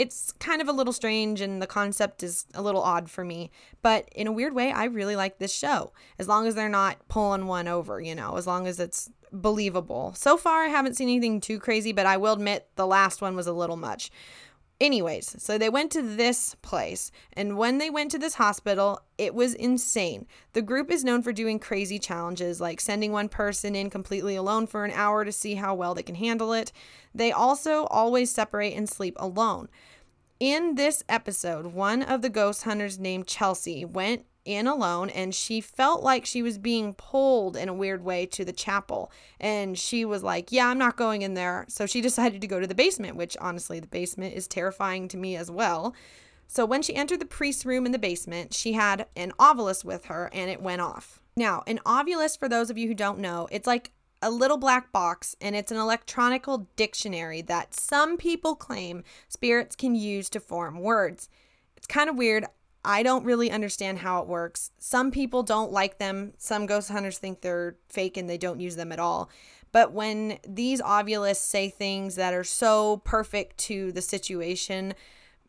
It's 0.00 0.32
kind 0.38 0.62
of 0.62 0.68
a 0.68 0.72
little 0.72 0.94
strange 0.94 1.42
and 1.42 1.60
the 1.60 1.66
concept 1.66 2.22
is 2.22 2.46
a 2.54 2.62
little 2.62 2.80
odd 2.82 3.10
for 3.10 3.22
me, 3.22 3.50
but 3.82 4.08
in 4.14 4.26
a 4.26 4.32
weird 4.32 4.54
way, 4.54 4.72
I 4.72 4.84
really 4.84 5.14
like 5.14 5.38
this 5.38 5.52
show. 5.54 5.92
As 6.18 6.26
long 6.26 6.46
as 6.46 6.54
they're 6.54 6.70
not 6.70 7.06
pulling 7.08 7.46
one 7.46 7.68
over, 7.68 8.00
you 8.00 8.14
know, 8.14 8.38
as 8.38 8.46
long 8.46 8.66
as 8.66 8.80
it's 8.80 9.10
believable. 9.30 10.14
So 10.16 10.38
far, 10.38 10.64
I 10.64 10.68
haven't 10.68 10.94
seen 10.96 11.10
anything 11.10 11.38
too 11.38 11.58
crazy, 11.58 11.92
but 11.92 12.06
I 12.06 12.16
will 12.16 12.32
admit 12.32 12.68
the 12.76 12.86
last 12.86 13.20
one 13.20 13.36
was 13.36 13.46
a 13.46 13.52
little 13.52 13.76
much. 13.76 14.10
Anyways, 14.80 15.36
so 15.42 15.58
they 15.58 15.68
went 15.68 15.92
to 15.92 16.00
this 16.00 16.56
place, 16.62 17.10
and 17.34 17.58
when 17.58 17.76
they 17.76 17.90
went 17.90 18.10
to 18.12 18.18
this 18.18 18.36
hospital, 18.36 19.02
it 19.18 19.34
was 19.34 19.52
insane. 19.52 20.26
The 20.54 20.62
group 20.62 20.90
is 20.90 21.04
known 21.04 21.20
for 21.20 21.34
doing 21.34 21.58
crazy 21.58 21.98
challenges, 21.98 22.62
like 22.62 22.80
sending 22.80 23.12
one 23.12 23.28
person 23.28 23.74
in 23.76 23.90
completely 23.90 24.36
alone 24.36 24.66
for 24.66 24.86
an 24.86 24.92
hour 24.92 25.26
to 25.26 25.32
see 25.32 25.56
how 25.56 25.74
well 25.74 25.94
they 25.94 26.02
can 26.02 26.14
handle 26.14 26.54
it. 26.54 26.72
They 27.14 27.30
also 27.30 27.84
always 27.90 28.30
separate 28.30 28.72
and 28.74 28.88
sleep 28.88 29.16
alone. 29.20 29.68
In 30.40 30.74
this 30.74 31.04
episode, 31.06 31.66
one 31.66 32.02
of 32.02 32.22
the 32.22 32.30
ghost 32.30 32.62
hunters 32.62 32.98
named 32.98 33.26
Chelsea 33.26 33.84
went 33.84 34.24
in 34.46 34.66
alone 34.66 35.10
and 35.10 35.34
she 35.34 35.60
felt 35.60 36.02
like 36.02 36.24
she 36.24 36.42
was 36.42 36.56
being 36.56 36.94
pulled 36.94 37.58
in 37.58 37.68
a 37.68 37.74
weird 37.74 38.02
way 38.02 38.24
to 38.24 38.42
the 38.42 38.52
chapel. 38.52 39.12
And 39.38 39.78
she 39.78 40.06
was 40.06 40.22
like 40.22 40.50
yeah 40.50 40.68
i'm 40.68 40.78
not 40.78 40.96
going 40.96 41.20
in 41.20 41.34
there. 41.34 41.66
So 41.68 41.84
she 41.84 42.00
decided 42.10 42.40
to 42.40 42.46
go 42.46 42.58
to 42.58 42.66
the 42.66 42.74
basement 42.74 43.16
which 43.16 43.36
honestly 43.38 43.80
the 43.80 43.86
basement 43.86 44.34
is 44.34 44.48
terrifying 44.48 45.08
to 45.08 45.18
me 45.18 45.36
as 45.36 45.50
well. 45.50 45.94
So 46.46 46.64
when 46.64 46.80
she 46.80 46.96
entered 46.96 47.20
the 47.20 47.26
priest's 47.26 47.66
room 47.66 47.84
in 47.84 47.92
the 47.92 47.98
basement 47.98 48.54
she 48.54 48.72
had 48.72 49.06
an 49.14 49.32
ovilus 49.38 49.84
with 49.84 50.06
her 50.06 50.30
and 50.32 50.50
it 50.50 50.62
went 50.62 50.80
off. 50.80 51.20
Now 51.36 51.62
an 51.66 51.80
ovilus 51.84 52.38
for 52.38 52.48
those 52.48 52.70
of 52.70 52.78
you 52.78 52.88
who 52.88 52.94
don't 52.94 53.18
know 53.18 53.46
it's 53.52 53.66
like 53.66 53.92
a 54.22 54.30
little 54.30 54.58
black 54.58 54.92
box 54.92 55.34
and 55.40 55.56
it's 55.56 55.72
an 55.72 55.78
electronical 55.78 56.68
dictionary 56.76 57.40
that 57.42 57.74
some 57.74 58.16
people 58.16 58.54
claim 58.54 59.02
spirits 59.28 59.74
can 59.74 59.94
use 59.94 60.28
to 60.28 60.40
form 60.40 60.80
words 60.80 61.28
it's 61.76 61.86
kind 61.86 62.10
of 62.10 62.16
weird 62.16 62.44
I 62.84 63.02
don't 63.02 63.24
really 63.24 63.50
understand 63.50 63.98
how 63.98 64.22
it 64.22 64.26
works. 64.28 64.70
Some 64.78 65.10
people 65.10 65.42
don't 65.42 65.72
like 65.72 65.98
them. 65.98 66.32
Some 66.38 66.66
ghost 66.66 66.90
hunters 66.90 67.18
think 67.18 67.40
they're 67.40 67.76
fake 67.88 68.16
and 68.16 68.28
they 68.28 68.38
don't 68.38 68.60
use 68.60 68.76
them 68.76 68.92
at 68.92 68.98
all. 68.98 69.28
But 69.72 69.92
when 69.92 70.38
these 70.46 70.80
ovulists 70.80 71.36
say 71.36 71.68
things 71.68 72.16
that 72.16 72.34
are 72.34 72.44
so 72.44 72.98
perfect 72.98 73.58
to 73.58 73.92
the 73.92 74.00
situation, 74.00 74.94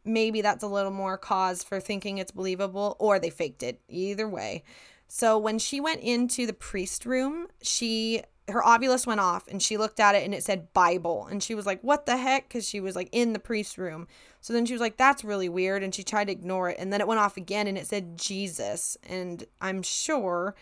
maybe 0.03 0.41
that's 0.41 0.63
a 0.63 0.67
little 0.67 0.91
more 0.91 1.17
cause 1.17 1.63
for 1.63 1.79
thinking 1.79 2.17
it's 2.17 2.31
believable 2.31 2.97
or 2.99 3.17
they 3.17 3.29
faked 3.29 3.63
it. 3.63 3.79
Either 3.87 4.27
way. 4.27 4.63
So 5.07 5.37
when 5.37 5.57
she 5.57 5.79
went 5.79 6.01
into 6.01 6.45
the 6.45 6.53
priest 6.53 7.05
room, 7.05 7.47
she 7.61 8.21
her 8.51 8.61
ovilus 8.61 9.05
went 9.05 9.19
off 9.19 9.47
and 9.47 9.61
she 9.61 9.77
looked 9.77 9.99
at 9.99 10.15
it 10.15 10.23
and 10.23 10.33
it 10.33 10.43
said 10.43 10.73
Bible. 10.73 11.27
And 11.27 11.41
she 11.41 11.55
was 11.55 11.65
like, 11.65 11.81
What 11.81 12.05
the 12.05 12.17
heck? 12.17 12.47
Because 12.47 12.67
she 12.67 12.79
was 12.79 12.95
like 12.95 13.09
in 13.11 13.33
the 13.33 13.39
priest's 13.39 13.77
room. 13.77 14.07
So 14.39 14.53
then 14.53 14.65
she 14.65 14.73
was 14.73 14.81
like, 14.81 14.97
That's 14.97 15.23
really 15.23 15.49
weird. 15.49 15.83
And 15.83 15.93
she 15.93 16.03
tried 16.03 16.25
to 16.25 16.31
ignore 16.31 16.69
it. 16.69 16.77
And 16.79 16.91
then 16.91 17.01
it 17.01 17.07
went 17.07 17.19
off 17.19 17.37
again 17.37 17.67
and 17.67 17.77
it 17.77 17.87
said 17.87 18.17
Jesus. 18.17 18.97
And 19.07 19.43
I'm 19.59 19.81
sure 19.81 20.55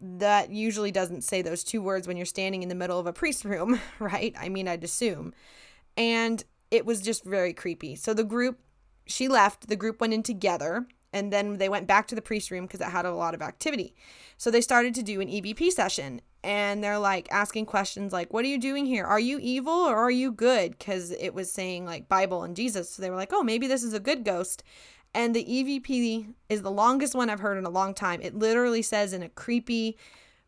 that 0.00 0.50
usually 0.50 0.92
doesn't 0.92 1.24
say 1.24 1.42
those 1.42 1.64
two 1.64 1.82
words 1.82 2.06
when 2.06 2.16
you're 2.16 2.26
standing 2.26 2.62
in 2.62 2.68
the 2.68 2.74
middle 2.74 2.98
of 2.98 3.06
a 3.06 3.12
priest's 3.12 3.44
room, 3.44 3.80
right? 3.98 4.34
I 4.38 4.48
mean, 4.48 4.68
I'd 4.68 4.84
assume. 4.84 5.34
And 5.96 6.44
it 6.70 6.86
was 6.86 7.00
just 7.00 7.24
very 7.24 7.52
creepy. 7.52 7.96
So 7.96 8.14
the 8.14 8.24
group, 8.24 8.60
she 9.06 9.28
left, 9.28 9.68
the 9.68 9.76
group 9.76 10.00
went 10.00 10.14
in 10.14 10.22
together 10.22 10.86
and 11.12 11.32
then 11.32 11.58
they 11.58 11.68
went 11.68 11.86
back 11.86 12.06
to 12.08 12.14
the 12.14 12.22
priest 12.22 12.50
room 12.50 12.66
because 12.66 12.80
it 12.80 12.90
had 12.90 13.06
a 13.06 13.14
lot 13.14 13.34
of 13.34 13.42
activity. 13.42 13.94
So 14.36 14.50
they 14.50 14.60
started 14.60 14.94
to 14.94 15.02
do 15.02 15.20
an 15.20 15.28
EVP 15.28 15.70
session 15.70 16.20
and 16.44 16.82
they're 16.82 16.98
like 16.98 17.28
asking 17.30 17.66
questions 17.66 18.12
like 18.12 18.32
what 18.32 18.44
are 18.44 18.48
you 18.48 18.58
doing 18.58 18.86
here? 18.86 19.04
Are 19.04 19.20
you 19.20 19.38
evil 19.40 19.72
or 19.72 19.96
are 19.96 20.10
you 20.10 20.30
good? 20.32 20.78
Because 20.78 21.10
it 21.10 21.34
was 21.34 21.50
saying 21.50 21.84
like 21.84 22.08
bible 22.08 22.42
and 22.42 22.56
jesus. 22.56 22.90
So 22.90 23.02
they 23.02 23.10
were 23.10 23.16
like 23.16 23.32
oh 23.32 23.42
maybe 23.42 23.66
this 23.66 23.82
is 23.82 23.92
a 23.92 24.00
good 24.00 24.24
ghost. 24.24 24.62
And 25.14 25.34
the 25.34 25.44
evp 25.44 26.34
is 26.48 26.62
the 26.62 26.70
longest 26.70 27.14
one 27.14 27.30
i've 27.30 27.40
heard 27.40 27.58
in 27.58 27.64
a 27.64 27.70
long 27.70 27.94
time. 27.94 28.20
It 28.22 28.34
literally 28.34 28.82
says 28.82 29.12
in 29.12 29.22
a 29.22 29.28
creepy 29.28 29.96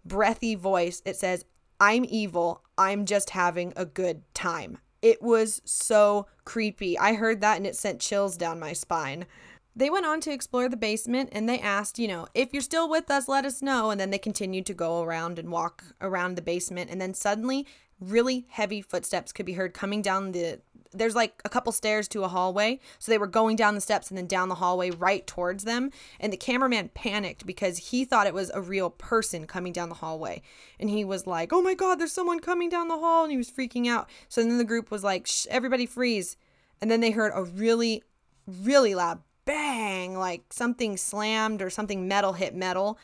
breathy 0.05 0.55
voice 0.55 1.03
it 1.05 1.16
says 1.16 1.45
i'm 1.80 2.05
evil. 2.09 2.62
I'm 2.78 3.05
just 3.05 3.30
having 3.30 3.72
a 3.76 3.84
good 3.84 4.22
time. 4.34 4.78
It 5.03 5.22
was 5.22 5.62
so 5.64 6.26
creepy. 6.45 6.99
I 6.99 7.14
heard 7.14 7.41
that 7.41 7.57
and 7.57 7.66
it 7.66 7.76
sent 7.76 8.01
chills 8.01 8.36
down 8.36 8.61
my 8.61 8.74
spine 8.74 9.26
they 9.75 9.91
went 9.91 10.07
on 10.07 10.21
to 10.23 10.33
explore 10.33 10.68
the 10.68 10.77
basement 10.77 11.31
and 11.33 11.49
they 11.49 11.61
asked, 11.61 11.99
you 11.99 12.09
know, 12.09 12.27
if 12.35 12.53
you're 12.53 12.62
still 12.62 12.89
with 12.89 13.11
us, 13.11 13.29
let 13.29 13.45
us 13.45 13.62
know. 13.62 13.91
And 13.91 14.01
then 14.01 14.11
they 14.11 14.18
continued 14.18 14.66
to 14.66 14.75
go 14.75 15.03
around 15.03 15.39
and 15.39 15.51
walk 15.51 15.85
around 16.01 16.37
the 16.37 16.43
basement. 16.43 16.91
And 16.91 17.01
then 17.01 17.14
suddenly, 17.14 17.66
really 18.01 18.47
heavy 18.49 18.83
footsteps 18.83 19.33
could 19.33 19.47
be 19.47 19.53
heard 19.53 19.75
coming 19.75 20.03
down 20.03 20.33
the. 20.33 20.61
There's 20.93 21.14
like 21.14 21.41
a 21.45 21.49
couple 21.49 21.71
stairs 21.71 22.09
to 22.09 22.25
a 22.25 22.29
hallway. 22.29 22.81
So 22.99 23.12
they 23.12 23.18
were 23.18 23.29
going 23.29 23.55
down 23.55 23.77
the 23.77 23.81
steps 23.81 24.09
and 24.09 24.18
then 24.18 24.27
down 24.27 24.49
the 24.49 24.57
hallway 24.57 24.91
right 24.91 25.25
towards 25.25 25.62
them. 25.62 25.93
And 26.18 26.33
the 26.33 26.37
cameraman 26.37 26.91
panicked 26.95 27.47
because 27.47 27.79
he 27.79 28.05
thought 28.05 28.27
it 28.27 28.35
was 28.35 28.51
a 28.53 28.61
real 28.61 28.91
person 28.91 29.47
coming 29.47 29.73
down 29.73 29.89
the 29.89 29.95
hallway. 29.95 30.43
And 30.81 30.91
he 30.91 31.05
was 31.05 31.29
like, 31.29 31.53
oh 31.53 31.62
my 31.62 31.75
God, 31.75 32.01
there's 32.01 32.11
someone 32.11 32.41
coming 32.41 32.68
down 32.68 32.89
the 32.89 32.99
hall. 32.99 33.23
And 33.23 33.31
he 33.31 33.39
was 33.39 33.53
freaking 33.53 33.87
out. 33.87 34.11
So 34.29 34.43
then 34.43 34.59
the 34.59 34.64
group 34.64 34.91
was 34.91 35.05
like, 35.05 35.29
Shh, 35.29 35.47
everybody 35.49 35.87
freeze. 35.87 36.37
And 36.81 36.91
then 36.91 37.01
they 37.01 37.12
heard 37.12 37.31
a 37.37 37.45
really, 37.45 38.03
really 38.49 38.97
loud 38.97 39.21
bang, 39.45 40.16
like 40.16 40.53
something 40.53 40.97
slammed 40.97 41.62
or 41.62 41.70
something 41.70 42.09
metal 42.09 42.32
hit 42.32 42.55
metal. 42.55 42.99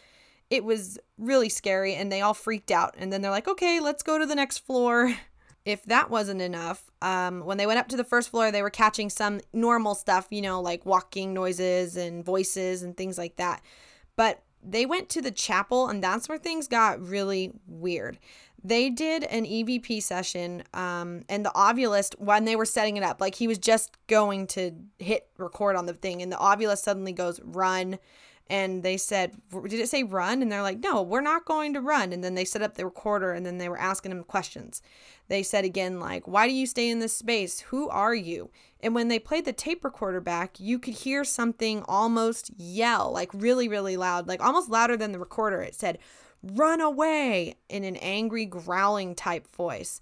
It 0.50 0.64
was 0.64 0.98
really 1.18 1.48
scary 1.48 1.94
and 1.94 2.10
they 2.10 2.20
all 2.20 2.34
freaked 2.34 2.70
out. 2.70 2.94
And 2.98 3.12
then 3.12 3.22
they're 3.22 3.30
like, 3.30 3.48
okay, 3.48 3.80
let's 3.80 4.02
go 4.02 4.18
to 4.18 4.26
the 4.26 4.34
next 4.34 4.58
floor. 4.58 5.14
If 5.66 5.84
that 5.86 6.10
wasn't 6.10 6.42
enough, 6.42 6.92
um, 7.02 7.44
when 7.44 7.58
they 7.58 7.66
went 7.66 7.80
up 7.80 7.88
to 7.88 7.96
the 7.96 8.04
first 8.04 8.30
floor, 8.30 8.52
they 8.52 8.62
were 8.62 8.70
catching 8.70 9.10
some 9.10 9.40
normal 9.52 9.96
stuff, 9.96 10.28
you 10.30 10.40
know, 10.40 10.60
like 10.60 10.86
walking 10.86 11.34
noises 11.34 11.96
and 11.96 12.24
voices 12.24 12.84
and 12.84 12.96
things 12.96 13.18
like 13.18 13.34
that. 13.34 13.62
But 14.14 14.44
they 14.62 14.86
went 14.86 15.08
to 15.08 15.20
the 15.20 15.32
chapel, 15.32 15.88
and 15.88 16.02
that's 16.02 16.28
where 16.28 16.38
things 16.38 16.68
got 16.68 17.04
really 17.04 17.50
weird 17.66 18.18
they 18.64 18.90
did 18.90 19.24
an 19.24 19.44
EVP 19.44 20.02
session, 20.02 20.64
um, 20.74 21.22
and 21.28 21.44
the 21.44 21.50
ovilus 21.50 22.18
when 22.18 22.44
they 22.44 22.56
were 22.56 22.64
setting 22.64 22.96
it 22.96 23.02
up, 23.02 23.20
like 23.20 23.34
he 23.34 23.46
was 23.46 23.58
just 23.58 23.96
going 24.06 24.46
to 24.48 24.72
hit 24.98 25.28
record 25.38 25.76
on 25.76 25.86
the 25.86 25.94
thing, 25.94 26.22
and 26.22 26.32
the 26.32 26.36
ovilus 26.36 26.78
suddenly 26.78 27.12
goes, 27.12 27.40
run. 27.42 27.98
And 28.48 28.84
they 28.84 28.96
said, 28.96 29.36
Did 29.50 29.80
it 29.80 29.88
say 29.88 30.04
run? 30.04 30.40
And 30.40 30.52
they're 30.52 30.62
like, 30.62 30.78
No, 30.78 31.02
we're 31.02 31.20
not 31.20 31.46
going 31.46 31.74
to 31.74 31.80
run. 31.80 32.12
And 32.12 32.22
then 32.22 32.36
they 32.36 32.44
set 32.44 32.62
up 32.62 32.74
the 32.74 32.84
recorder 32.84 33.32
and 33.32 33.44
then 33.44 33.58
they 33.58 33.68
were 33.68 33.76
asking 33.76 34.12
him 34.12 34.22
questions. 34.22 34.82
They 35.26 35.42
said 35.42 35.64
again, 35.64 35.98
like, 35.98 36.28
Why 36.28 36.46
do 36.46 36.54
you 36.54 36.64
stay 36.64 36.88
in 36.88 37.00
this 37.00 37.12
space? 37.12 37.58
Who 37.58 37.88
are 37.88 38.14
you? 38.14 38.50
And 38.80 38.94
when 38.94 39.08
they 39.08 39.18
played 39.18 39.46
the 39.46 39.52
tape 39.52 39.84
recorder 39.84 40.20
back, 40.20 40.60
you 40.60 40.78
could 40.78 40.94
hear 40.94 41.24
something 41.24 41.82
almost 41.88 42.52
yell, 42.56 43.10
like 43.10 43.30
really, 43.34 43.66
really 43.66 43.96
loud, 43.96 44.28
like 44.28 44.40
almost 44.40 44.70
louder 44.70 44.96
than 44.96 45.10
the 45.10 45.18
recorder. 45.18 45.60
It 45.60 45.74
said, 45.74 45.98
run 46.54 46.80
away 46.80 47.56
in 47.68 47.84
an 47.84 47.96
angry, 47.96 48.46
growling 48.46 49.14
type 49.14 49.46
voice. 49.54 50.00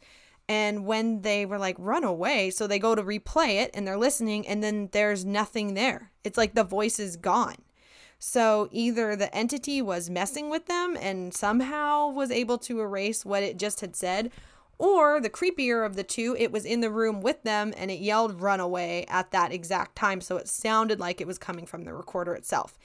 And 0.49 0.85
when 0.85 1.23
they 1.23 1.47
were 1.47 1.59
like, 1.59 1.77
run 1.79 2.05
away, 2.05 2.51
so 2.51 2.67
they 2.67 2.79
go 2.79 2.95
to 2.95 3.03
replay 3.03 3.63
it 3.63 3.71
and 3.73 3.87
they're 3.87 3.97
listening, 3.97 4.47
and 4.47 4.63
then 4.63 4.91
there's 4.93 5.25
nothing 5.25 5.75
there. 5.75 6.11
It's 6.23 6.37
like 6.37 6.55
the 6.55 6.65
voice 6.65 6.99
is 6.99 7.17
gone. 7.17 7.57
So 8.19 8.69
either 8.71 9.17
the 9.17 9.35
entity 9.35 9.83
was 9.83 10.09
messing 10.11 10.51
with 10.51 10.67
them 10.67 10.97
and 11.01 11.35
somehow 11.35 12.09
was 12.09 12.31
able 12.31 12.59
to 12.59 12.81
erase 12.81 13.25
what 13.25 13.43
it 13.43 13.59
just 13.59 13.81
had 13.81 13.97
said, 13.97 14.31
or 14.79 15.21
the 15.21 15.31
creepier 15.31 15.85
of 15.87 15.95
the 15.97 16.03
two, 16.03 16.37
it 16.39 16.51
was 16.51 16.65
in 16.65 16.81
the 16.81 16.91
room 16.91 17.21
with 17.21 17.43
them 17.43 17.73
and 17.77 17.91
it 17.91 18.01
yelled 18.01 18.41
run 18.41 18.61
away 18.61 19.05
at 19.09 19.31
that 19.31 19.53
exact 19.53 19.97
time. 19.97 20.21
So 20.21 20.37
it 20.37 20.49
sounded 20.49 20.99
like 20.99 21.21
it 21.21 21.27
was 21.27 21.39
coming 21.39 21.67
from 21.67 21.85
the 21.85 21.95
recorder 21.95 22.35
itself. 22.35 22.79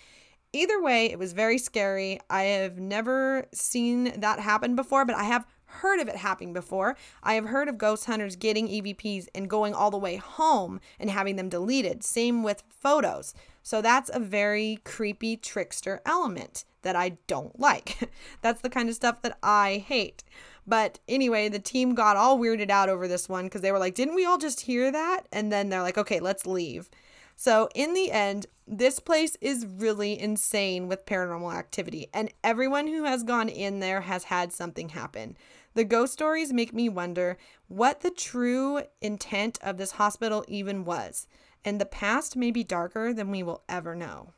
Either 0.51 0.81
way, 0.81 1.11
it 1.11 1.19
was 1.19 1.33
very 1.33 1.57
scary. 1.59 2.19
I 2.29 2.43
have 2.43 2.79
never 2.79 3.45
seen 3.53 4.19
that 4.19 4.39
happen 4.39 4.75
before, 4.75 5.05
but 5.05 5.15
I 5.15 5.25
have 5.25 5.45
heard 5.65 5.99
of 5.99 6.07
it 6.07 6.15
happening 6.15 6.53
before. 6.53 6.97
I 7.21 7.35
have 7.35 7.45
heard 7.45 7.69
of 7.69 7.77
ghost 7.77 8.05
hunters 8.05 8.35
getting 8.35 8.67
EVPs 8.67 9.27
and 9.35 9.49
going 9.49 9.75
all 9.75 9.91
the 9.91 9.97
way 9.97 10.15
home 10.15 10.79
and 10.99 11.11
having 11.11 11.35
them 11.35 11.49
deleted. 11.49 12.03
Same 12.03 12.41
with 12.41 12.63
photos. 12.67 13.35
So 13.61 13.81
that's 13.81 14.09
a 14.11 14.19
very 14.19 14.79
creepy 14.83 15.37
trickster 15.37 16.01
element 16.05 16.65
that 16.81 16.95
I 16.95 17.17
don't 17.27 17.59
like. 17.59 18.09
that's 18.41 18.61
the 18.61 18.69
kind 18.69 18.89
of 18.89 18.95
stuff 18.95 19.21
that 19.21 19.37
I 19.43 19.83
hate. 19.87 20.23
But 20.65 20.99
anyway, 21.07 21.49
the 21.49 21.59
team 21.59 21.93
got 21.93 22.17
all 22.17 22.39
weirded 22.39 22.69
out 22.69 22.89
over 22.89 23.07
this 23.07 23.29
one 23.29 23.45
because 23.45 23.61
they 23.61 23.71
were 23.71 23.79
like, 23.79 23.95
didn't 23.95 24.15
we 24.15 24.25
all 24.25 24.37
just 24.37 24.61
hear 24.61 24.91
that? 24.91 25.27
And 25.31 25.51
then 25.51 25.69
they're 25.69 25.81
like, 25.81 25.97
okay, 25.97 26.19
let's 26.19 26.45
leave. 26.45 26.89
So, 27.41 27.69
in 27.73 27.93
the 27.93 28.11
end, 28.11 28.47
this 28.67 28.99
place 28.99 29.37
is 29.39 29.65
really 29.65 30.19
insane 30.19 30.89
with 30.89 31.05
paranormal 31.05 31.55
activity, 31.55 32.09
and 32.13 32.33
everyone 32.43 32.87
who 32.87 33.05
has 33.05 33.23
gone 33.23 33.47
in 33.47 33.79
there 33.79 34.01
has 34.01 34.25
had 34.25 34.51
something 34.51 34.89
happen. 34.89 35.37
The 35.73 35.85
ghost 35.85 36.11
stories 36.11 36.51
make 36.51 36.73
me 36.73 36.89
wonder 36.89 37.37
what 37.69 38.01
the 38.01 38.11
true 38.11 38.81
intent 39.01 39.57
of 39.61 39.77
this 39.77 39.91
hospital 39.91 40.43
even 40.49 40.83
was, 40.83 41.27
and 41.63 41.79
the 41.79 41.85
past 41.85 42.35
may 42.35 42.51
be 42.51 42.65
darker 42.65 43.13
than 43.13 43.31
we 43.31 43.41
will 43.41 43.63
ever 43.69 43.95
know. 43.95 44.33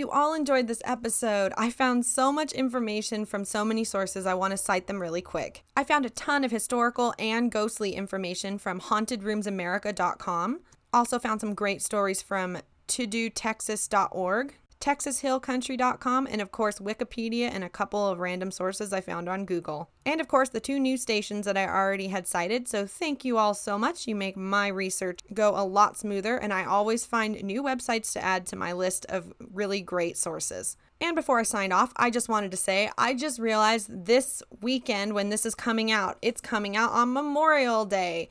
You 0.00 0.10
all 0.10 0.34
enjoyed 0.34 0.66
this 0.66 0.82
episode. 0.84 1.52
I 1.56 1.70
found 1.70 2.06
so 2.06 2.32
much 2.32 2.52
information 2.52 3.26
from 3.26 3.44
so 3.44 3.64
many 3.64 3.84
sources, 3.84 4.26
I 4.26 4.34
want 4.34 4.52
to 4.52 4.56
cite 4.56 4.86
them 4.86 5.00
really 5.00 5.20
quick. 5.20 5.62
I 5.76 5.84
found 5.84 6.06
a 6.06 6.10
ton 6.10 6.42
of 6.42 6.50
historical 6.50 7.14
and 7.18 7.52
ghostly 7.52 7.92
information 7.92 8.58
from 8.58 8.80
hauntedroomsamerica.com. 8.80 10.60
Also 10.92 11.18
found 11.18 11.40
some 11.40 11.54
great 11.54 11.82
stories 11.82 12.22
from 12.22 12.58
todotexas.org, 12.88 14.54
TexasHillCountry.com, 14.80 16.26
and 16.30 16.40
of 16.40 16.50
course 16.50 16.78
Wikipedia 16.78 17.50
and 17.52 17.62
a 17.62 17.68
couple 17.68 18.08
of 18.08 18.18
random 18.18 18.50
sources 18.50 18.92
I 18.92 19.00
found 19.00 19.28
on 19.28 19.44
Google. 19.44 19.90
And 20.06 20.20
of 20.20 20.28
course 20.28 20.48
the 20.48 20.60
two 20.60 20.80
news 20.80 21.02
stations 21.02 21.44
that 21.46 21.56
I 21.56 21.66
already 21.66 22.08
had 22.08 22.26
cited, 22.26 22.66
so 22.66 22.86
thank 22.86 23.24
you 23.24 23.38
all 23.38 23.54
so 23.54 23.78
much. 23.78 24.06
You 24.06 24.14
make 24.14 24.36
my 24.36 24.68
research 24.68 25.20
go 25.34 25.50
a 25.50 25.64
lot 25.64 25.98
smoother, 25.98 26.36
and 26.36 26.52
I 26.52 26.64
always 26.64 27.04
find 27.04 27.42
new 27.42 27.62
websites 27.62 28.12
to 28.14 28.24
add 28.24 28.46
to 28.46 28.56
my 28.56 28.72
list 28.72 29.06
of 29.08 29.32
really 29.52 29.82
great 29.82 30.16
sources. 30.16 30.76
And 31.02 31.16
before 31.16 31.38
I 31.38 31.44
sign 31.44 31.72
off, 31.72 31.92
I 31.96 32.10
just 32.10 32.28
wanted 32.28 32.50
to 32.50 32.56
say 32.56 32.90
I 32.98 33.14
just 33.14 33.38
realized 33.38 34.04
this 34.06 34.42
weekend 34.60 35.14
when 35.14 35.30
this 35.30 35.46
is 35.46 35.54
coming 35.54 35.90
out, 35.90 36.18
it's 36.20 36.40
coming 36.40 36.76
out 36.76 36.92
on 36.92 37.12
Memorial 37.12 37.86
Day. 37.86 38.28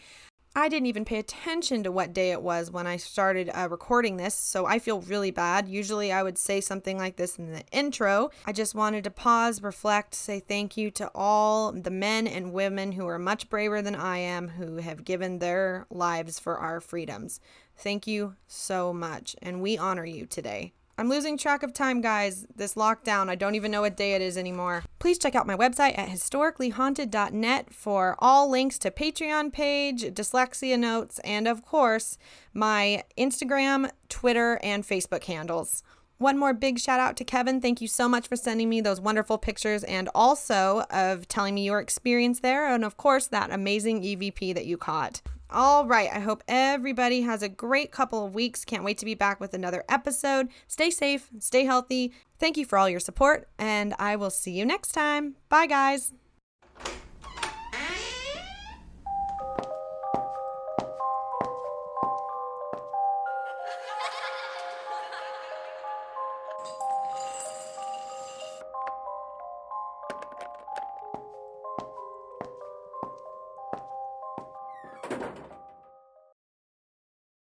I 0.55 0.67
didn't 0.67 0.87
even 0.87 1.05
pay 1.05 1.19
attention 1.19 1.83
to 1.83 1.91
what 1.91 2.11
day 2.11 2.31
it 2.31 2.41
was 2.41 2.71
when 2.71 2.87
I 2.87 2.97
started 2.97 3.49
uh, 3.53 3.69
recording 3.69 4.17
this, 4.17 4.33
so 4.33 4.65
I 4.65 4.79
feel 4.79 5.01
really 5.01 5.31
bad. 5.31 5.69
Usually 5.69 6.11
I 6.11 6.23
would 6.23 6.37
say 6.37 6.59
something 6.59 6.97
like 6.97 7.17
this 7.17 7.37
in 7.37 7.51
the 7.51 7.63
intro. 7.71 8.31
I 8.45 8.51
just 8.51 8.73
wanted 8.73 9.03
to 9.03 9.11
pause, 9.11 9.61
reflect, 9.61 10.15
say 10.15 10.39
thank 10.39 10.75
you 10.75 10.89
to 10.91 11.11
all 11.13 11.71
the 11.71 11.91
men 11.91 12.27
and 12.27 12.51
women 12.51 12.93
who 12.93 13.07
are 13.07 13.19
much 13.19 13.49
braver 13.49 13.81
than 13.81 13.95
I 13.95 14.17
am, 14.17 14.49
who 14.49 14.77
have 14.77 15.05
given 15.05 15.37
their 15.37 15.85
lives 15.89 16.39
for 16.39 16.57
our 16.57 16.81
freedoms. 16.81 17.39
Thank 17.77 18.07
you 18.07 18.35
so 18.47 18.91
much, 18.91 19.35
and 19.41 19.61
we 19.61 19.77
honor 19.77 20.05
you 20.05 20.25
today. 20.25 20.73
I'm 20.99 21.07
losing 21.07 21.37
track 21.37 21.63
of 21.63 21.71
time, 21.71 22.01
guys. 22.01 22.45
This 22.53 22.73
lockdown, 22.73 23.29
I 23.29 23.35
don't 23.35 23.55
even 23.55 23.71
know 23.71 23.79
what 23.79 23.95
day 23.95 24.15
it 24.15 24.21
is 24.21 24.37
anymore. 24.37 24.83
Please 24.99 25.17
check 25.17 25.33
out 25.33 25.47
my 25.47 25.55
website 25.55 25.97
at 25.97 26.09
historicallyhaunted.net 26.09 27.73
for 27.73 28.17
all 28.19 28.49
links 28.49 28.77
to 28.79 28.91
Patreon 28.91 29.53
page, 29.53 30.03
dyslexia 30.03 30.77
notes, 30.77 31.19
and 31.19 31.47
of 31.47 31.63
course, 31.63 32.17
my 32.53 33.05
Instagram, 33.17 33.89
Twitter, 34.09 34.59
and 34.61 34.83
Facebook 34.83 35.23
handles. 35.23 35.83
One 36.17 36.37
more 36.37 36.53
big 36.53 36.79
shout 36.79 36.99
out 36.99 37.15
to 37.15 37.23
Kevin. 37.23 37.61
Thank 37.61 37.79
you 37.79 37.87
so 37.87 38.09
much 38.09 38.27
for 38.27 38.35
sending 38.35 38.67
me 38.67 38.81
those 38.81 38.99
wonderful 38.99 39.37
pictures 39.37 39.85
and 39.85 40.09
also 40.13 40.81
of 40.89 41.29
telling 41.29 41.55
me 41.55 41.63
your 41.63 41.79
experience 41.79 42.41
there, 42.41 42.67
and 42.67 42.83
of 42.83 42.97
course, 42.97 43.25
that 43.27 43.53
amazing 43.53 44.01
EVP 44.01 44.53
that 44.53 44.65
you 44.65 44.75
caught. 44.75 45.21
All 45.51 45.85
right. 45.87 46.09
I 46.13 46.19
hope 46.19 46.43
everybody 46.47 47.21
has 47.21 47.41
a 47.41 47.49
great 47.49 47.91
couple 47.91 48.25
of 48.25 48.35
weeks. 48.35 48.63
Can't 48.63 48.83
wait 48.83 48.99
to 48.99 49.05
be 49.05 49.15
back 49.15 49.39
with 49.39 49.53
another 49.53 49.83
episode. 49.89 50.49
Stay 50.67 50.89
safe, 50.91 51.29
stay 51.39 51.65
healthy. 51.65 52.13
Thank 52.37 52.55
you 52.57 52.65
for 52.65 52.77
all 52.77 52.89
your 52.89 52.99
support, 52.99 53.49
and 53.57 53.95
I 53.97 54.15
will 54.15 54.29
see 54.29 54.51
you 54.51 54.65
next 54.65 54.91
time. 54.91 55.35
Bye, 55.49 55.65
guys. 55.65 56.13